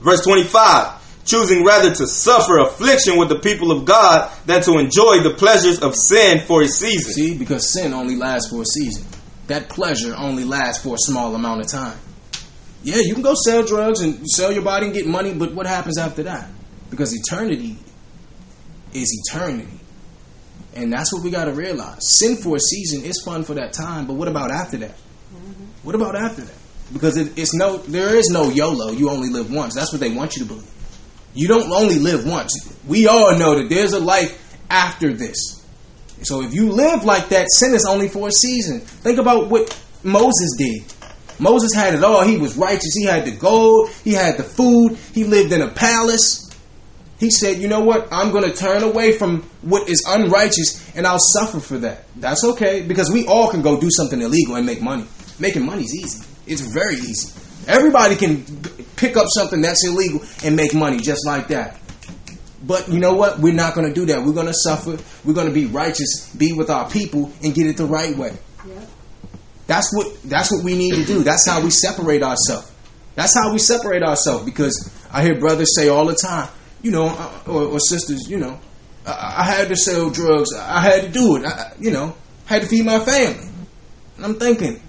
[0.00, 5.22] Verse 25 Choosing rather to suffer affliction with the people of God than to enjoy
[5.22, 7.12] the pleasures of sin for a season.
[7.12, 7.38] See?
[7.38, 9.06] Because sin only lasts for a season.
[9.46, 11.98] That pleasure only lasts for a small amount of time.
[12.82, 15.66] Yeah, you can go sell drugs and sell your body and get money, but what
[15.66, 16.48] happens after that?
[16.88, 17.76] Because eternity
[18.94, 19.78] is eternity.
[20.74, 21.98] And that's what we got to realize.
[22.18, 24.94] Sin for a season is fun for that time, but what about after that?
[25.82, 26.59] What about after that?
[26.92, 28.90] Because it, it's no, there is no YOLO.
[28.90, 29.74] You only live once.
[29.74, 30.70] That's what they want you to believe.
[31.34, 32.76] You don't only live once.
[32.86, 34.36] We all know that there's a life
[34.68, 35.64] after this.
[36.22, 38.80] So if you live like that, sin is only for a season.
[38.80, 40.82] Think about what Moses did.
[41.38, 42.22] Moses had it all.
[42.22, 42.94] He was righteous.
[42.94, 43.90] He had the gold.
[44.04, 44.98] He had the food.
[45.14, 46.50] He lived in a palace.
[47.18, 48.08] He said, you know what?
[48.10, 52.04] I'm going to turn away from what is unrighteous and I'll suffer for that.
[52.16, 55.06] That's okay because we all can go do something illegal and make money.
[55.38, 56.26] Making money is easy.
[56.50, 57.32] It's very easy.
[57.66, 58.44] Everybody can
[58.96, 61.78] pick up something that's illegal and make money just like that.
[62.62, 63.38] But you know what?
[63.38, 64.22] We're not going to do that.
[64.22, 64.98] We're going to suffer.
[65.24, 68.36] We're going to be righteous, be with our people, and get it the right way.
[69.66, 71.22] That's what that's what we need to do.
[71.22, 72.70] That's how we separate ourselves.
[73.14, 76.48] That's how we separate ourselves because I hear brothers say all the time,
[76.82, 78.58] you know, uh, or, or sisters, you know,
[79.06, 80.54] I, I, had to sell drugs.
[80.56, 81.44] I had to do it.
[81.44, 82.16] I, you know,
[82.46, 83.48] had to feed my family.
[84.16, 84.80] And I'm thinking,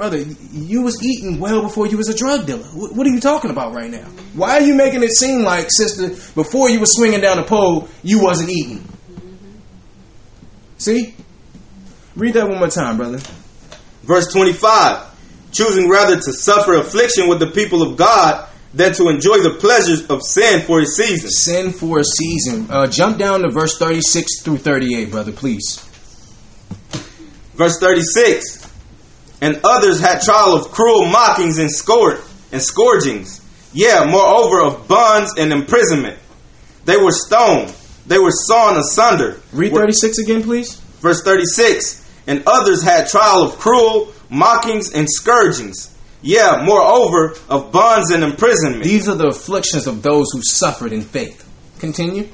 [0.00, 2.64] brother, you was eating well before you was a drug dealer.
[2.72, 4.06] What, are you talking about right now?
[4.32, 7.86] Why are you making it seem like, sister, before you was swinging down the pole,
[8.02, 8.82] you wasn't eating?
[10.78, 11.14] See?
[12.16, 13.18] Read that one more time, brother.
[14.04, 15.06] Verse 25
[15.52, 20.06] choosing rather to suffer affliction with the people of God than to enjoy the pleasures
[20.06, 21.28] of sin for a season.
[21.28, 22.68] Sin for a season.
[22.70, 25.76] Uh, jump down to verse 36 through 38, brother, please.
[27.54, 28.59] Verse 36
[29.40, 32.18] And others had trial of cruel mockings and, scour-
[32.52, 33.40] and scourgings,
[33.72, 36.18] yeah, moreover, of bonds and imprisonment.
[36.84, 37.74] They were stoned,
[38.06, 39.40] they were sawn asunder.
[39.52, 40.74] Read 36 again, please.
[41.00, 45.94] Verse 36 And others had trial of cruel mockings, and scourgings.
[46.22, 48.84] Yeah, moreover, of bonds and imprisonment.
[48.84, 51.46] These are the afflictions of those who suffered in faith.
[51.78, 52.28] Continue.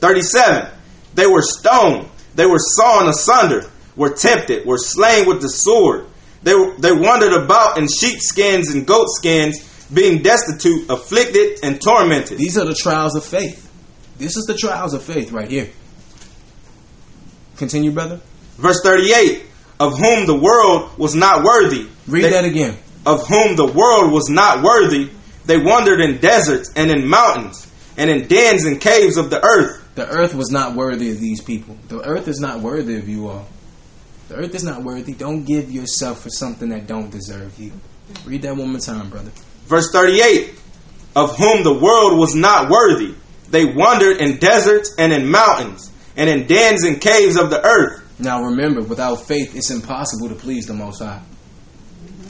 [0.00, 0.72] 37.
[1.14, 6.06] They were stoned, they were sawn asunder, were tempted, were slain with the sword.
[6.46, 12.38] They, they wandered about in sheepskins and goatskins, being destitute, afflicted, and tormented.
[12.38, 13.68] These are the trials of faith.
[14.16, 15.68] This is the trials of faith right here.
[17.56, 18.20] Continue, brother.
[18.58, 19.42] Verse 38
[19.80, 21.88] of whom the world was not worthy.
[22.06, 22.78] Read they, that again.
[23.04, 25.10] Of whom the world was not worthy.
[25.46, 29.82] They wandered in deserts and in mountains and in dens and caves of the earth.
[29.96, 31.76] The earth was not worthy of these people.
[31.88, 33.48] The earth is not worthy of you all.
[34.28, 35.14] The earth is not worthy.
[35.14, 37.72] Don't give yourself for something that don't deserve you.
[38.24, 39.30] Read that one more time, brother.
[39.66, 40.54] Verse 38
[41.14, 43.14] Of whom the world was not worthy.
[43.50, 48.02] They wandered in deserts and in mountains and in dens and caves of the earth.
[48.18, 51.22] Now remember, without faith, it's impossible to please the Most High.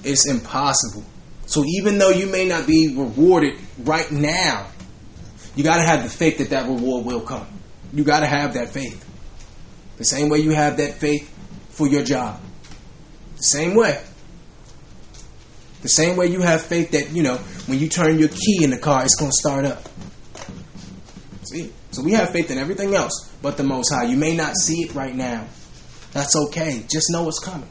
[0.05, 1.05] It's impossible.
[1.47, 4.66] So even though you may not be rewarded right now,
[5.55, 7.47] you got to have the faith that that reward will come.
[7.93, 9.02] You got to have that faith.
[9.97, 11.32] The same way you have that faith
[11.77, 12.40] for your job.
[13.36, 14.03] The same way.
[15.82, 17.36] The same way you have faith that, you know,
[17.66, 19.82] when you turn your key in the car, it's going to start up.
[21.44, 21.73] See?
[21.93, 24.05] So we have faith in everything else but the Most High.
[24.05, 25.47] You may not see it right now.
[26.12, 26.82] That's okay.
[26.90, 27.69] Just know it's coming.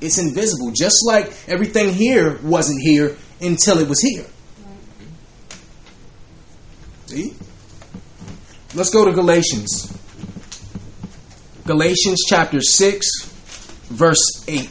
[0.00, 0.70] It's invisible.
[0.70, 4.24] Just like everything here wasn't here until it was here.
[7.06, 7.34] See?
[8.74, 9.96] Let's go to Galatians.
[11.66, 13.29] Galatians chapter 6,
[13.90, 14.70] verse 8.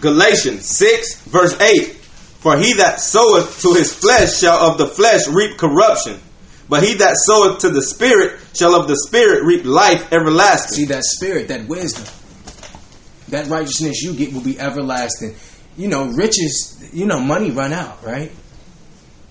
[0.00, 1.94] Galatians 6, verse 8.
[2.40, 6.20] For he that soweth to his flesh shall of the flesh reap corruption
[6.68, 10.76] but he that soweth to the Spirit shall of the Spirit reap life everlasting.
[10.76, 12.04] See, that Spirit, that wisdom,
[13.28, 15.34] that righteousness you get will be everlasting.
[15.76, 18.30] You know, riches, you know, money run out, right?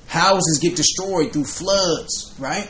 [0.08, 2.70] Houses get destroyed through floods, right?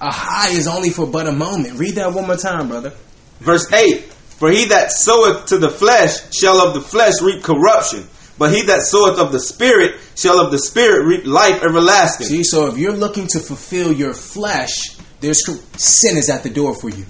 [0.00, 1.78] A high is only for but a moment.
[1.78, 2.92] Read that one more time, brother.
[3.40, 8.06] Verse 8 For he that soweth to the flesh shall of the flesh reap corruption
[8.38, 12.28] but he that soweth of the Spirit shall of the Spirit reap life everlasting.
[12.28, 15.44] See, so if you're looking to fulfill your flesh, there's
[15.76, 17.04] sin is at the door for you.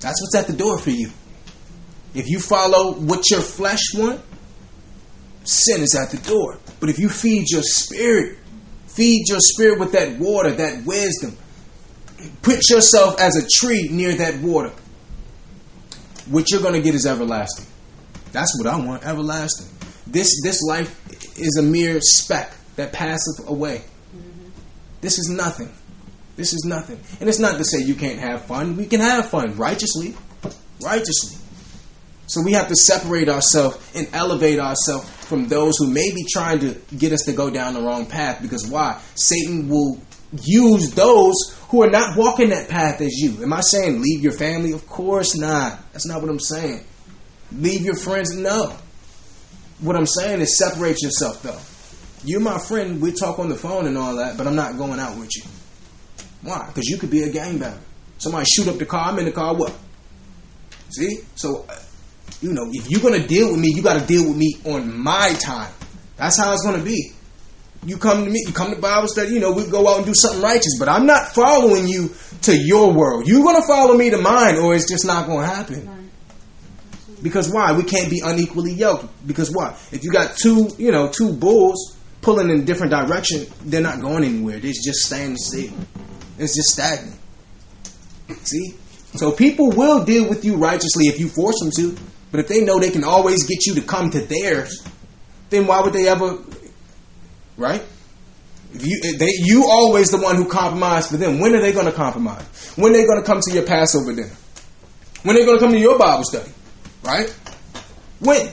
[0.00, 1.10] That's what's at the door for you.
[2.14, 4.20] If you follow what your flesh want,
[5.44, 6.58] sin is at the door.
[6.80, 8.38] But if you feed your spirit,
[8.88, 11.36] feed your spirit with that water, that wisdom,
[12.42, 14.72] put yourself as a tree near that water,
[16.26, 17.66] what you're going to get is everlasting.
[18.32, 19.68] That's what I want, everlasting.
[20.06, 23.82] This this life is a mere speck that passeth away.
[24.14, 24.50] Mm-hmm.
[25.00, 25.72] This is nothing.
[26.36, 27.00] This is nothing.
[27.20, 28.76] And it's not to say you can't have fun.
[28.76, 30.14] We can have fun righteously.
[30.82, 31.38] Righteously.
[32.26, 36.58] So we have to separate ourselves and elevate ourselves from those who may be trying
[36.60, 38.42] to get us to go down the wrong path.
[38.42, 39.00] Because why?
[39.14, 40.00] Satan will
[40.42, 43.42] use those who are not walking that path as you.
[43.42, 44.72] Am I saying leave your family?
[44.72, 45.80] Of course not.
[45.92, 46.84] That's not what I'm saying.
[47.52, 48.34] Leave your friends?
[48.34, 48.76] No.
[49.80, 51.60] What I'm saying is separate yourself though.
[52.24, 53.00] You're my friend.
[53.00, 55.42] We talk on the phone and all that, but I'm not going out with you.
[56.42, 56.66] Why?
[56.66, 57.78] Because you could be a gangbanger.
[58.18, 59.10] Somebody shoot up the car.
[59.10, 59.54] I'm in the car.
[59.54, 59.76] What?
[60.90, 61.18] See?
[61.34, 61.78] So, uh,
[62.40, 64.96] you know, if you're gonna deal with me, you got to deal with me on
[64.98, 65.72] my time.
[66.16, 67.12] That's how it's gonna be.
[67.86, 69.32] You come to me, you come to Bible study.
[69.32, 72.10] You know, we go out and do something righteous, but I'm not following you
[72.42, 73.28] to your world.
[73.28, 76.10] You're gonna follow me to mine, or it's just not gonna happen.
[77.22, 77.72] Because why?
[77.72, 79.06] We can't be unequally yoked.
[79.26, 79.76] Because why?
[79.92, 84.24] If you got two, you know, two bulls pulling in different direction, they're not going
[84.24, 84.58] anywhere.
[84.58, 85.72] They're just staying still.
[86.38, 87.18] It's just stagnant.
[88.42, 88.74] See?
[89.14, 91.96] So people will deal with you righteously if you force them to.
[92.32, 94.84] But if they know they can always get you to come to theirs,
[95.50, 96.38] then why would they ever?
[97.56, 97.82] Right?
[98.72, 101.38] If you they you always the one who compromised for them.
[101.38, 102.72] When are they going to compromise?
[102.76, 104.36] When are they going to come to your Passover dinner?
[105.22, 106.50] When are they going to come to your Bible study?
[107.02, 107.34] Right?
[108.20, 108.50] When?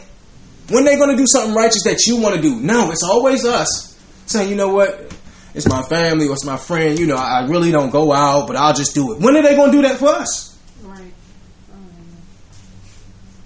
[0.70, 2.56] When they going to do something righteous that you want to do?
[2.56, 5.14] No, it's always us saying, you know what?
[5.54, 6.98] It's my family or it's my friend.
[6.98, 9.20] You know, I really don't go out, but I'll just do it.
[9.20, 10.58] When are they going to do that for us?
[10.82, 11.14] Right.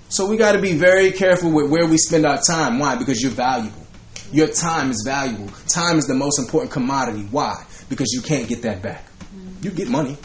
[0.10, 2.80] So we got to be very careful with where we spend our time.
[2.80, 2.96] Why?
[2.96, 3.87] Because you're valuable.
[4.32, 5.50] Your time is valuable.
[5.68, 7.28] Time is the most important commodity.
[7.32, 7.64] Why?
[7.90, 9.06] Because you can't get that back.
[9.36, 9.64] Mm.
[9.64, 10.18] You get money.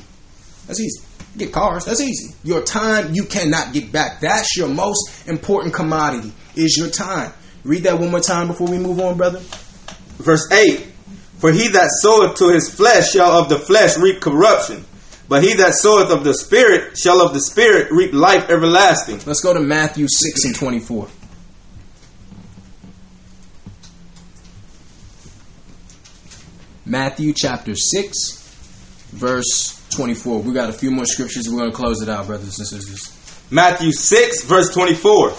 [0.66, 1.02] That's easy.
[1.34, 1.84] You get cars.
[1.84, 2.34] That's easy.
[2.42, 4.20] Your time you cannot get back.
[4.20, 6.32] That's your most important commodity.
[6.56, 7.32] Is your time.
[7.64, 9.40] Read that one more time before we move on, brother.
[10.18, 10.86] Verse 8
[11.38, 14.84] For he that soweth to his flesh shall of the flesh reap corruption,
[15.28, 19.20] but he that soweth of the Spirit shall of the Spirit reap life everlasting.
[19.26, 21.08] Let's go to Matthew 6 and 24.
[26.84, 30.42] Matthew chapter 6, verse 24.
[30.42, 31.48] We got a few more scriptures.
[31.48, 33.46] We're going to close it out, brothers and sisters.
[33.50, 35.32] Matthew 6, verse 24.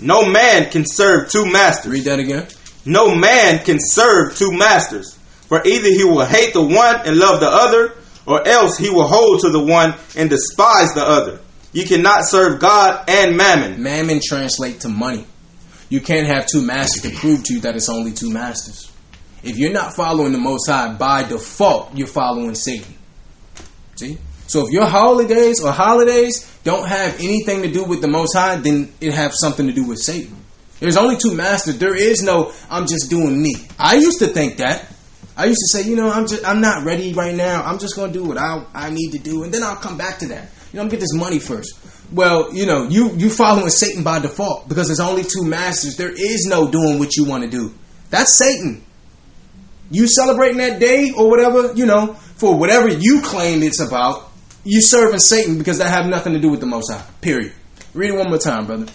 [0.00, 1.90] No man can serve two masters.
[1.90, 2.46] Read that again.
[2.84, 5.18] No man can serve two masters.
[5.48, 7.94] For either he will hate the one and love the other,
[8.24, 11.40] or else he will hold to the one and despise the other.
[11.72, 13.82] You cannot serve God and mammon.
[13.82, 15.26] Mammon translate to money.
[15.88, 18.92] You can't have two masters to prove to you that it's only two masters.
[19.42, 22.94] If you're not following the Most High by default, you're following Satan.
[23.96, 24.18] See?
[24.46, 28.56] So if your holidays or holidays don't have anything to do with the Most High,
[28.56, 30.36] then it have something to do with Satan.
[30.80, 31.78] There's only two masters.
[31.78, 33.54] There is no I'm just doing me.
[33.78, 34.86] I used to think that.
[35.36, 37.62] I used to say, you know, I'm just I'm not ready right now.
[37.62, 40.18] I'm just gonna do what I I need to do, and then I'll come back
[40.18, 40.50] to that.
[40.72, 41.78] You know, I'm get this money first.
[42.12, 45.96] Well, you know, you you following Satan by default because there's only two masters.
[45.96, 47.74] There is no doing what you want to do.
[48.10, 48.85] That's Satan.
[49.90, 54.30] You celebrating that day or whatever, you know, for whatever you claim it's about,
[54.64, 57.04] you serving Satan because that have nothing to do with the Most High.
[57.20, 57.52] Period.
[57.94, 58.86] Read it one more time, brother.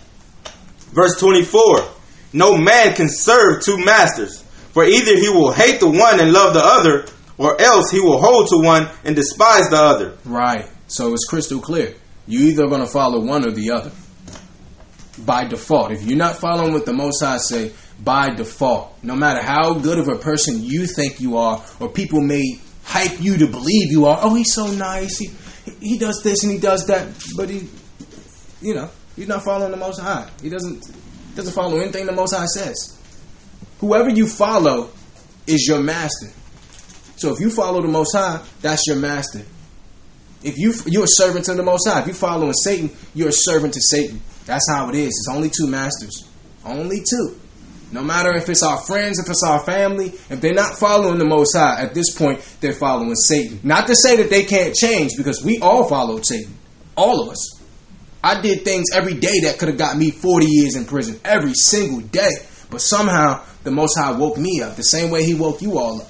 [0.91, 1.87] Verse 24.
[2.33, 4.43] No man can serve two masters.
[4.73, 7.05] For either he will hate the one and love the other,
[7.37, 10.17] or else he will hold to one and despise the other.
[10.25, 10.69] Right.
[10.87, 11.95] So it's crystal clear.
[12.27, 13.91] You either going to follow one or the other.
[15.25, 15.91] By default.
[15.91, 17.71] If you're not following what the Most High say,
[18.03, 19.03] by default.
[19.03, 23.21] No matter how good of a person you think you are, or people may hype
[23.21, 24.19] you to believe you are.
[24.21, 25.17] Oh, he's so nice.
[25.17, 25.29] He
[25.79, 27.07] he does this and he does that,
[27.37, 27.67] but he,
[28.61, 30.29] you know, he's not following the Most High.
[30.41, 30.83] He doesn't
[31.35, 32.97] doesn't follow anything the Most High says.
[33.79, 34.89] Whoever you follow
[35.47, 36.27] is your master.
[37.17, 39.41] So if you follow the Most High, that's your master.
[40.43, 43.33] If you you're a servant to the Most High, if you're following Satan, you're a
[43.33, 44.21] servant to Satan.
[44.45, 45.09] That's how it is.
[45.09, 46.27] It's only two masters,
[46.65, 47.39] only two.
[47.91, 51.25] No matter if it's our friends, if it's our family, if they're not following the
[51.25, 53.59] Most High, at this point, they're following Satan.
[53.63, 56.53] Not to say that they can't change, because we all followed Satan.
[56.95, 57.61] All of us.
[58.23, 61.19] I did things every day that could have got me 40 years in prison.
[61.25, 62.29] Every single day.
[62.69, 66.01] But somehow, the Most High woke me up the same way He woke you all
[66.01, 66.09] up.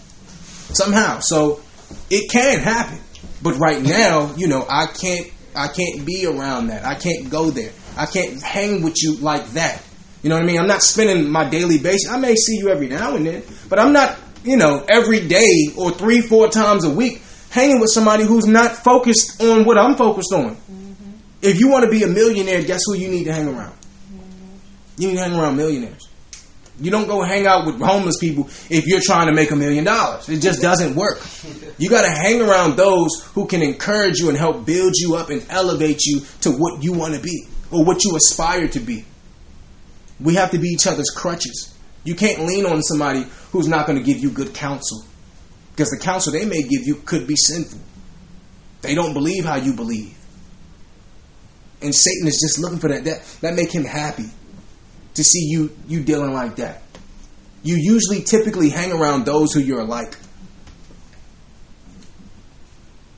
[0.73, 1.19] Somehow.
[1.19, 1.61] So,
[2.09, 2.99] it can happen.
[3.41, 6.85] But right now, you know, I can't, I can't be around that.
[6.85, 7.71] I can't go there.
[7.97, 9.81] I can't hang with you like that.
[10.23, 10.59] You know what I mean?
[10.59, 12.09] I'm not spending my daily basis.
[12.09, 15.67] I may see you every now and then, but I'm not, you know, every day
[15.77, 19.95] or three, four times a week hanging with somebody who's not focused on what I'm
[19.95, 20.55] focused on.
[20.55, 21.11] Mm-hmm.
[21.41, 23.73] If you want to be a millionaire, guess who you need to hang around?
[23.73, 25.01] Mm-hmm.
[25.01, 26.07] You need to hang around millionaires.
[26.79, 29.83] You don't go hang out with homeless people if you're trying to make a million
[29.83, 30.29] dollars.
[30.29, 31.21] It just doesn't work.
[31.77, 35.29] You got to hang around those who can encourage you and help build you up
[35.29, 39.05] and elevate you to what you want to be or what you aspire to be.
[40.21, 41.73] We have to be each other's crutches.
[42.03, 45.03] You can't lean on somebody who's not going to give you good counsel.
[45.71, 47.79] Because the counsel they may give you could be sinful.
[48.81, 50.17] They don't believe how you believe.
[51.81, 53.03] And Satan is just looking for that.
[53.05, 54.29] That that make him happy
[55.15, 56.83] to see you you dealing like that.
[57.63, 60.17] You usually typically hang around those who you're like.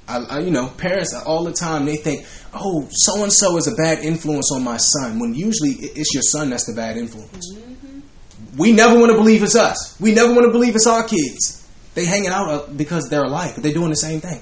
[0.07, 3.67] I, I, you know, parents all the time they think, "Oh, so and so is
[3.67, 7.55] a bad influence on my son." When usually it's your son that's the bad influence.
[7.55, 8.57] Mm-hmm.
[8.57, 9.99] We never want to believe it's us.
[9.99, 11.67] We never want to believe it's our kids.
[11.95, 13.55] They hanging out uh, because they're alike.
[13.55, 14.41] They're doing the same thing.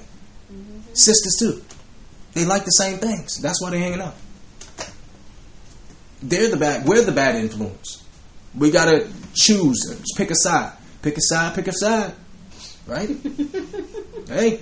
[0.52, 0.94] Mm-hmm.
[0.94, 1.62] Sisters too.
[2.32, 3.38] They like the same things.
[3.40, 4.14] That's why they're hanging out.
[6.22, 6.86] They're the bad.
[6.86, 8.04] We're the bad influence.
[8.56, 10.02] We gotta choose.
[10.16, 10.72] Pick a side.
[11.02, 11.54] Pick a side.
[11.54, 12.14] Pick a side.
[12.86, 13.10] Right?
[14.28, 14.60] hey.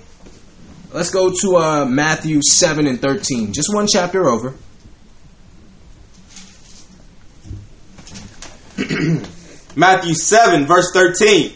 [0.93, 3.53] Let's go to uh, Matthew 7 and 13.
[3.53, 4.55] Just one chapter over.
[9.77, 11.53] Matthew 7, verse 13.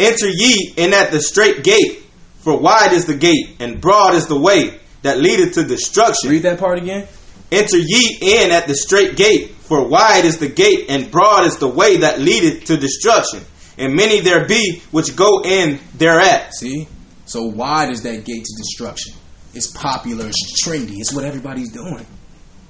[0.00, 2.02] Enter ye in at the straight gate,
[2.40, 6.30] for wide is the gate, and broad is the way that leadeth to destruction.
[6.30, 7.06] Read that part again.
[7.52, 11.56] Enter ye in at the straight gate, for wide is the gate, and broad is
[11.58, 13.42] the way that leadeth to destruction.
[13.78, 16.52] And many there be which go in thereat.
[16.52, 16.88] See?
[17.26, 19.14] So wide is that gate to destruction.
[19.52, 22.06] It's popular, it's trendy, it's what everybody's doing.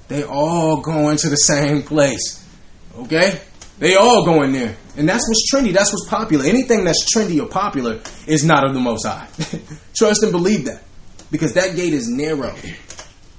[0.07, 2.43] They all going to the same place.
[2.97, 3.39] Okay?
[3.79, 4.75] They all going there.
[4.95, 6.45] And that's what's trendy, that's what's popular.
[6.45, 9.27] Anything that's trendy or popular is not of the most high.
[9.95, 10.83] Trust and believe that.
[11.29, 12.55] Because that gate is narrow.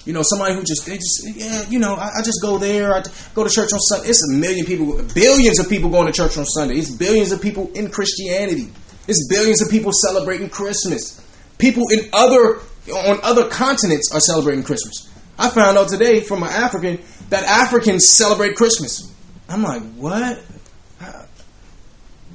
[0.04, 2.94] You know, somebody who just, they just, yeah, you know, I, I just go there.
[2.94, 3.02] I
[3.34, 4.08] go to church on Sunday.
[4.08, 6.76] It's a million people, billions of people going to church on Sunday.
[6.76, 8.68] It's billions of people in Christianity.
[9.08, 11.24] It's billions of people celebrating Christmas.
[11.56, 12.60] People in other,
[12.94, 15.10] on other continents are celebrating Christmas.
[15.38, 19.12] I found out today from an African that Africans celebrate Christmas.
[19.48, 20.40] I'm like, what?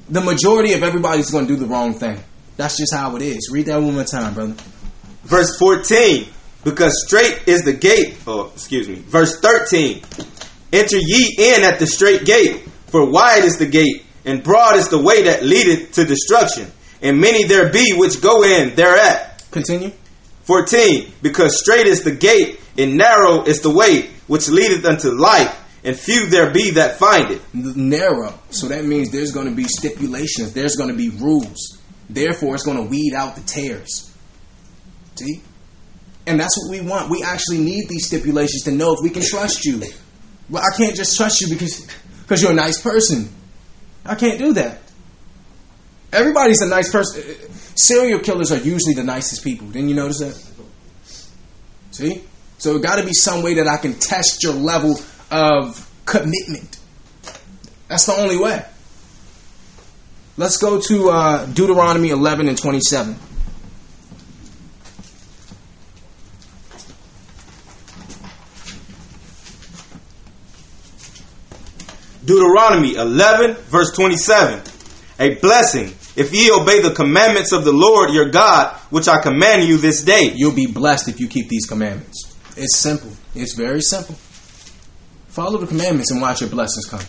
[0.10, 2.20] The majority of everybody's going to do the wrong thing.
[2.58, 3.50] That's just how it is.
[3.52, 4.56] Read that one more time, brother.
[5.24, 6.28] Verse 14.
[6.64, 8.18] Because straight is the gate.
[8.26, 8.96] Oh, excuse me.
[8.96, 10.02] Verse 13.
[10.72, 14.90] Enter ye in at the straight gate, for wide is the gate, and broad is
[14.90, 16.72] the way that leadeth to destruction,
[17.02, 19.46] and many there be which go in thereat.
[19.52, 19.92] Continue.
[20.44, 21.12] 14.
[21.22, 25.98] Because straight is the gate, and narrow is the way which leadeth unto life, and
[25.98, 27.42] few there be that find it.
[27.54, 28.40] Narrow.
[28.50, 31.80] So that means there's going to be stipulations, there's going to be rules.
[32.10, 34.14] Therefore, it's going to weed out the tares.
[35.16, 35.42] See?
[36.26, 37.10] And that's what we want.
[37.10, 39.82] We actually need these stipulations to know if we can trust you.
[40.50, 41.86] Well, I can't just trust you because
[42.22, 43.30] because you're a nice person.
[44.06, 44.80] I can't do that.
[46.12, 47.24] Everybody's a nice person.
[47.76, 49.68] Serial killers are usually the nicest people.
[49.68, 50.54] Didn't you notice that?
[51.92, 52.24] See?
[52.58, 55.00] So it got to be some way that I can test your level
[55.32, 56.80] of commitment.
[57.88, 58.64] That's the only way.
[60.38, 63.16] Let's go to uh, Deuteronomy 11 and 27.
[72.26, 74.62] Deuteronomy 11, verse 27.
[75.20, 79.64] A blessing if ye obey the commandments of the Lord your God, which I command
[79.64, 80.32] you this day.
[80.34, 82.36] You'll be blessed if you keep these commandments.
[82.56, 83.12] It's simple.
[83.34, 84.16] It's very simple.
[85.30, 87.02] Follow the commandments and watch your blessings come.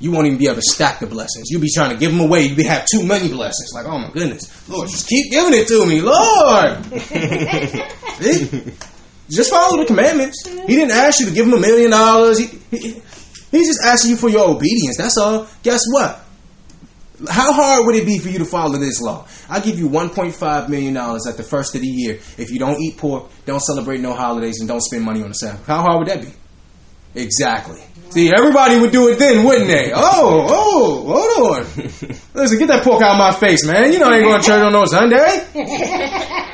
[0.00, 1.50] You won't even be able to stack the blessings.
[1.50, 2.44] You'll be trying to give them away.
[2.44, 3.72] You'll have too many blessings.
[3.74, 4.68] Like, oh my goodness.
[4.68, 6.00] Lord, just keep giving it to me.
[6.00, 6.84] Lord.
[8.22, 8.72] See?
[9.28, 10.46] Just follow the commandments.
[10.46, 12.38] He didn't ask you to give him a million dollars.
[12.38, 13.02] He, he,
[13.50, 14.96] He's just asking you for your obedience.
[14.96, 15.46] That's all.
[15.62, 16.20] Guess what?
[17.28, 19.26] How hard would it be for you to follow this law?
[19.48, 22.96] I'll give you $1.5 million at the first of the year if you don't eat
[22.96, 25.66] pork, don't celebrate no holidays, and don't spend money on the Sabbath.
[25.66, 26.32] How hard would that be?
[27.20, 27.82] Exactly.
[28.10, 29.90] See, everybody would do it then, wouldn't they?
[29.92, 31.64] Oh, oh, hold on.
[32.34, 33.92] Listen, get that pork out of my face, man.
[33.92, 35.44] You know I ain't going to church on no Sunday.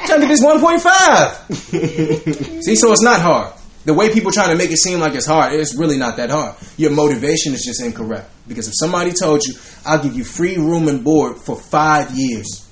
[0.06, 2.54] Trying to get this 1.5.
[2.64, 3.52] See, so it's not hard
[3.84, 6.30] the way people try to make it seem like it's hard, it's really not that
[6.30, 6.56] hard.
[6.76, 8.30] Your motivation is just incorrect.
[8.48, 9.54] Because if somebody told you,
[9.84, 12.68] I'll give you free room and board for five years,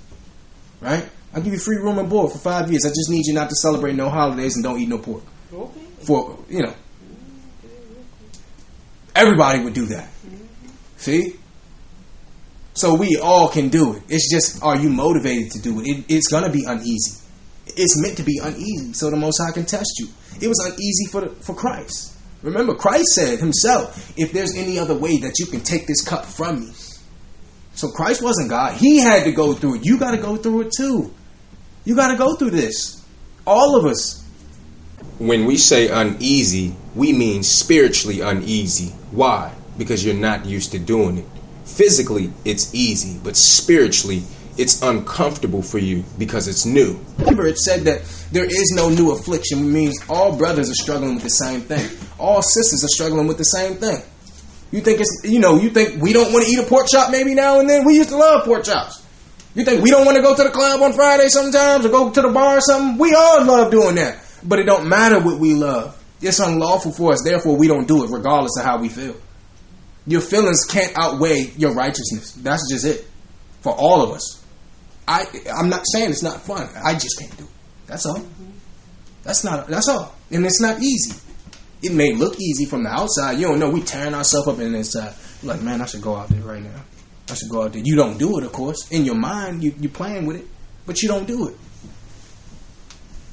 [0.81, 1.09] right?
[1.35, 2.85] I'll give you free room and board for five years.
[2.85, 5.23] I just need you not to celebrate no holidays and don't eat no pork.
[5.53, 5.81] Okay.
[6.03, 6.75] For, you know,
[9.15, 10.09] everybody would do that.
[10.97, 11.37] See?
[12.75, 14.03] So we all can do it.
[14.09, 15.87] It's just, are you motivated to do it?
[15.87, 17.22] it it's going to be uneasy.
[17.67, 20.09] It's meant to be uneasy so the Most High can test you.
[20.41, 22.17] It was uneasy for, the, for Christ.
[22.43, 26.25] Remember, Christ said himself, if there's any other way that you can take this cup
[26.25, 26.73] from me.
[27.75, 28.77] So Christ wasn't God.
[28.77, 29.87] He had to go through it.
[29.87, 31.15] You got to go through it too.
[31.85, 33.05] You got to go through this.
[33.47, 34.23] All of us.
[35.19, 38.91] When we say uneasy, we mean spiritually uneasy.
[39.11, 39.55] Why?
[39.79, 41.27] Because you're not used to doing it.
[41.65, 44.23] Physically, it's easy, but spiritually,
[44.57, 46.99] it's uncomfortable for you because it's new.
[47.19, 51.15] Remember, it said that there is no new affliction, which means all brothers are struggling
[51.15, 51.91] with the same thing.
[52.19, 54.03] All sisters are struggling with the same thing.
[54.71, 57.11] You think it's, you know, you think we don't want to eat a pork chop
[57.11, 57.85] maybe now and then?
[57.85, 59.05] We used to love pork chops.
[59.55, 62.11] You think we don't want to go to the club on Friday sometimes or go
[62.11, 62.99] to the bar or something?
[62.99, 64.19] We all love doing that.
[64.43, 66.03] But it don't matter what we love.
[66.23, 69.17] It's unlawful for us, therefore we don't do it regardless of how we feel.
[70.07, 72.33] Your feelings can't outweigh your righteousness.
[72.33, 73.07] That's just it.
[73.61, 74.42] For all of us.
[75.13, 76.69] I I'm not saying it's not fun.
[76.83, 77.51] I just can't do it.
[77.87, 78.25] That's all.
[79.23, 79.69] That's not.
[79.69, 80.15] That's all.
[80.31, 81.15] And it's not easy.
[81.83, 83.33] It may look easy from the outside.
[83.39, 83.71] You don't know.
[83.71, 84.73] We tearing ourselves up in.
[84.73, 86.83] You're uh, like, man, I should go out there right now.
[87.29, 87.83] I should go out there.
[87.85, 88.91] You don't do it, of course.
[88.91, 90.47] In your mind, you you playing with it,
[90.87, 91.57] but you don't do it.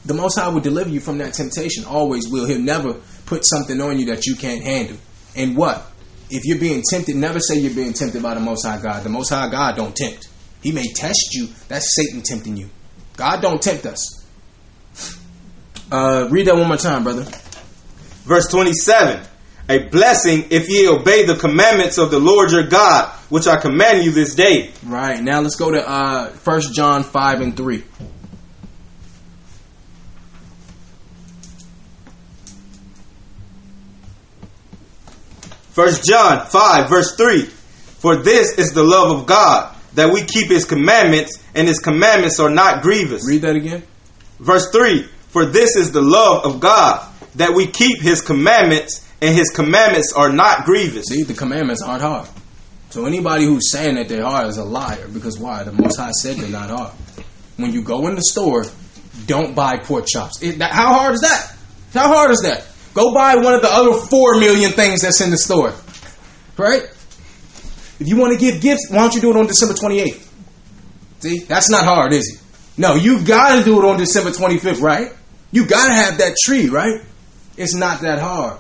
[0.06, 1.86] The Most High will deliver you from that temptation.
[1.86, 2.46] Always will.
[2.46, 2.94] He'll never
[3.26, 4.98] put something on you that you can't handle.
[5.36, 5.86] And what?
[6.32, 9.04] If you're being tempted, never say you're being tempted by the Most High God.
[9.04, 10.29] The Most High God don't tempt.
[10.62, 11.48] He may test you.
[11.68, 12.70] That's Satan tempting you.
[13.16, 14.26] God don't tempt us.
[15.92, 17.24] Uh, read that one more time, brother.
[18.24, 19.26] Verse 27
[19.70, 24.04] A blessing if ye obey the commandments of the Lord your God, which I command
[24.04, 24.72] you this day.
[24.86, 27.84] Right now, let's go to uh, 1 John five and three.
[35.80, 40.50] First John 5, verse 3 For this is the love of God, that we keep
[40.50, 43.28] his commandments, and his commandments are not grievous.
[43.28, 43.84] Read that again.
[44.40, 47.06] Verse 3 For this is the love of God,
[47.36, 51.08] that we keep his commandments, and his commandments are not grievous.
[51.08, 52.30] See, the commandments aren't hard.
[52.92, 55.08] So anybody who's saying that they're hard is a liar.
[55.14, 55.64] Because why?
[55.64, 56.94] The Most High said they're not hard.
[57.58, 58.66] When you go in the store,
[59.26, 60.42] don't buy pork chops.
[60.42, 61.56] It, that, how hard is that?
[61.94, 62.66] How hard is that?
[62.94, 65.74] Go buy one of the other four million things that's in the store.
[66.58, 66.84] Right?
[68.00, 70.28] If you want to give gifts, why don't you do it on December 28th?
[71.20, 72.80] See, that's not hard, is it?
[72.80, 75.12] No, you gotta do it on December 25th, right?
[75.52, 77.02] You gotta have that tree, right?
[77.58, 78.58] It's not that hard.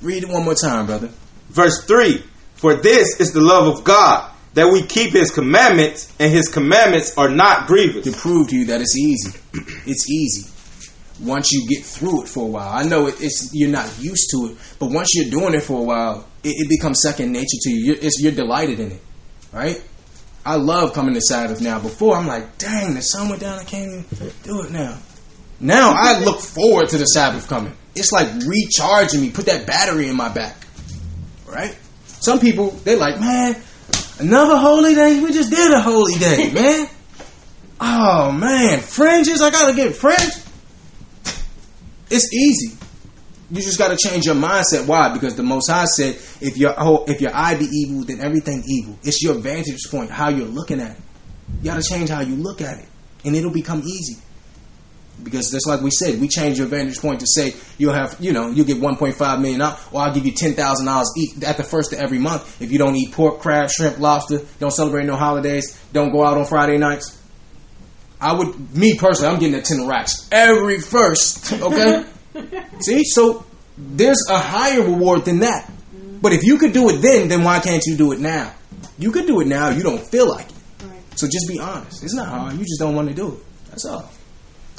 [0.00, 1.10] Read it one more time, brother.
[1.48, 2.22] Verse 3
[2.54, 7.18] For this is the love of God, that we keep his commandments, and his commandments
[7.18, 8.04] are not grievous.
[8.04, 9.36] To prove to you that it's easy.
[9.86, 10.48] It's easy.
[11.24, 14.30] Once you get through it for a while, I know it, it's you're not used
[14.30, 17.58] to it, but once you're doing it for a while, it, it becomes second nature
[17.62, 17.94] to you.
[18.00, 19.00] You're, you're delighted in it,
[19.52, 19.82] right?
[20.46, 21.80] I love coming to Sabbath now.
[21.80, 23.58] Before I'm like, dang, the sun went down.
[23.58, 24.98] I can't even do it now.
[25.60, 27.72] Now I look forward to the Sabbath coming.
[27.94, 30.56] It's like recharging me, put that battery in my back,
[31.46, 31.76] right?
[32.04, 33.56] Some people they like, man,
[34.18, 35.20] another holy day.
[35.22, 36.88] We just did a holy day, man.
[37.80, 39.40] Oh man, fringes.
[39.40, 40.32] I gotta get fringe.
[42.14, 42.76] It's easy.
[43.50, 44.86] You just got to change your mindset.
[44.86, 45.12] Why?
[45.12, 48.62] Because the Most High said, "If your whole, if your eye be evil, then everything
[48.68, 51.02] evil." It's your vantage point, how you're looking at it.
[51.60, 52.86] You got to change how you look at it,
[53.24, 54.16] and it'll become easy.
[55.24, 58.32] Because just like we said, we change your vantage point to say you'll have, you
[58.32, 61.10] know, you'll get 1.5 million out, or I'll give you ten thousand dollars
[61.44, 64.72] at the first of every month if you don't eat pork, crab, shrimp, lobster, don't
[64.72, 67.18] celebrate no holidays, don't go out on Friday nights.
[68.24, 71.52] I would, me personally, I'm getting that ten racks every first.
[71.52, 72.04] Okay,
[72.80, 73.44] see, so
[73.76, 75.70] there's a higher reward than that.
[76.22, 78.54] But if you could do it then, then why can't you do it now?
[78.98, 79.68] You could do it now.
[79.68, 80.54] You don't feel like it.
[81.16, 82.02] So just be honest.
[82.02, 82.54] It's not hard.
[82.54, 83.40] You just don't want to do it.
[83.68, 84.10] That's all.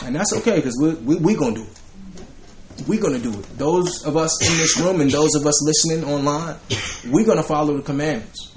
[0.04, 2.88] And that's okay because we're we, we going to do it.
[2.88, 3.58] We're going to do it.
[3.60, 6.58] Those of us in this room and those of us listening online,
[7.10, 8.55] we're going to follow the commandments.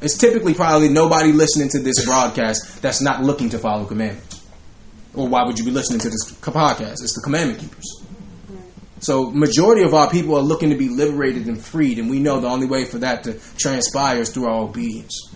[0.00, 4.44] It's typically probably nobody listening to this broadcast that's not looking to follow commandments.
[5.14, 7.02] Or why would you be listening to this podcast?
[7.02, 8.04] It's the commandment keepers.
[9.00, 12.40] So majority of our people are looking to be liberated and freed, and we know
[12.40, 15.32] the only way for that to transpire is through our obedience.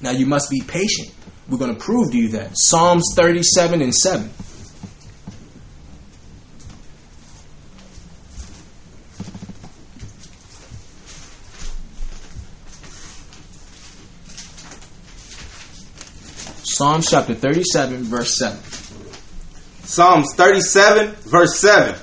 [0.00, 1.12] Now you must be patient.
[1.48, 2.52] We're going to prove to you that.
[2.54, 4.30] Psalms 37 and 7.
[16.80, 18.58] Psalms chapter 37, verse 7.
[19.82, 21.94] Psalms 37, verse 7.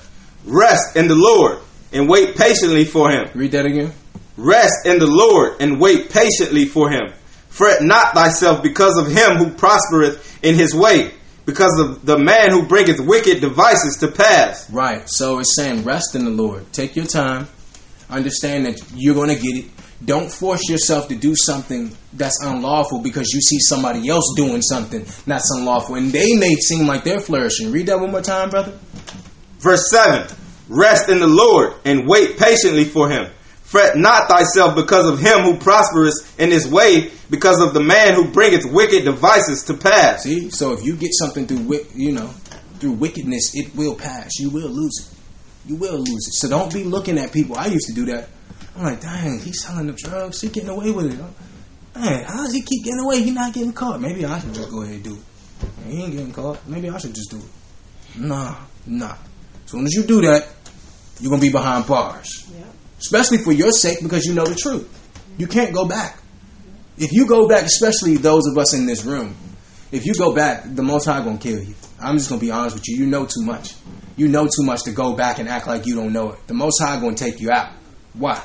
[0.45, 1.57] Rest in the Lord
[1.91, 3.27] and wait patiently for him.
[3.33, 3.91] Read that again.
[4.37, 7.11] Rest in the Lord and wait patiently for him.
[7.49, 11.11] Fret not thyself because of him who prospereth in his way,
[11.47, 14.69] because of the man who bringeth wicked devices to pass.
[14.69, 15.09] Right.
[15.09, 16.71] So it's saying rest in the Lord.
[16.71, 17.47] Take your time.
[18.11, 19.71] Understand that you're going to get it.
[20.03, 25.05] Don't force yourself to do something that's unlawful because you see somebody else doing something
[25.25, 27.71] that's unlawful and they may seem like they're flourishing.
[27.71, 28.77] Read that one more time, brother.
[29.59, 30.27] Verse 7
[30.69, 33.31] Rest in the Lord and wait patiently for him.
[33.63, 38.13] Fret not thyself because of him who prospereth in his way, because of the man
[38.13, 40.23] who bringeth wicked devices to pass.
[40.23, 42.27] See, so if you get something through, you know,
[42.79, 44.39] through wickedness, it will pass.
[44.39, 45.69] You will lose it.
[45.69, 46.35] You will lose it.
[46.35, 47.57] So don't be looking at people.
[47.57, 48.29] I used to do that.
[48.77, 50.39] I'm like, dang, he's selling the drugs.
[50.39, 51.99] He's getting away with it.
[51.99, 53.23] Man, how does he keep getting away?
[53.23, 53.99] He's not getting caught.
[53.99, 55.87] Maybe I should just go ahead and do it.
[55.87, 56.59] He ain't getting caught.
[56.67, 58.19] Maybe I should just do it.
[58.19, 58.55] Nah,
[58.85, 59.15] nah.
[59.65, 60.47] As soon as you do that,
[61.19, 62.47] you're gonna be behind bars.
[62.55, 62.65] Yeah.
[62.99, 64.87] Especially for your sake, because you know the truth.
[65.39, 66.19] You can't go back.
[66.99, 69.35] If you go back, especially those of us in this room,
[69.91, 71.73] if you go back, the Most High gonna kill you.
[71.99, 72.97] I'm just gonna be honest with you.
[72.97, 73.73] You know too much.
[74.15, 76.47] You know too much to go back and act like you don't know it.
[76.47, 77.71] The Most High gonna take you out.
[78.13, 78.41] Why?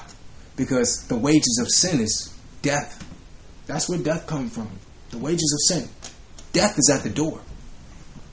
[0.63, 2.33] Because the wages of sin is
[2.63, 3.05] death.
[3.67, 4.71] That's where death comes from.
[5.11, 5.89] The wages of sin.
[6.53, 7.41] Death is at the door.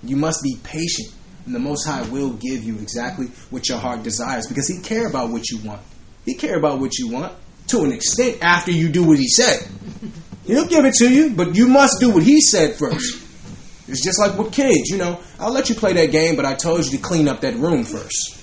[0.04, 1.10] You must be patient,
[1.46, 5.08] and the Most High will give you exactly what your heart desires because He care
[5.08, 5.82] about what you want.
[6.26, 7.34] He care about what you want.
[7.70, 9.68] to an extent after you do what he said.
[10.46, 13.26] He'll give it to you, but you must do what he said first.
[13.88, 15.20] It's just like with kids, you know.
[15.40, 17.84] I'll let you play that game, but I told you to clean up that room
[17.84, 18.36] first.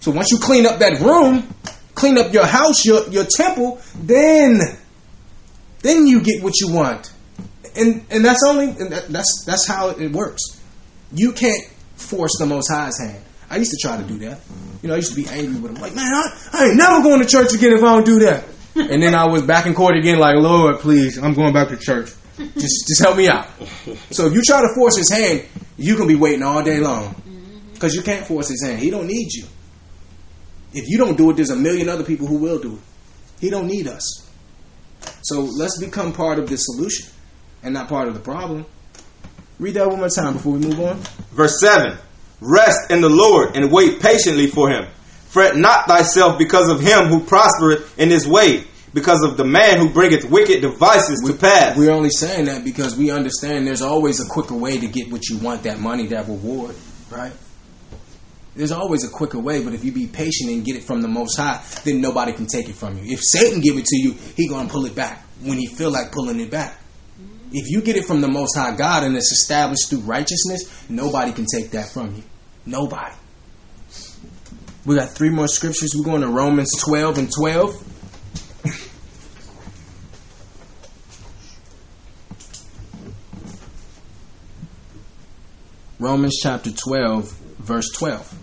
[0.00, 1.52] So once you clean up that room,
[2.00, 4.60] clean up your house, your your temple, then
[5.82, 7.12] then you get what you want.
[7.76, 10.42] And and that's only and that, that's that's how it works.
[11.12, 11.64] You can't
[11.94, 13.22] force the Most High's hand.
[13.50, 14.40] I used to try to do that.
[14.82, 17.02] You know, I used to be angry with him, like, man, I, I ain't never
[17.02, 18.44] going to church again if I don't do that.
[18.76, 21.76] and then I was back in court again, like, Lord, please, I'm going back to
[21.76, 22.10] church.
[22.38, 23.46] Just just help me out.
[24.10, 25.44] So if you try to force his hand,
[25.76, 27.14] you can be waiting all day long
[27.72, 28.78] because you can't force his hand.
[28.78, 29.44] He don't need you.
[30.72, 32.80] If you don't do it, there's a million other people who will do it.
[33.40, 34.28] He don't need us.
[35.22, 37.08] So let's become part of the solution
[37.62, 38.66] and not part of the problem.
[39.58, 40.96] Read that one more time before we move on.
[41.32, 41.98] Verse 7
[42.40, 44.86] Rest in the Lord and wait patiently for him.
[45.28, 48.64] Fret not thyself because of him who prospereth in his way,
[48.94, 51.76] because of the man who bringeth wicked devices to pass.
[51.76, 55.28] We're only saying that because we understand there's always a quicker way to get what
[55.28, 56.74] you want, that money, that reward,
[57.10, 57.32] right?
[58.60, 61.08] There's always a quicker way, but if you be patient and get it from the
[61.08, 63.04] Most High, then nobody can take it from you.
[63.06, 66.12] If Satan give it to you, he gonna pull it back when he feel like
[66.12, 66.78] pulling it back.
[67.52, 71.32] If you get it from the Most High God and it's established through righteousness, nobody
[71.32, 72.22] can take that from you.
[72.66, 73.14] Nobody.
[74.84, 75.94] We got three more scriptures.
[75.96, 77.86] We're going to Romans 12 and 12.
[85.98, 87.30] Romans chapter 12,
[87.60, 88.39] verse 12.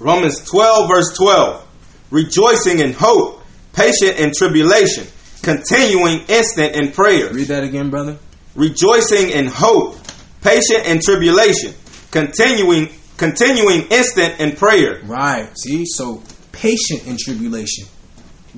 [0.00, 1.66] Romans 12, verse 12.
[2.10, 3.42] Rejoicing in hope,
[3.72, 5.06] patient in tribulation,
[5.42, 7.32] continuing instant in prayer.
[7.32, 8.18] Read that again, brother.
[8.54, 9.96] Rejoicing in hope,
[10.42, 11.74] patient in tribulation,
[12.10, 15.00] continuing continuing instant in prayer.
[15.04, 15.50] Right.
[15.58, 16.22] See, so
[16.52, 17.86] patient in tribulation.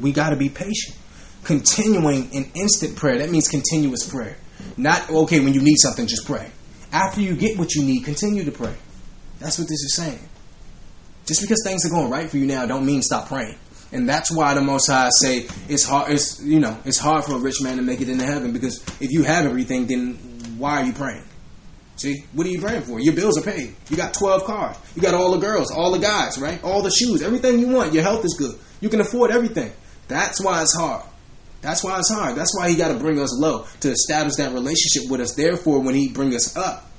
[0.01, 0.97] We got to be patient.
[1.45, 3.19] Continuing in instant prayer.
[3.19, 4.37] That means continuous prayer.
[4.77, 6.51] Not okay when you need something, just pray.
[6.93, 8.75] After you get what you need, continue to pray.
[9.39, 10.21] That's what this is saying.
[11.27, 13.57] Just because things are going right for you now, don't mean stop praying.
[13.93, 16.13] And that's why the Most High say it's hard.
[16.13, 18.83] It's you know it's hard for a rich man to make it into heaven because
[19.01, 20.15] if you have everything, then
[20.59, 21.25] why are you praying?
[21.97, 22.99] See, what are you praying for?
[22.99, 23.75] Your bills are paid.
[23.91, 24.77] You got 12 cars.
[24.97, 26.63] You got all the girls, all the guys, right?
[26.65, 27.93] All the shoes, everything you want.
[27.93, 28.59] Your health is good.
[28.81, 29.71] You can afford everything.
[30.09, 31.05] That's why it's hard.
[31.61, 32.37] That's why it's hard.
[32.37, 35.35] That's why he got to bring us low to establish that relationship with us.
[35.35, 36.90] Therefore, when he bring us up,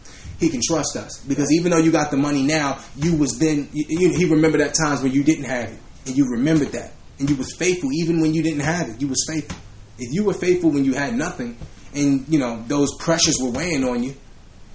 [0.42, 3.70] he can trust us because even though you got the money now, you was then
[3.72, 6.92] you, you, he remembered at times when you didn't have it, and you remembered that,
[7.20, 9.00] and you was faithful even when you didn't have it.
[9.00, 9.58] You was faithful.
[9.98, 11.58] If you were faithful when you had nothing,
[11.94, 14.16] and you know those pressures were weighing on you,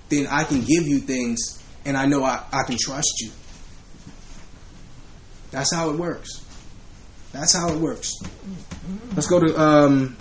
[0.08, 3.30] then I can give you things and I know I, I can trust you.
[5.52, 6.28] That's how it works.
[7.32, 8.12] That's how it works.
[9.14, 10.16] Let's go to um,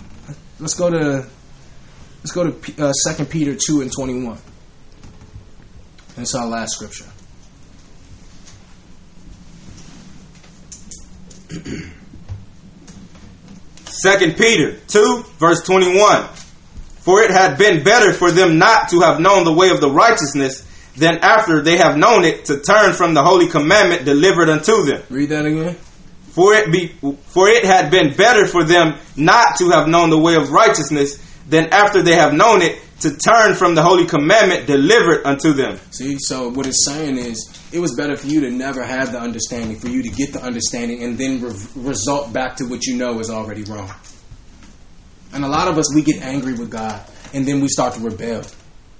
[0.58, 1.28] let's go to
[2.18, 4.38] let's go to uh, Second Peter two and twenty one.
[6.16, 7.04] That's our last scripture.
[13.84, 16.26] Second Peter 2, verse 21.
[17.00, 19.90] For it had been better for them not to have known the way of the
[19.90, 20.66] righteousness
[20.96, 25.02] than after they have known it to turn from the holy commandment delivered unto them.
[25.10, 25.76] Read that again.
[26.30, 26.88] For it be
[27.26, 31.22] for it had been better for them not to have known the way of righteousness
[31.48, 35.78] than after they have known it to turn from the holy commandment delivered unto them.
[35.90, 39.20] See, so what it's saying is, it was better for you to never have the
[39.20, 42.96] understanding, for you to get the understanding, and then re- result back to what you
[42.96, 43.92] know is already wrong.
[45.34, 47.04] And a lot of us, we get angry with God,
[47.34, 48.42] and then we start to rebel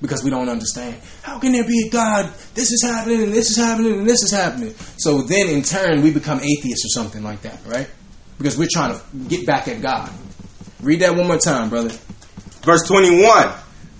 [0.02, 0.96] because we don't understand.
[1.22, 2.26] How can there be a God?
[2.54, 4.74] This is happening, and this is happening, and this is happening.
[4.98, 7.88] So then, in turn, we become atheists or something like that, right?
[8.36, 10.12] Because we're trying to get back at God.
[10.82, 11.96] Read that one more time, brother.
[12.62, 13.54] Verse 21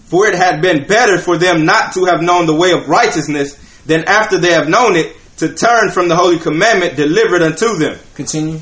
[0.06, 3.54] For it had been better for them not to have known the way of righteousness
[3.86, 7.98] than after they have known it to turn from the holy commandment delivered unto them.
[8.14, 8.58] Continue.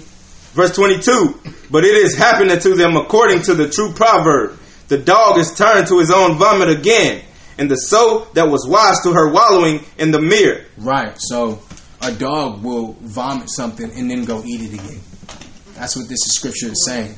[0.55, 1.41] Verse 22
[1.71, 4.59] But it is happened unto them according to the true proverb
[4.89, 7.23] The dog is turned to his own vomit again,
[7.59, 10.67] and the soul that was wise to her wallowing in the mere.
[10.77, 11.15] Right.
[11.19, 11.63] So
[12.01, 15.01] a dog will vomit something and then go eat it again.
[15.75, 17.17] That's what this scripture is saying.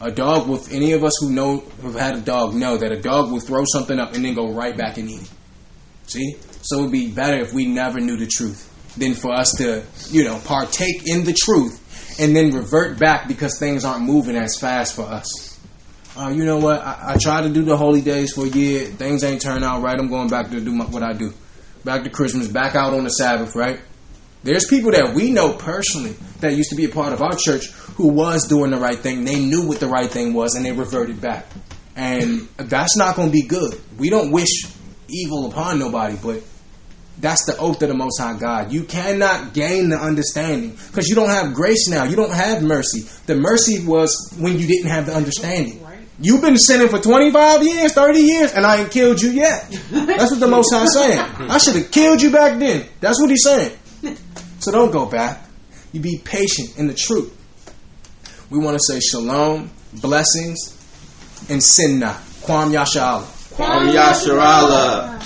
[0.00, 0.60] A dog will.
[0.70, 3.64] Any of us who know who've had a dog know that a dog will throw
[3.66, 5.30] something up and then go right back and eat it.
[6.06, 6.36] See.
[6.62, 8.66] So it would be better if we never knew the truth
[8.98, 13.58] than for us to, you know, partake in the truth and then revert back because
[13.58, 15.58] things aren't moving as fast for us.
[16.16, 16.80] Uh, you know what?
[16.80, 18.86] I, I tried to do the holy days for a year.
[18.86, 19.98] Things ain't turn out right.
[19.98, 21.32] I'm going back to do my, what I do.
[21.84, 22.48] Back to Christmas.
[22.48, 23.80] Back out on the Sabbath, right?
[24.42, 27.66] There's people that we know personally that used to be a part of our church
[27.96, 29.24] who was doing the right thing.
[29.24, 31.46] They knew what the right thing was and they reverted back.
[31.94, 33.78] And that's not going to be good.
[33.98, 34.64] We don't wish
[35.08, 36.42] evil upon nobody, but
[37.18, 38.72] that's the oath of the Most High God.
[38.72, 42.04] You cannot gain the understanding because you don't have grace now.
[42.04, 43.02] You don't have mercy.
[43.26, 45.84] The mercy was when you didn't have the understanding.
[46.22, 49.70] You've been sinning for 25 years, 30 years, and I ain't killed you yet.
[49.90, 51.18] That's what the Most High saying.
[51.18, 52.86] I should have killed you back then.
[53.00, 53.76] That's what he's saying.
[54.60, 55.42] So don't go back.
[55.90, 57.34] You be patient in the truth.
[58.50, 60.76] We want to say shalom, blessings,
[61.48, 62.16] and sin not.
[62.42, 63.22] Kwam Yashala.
[63.54, 65.18] Kwam Yasharala.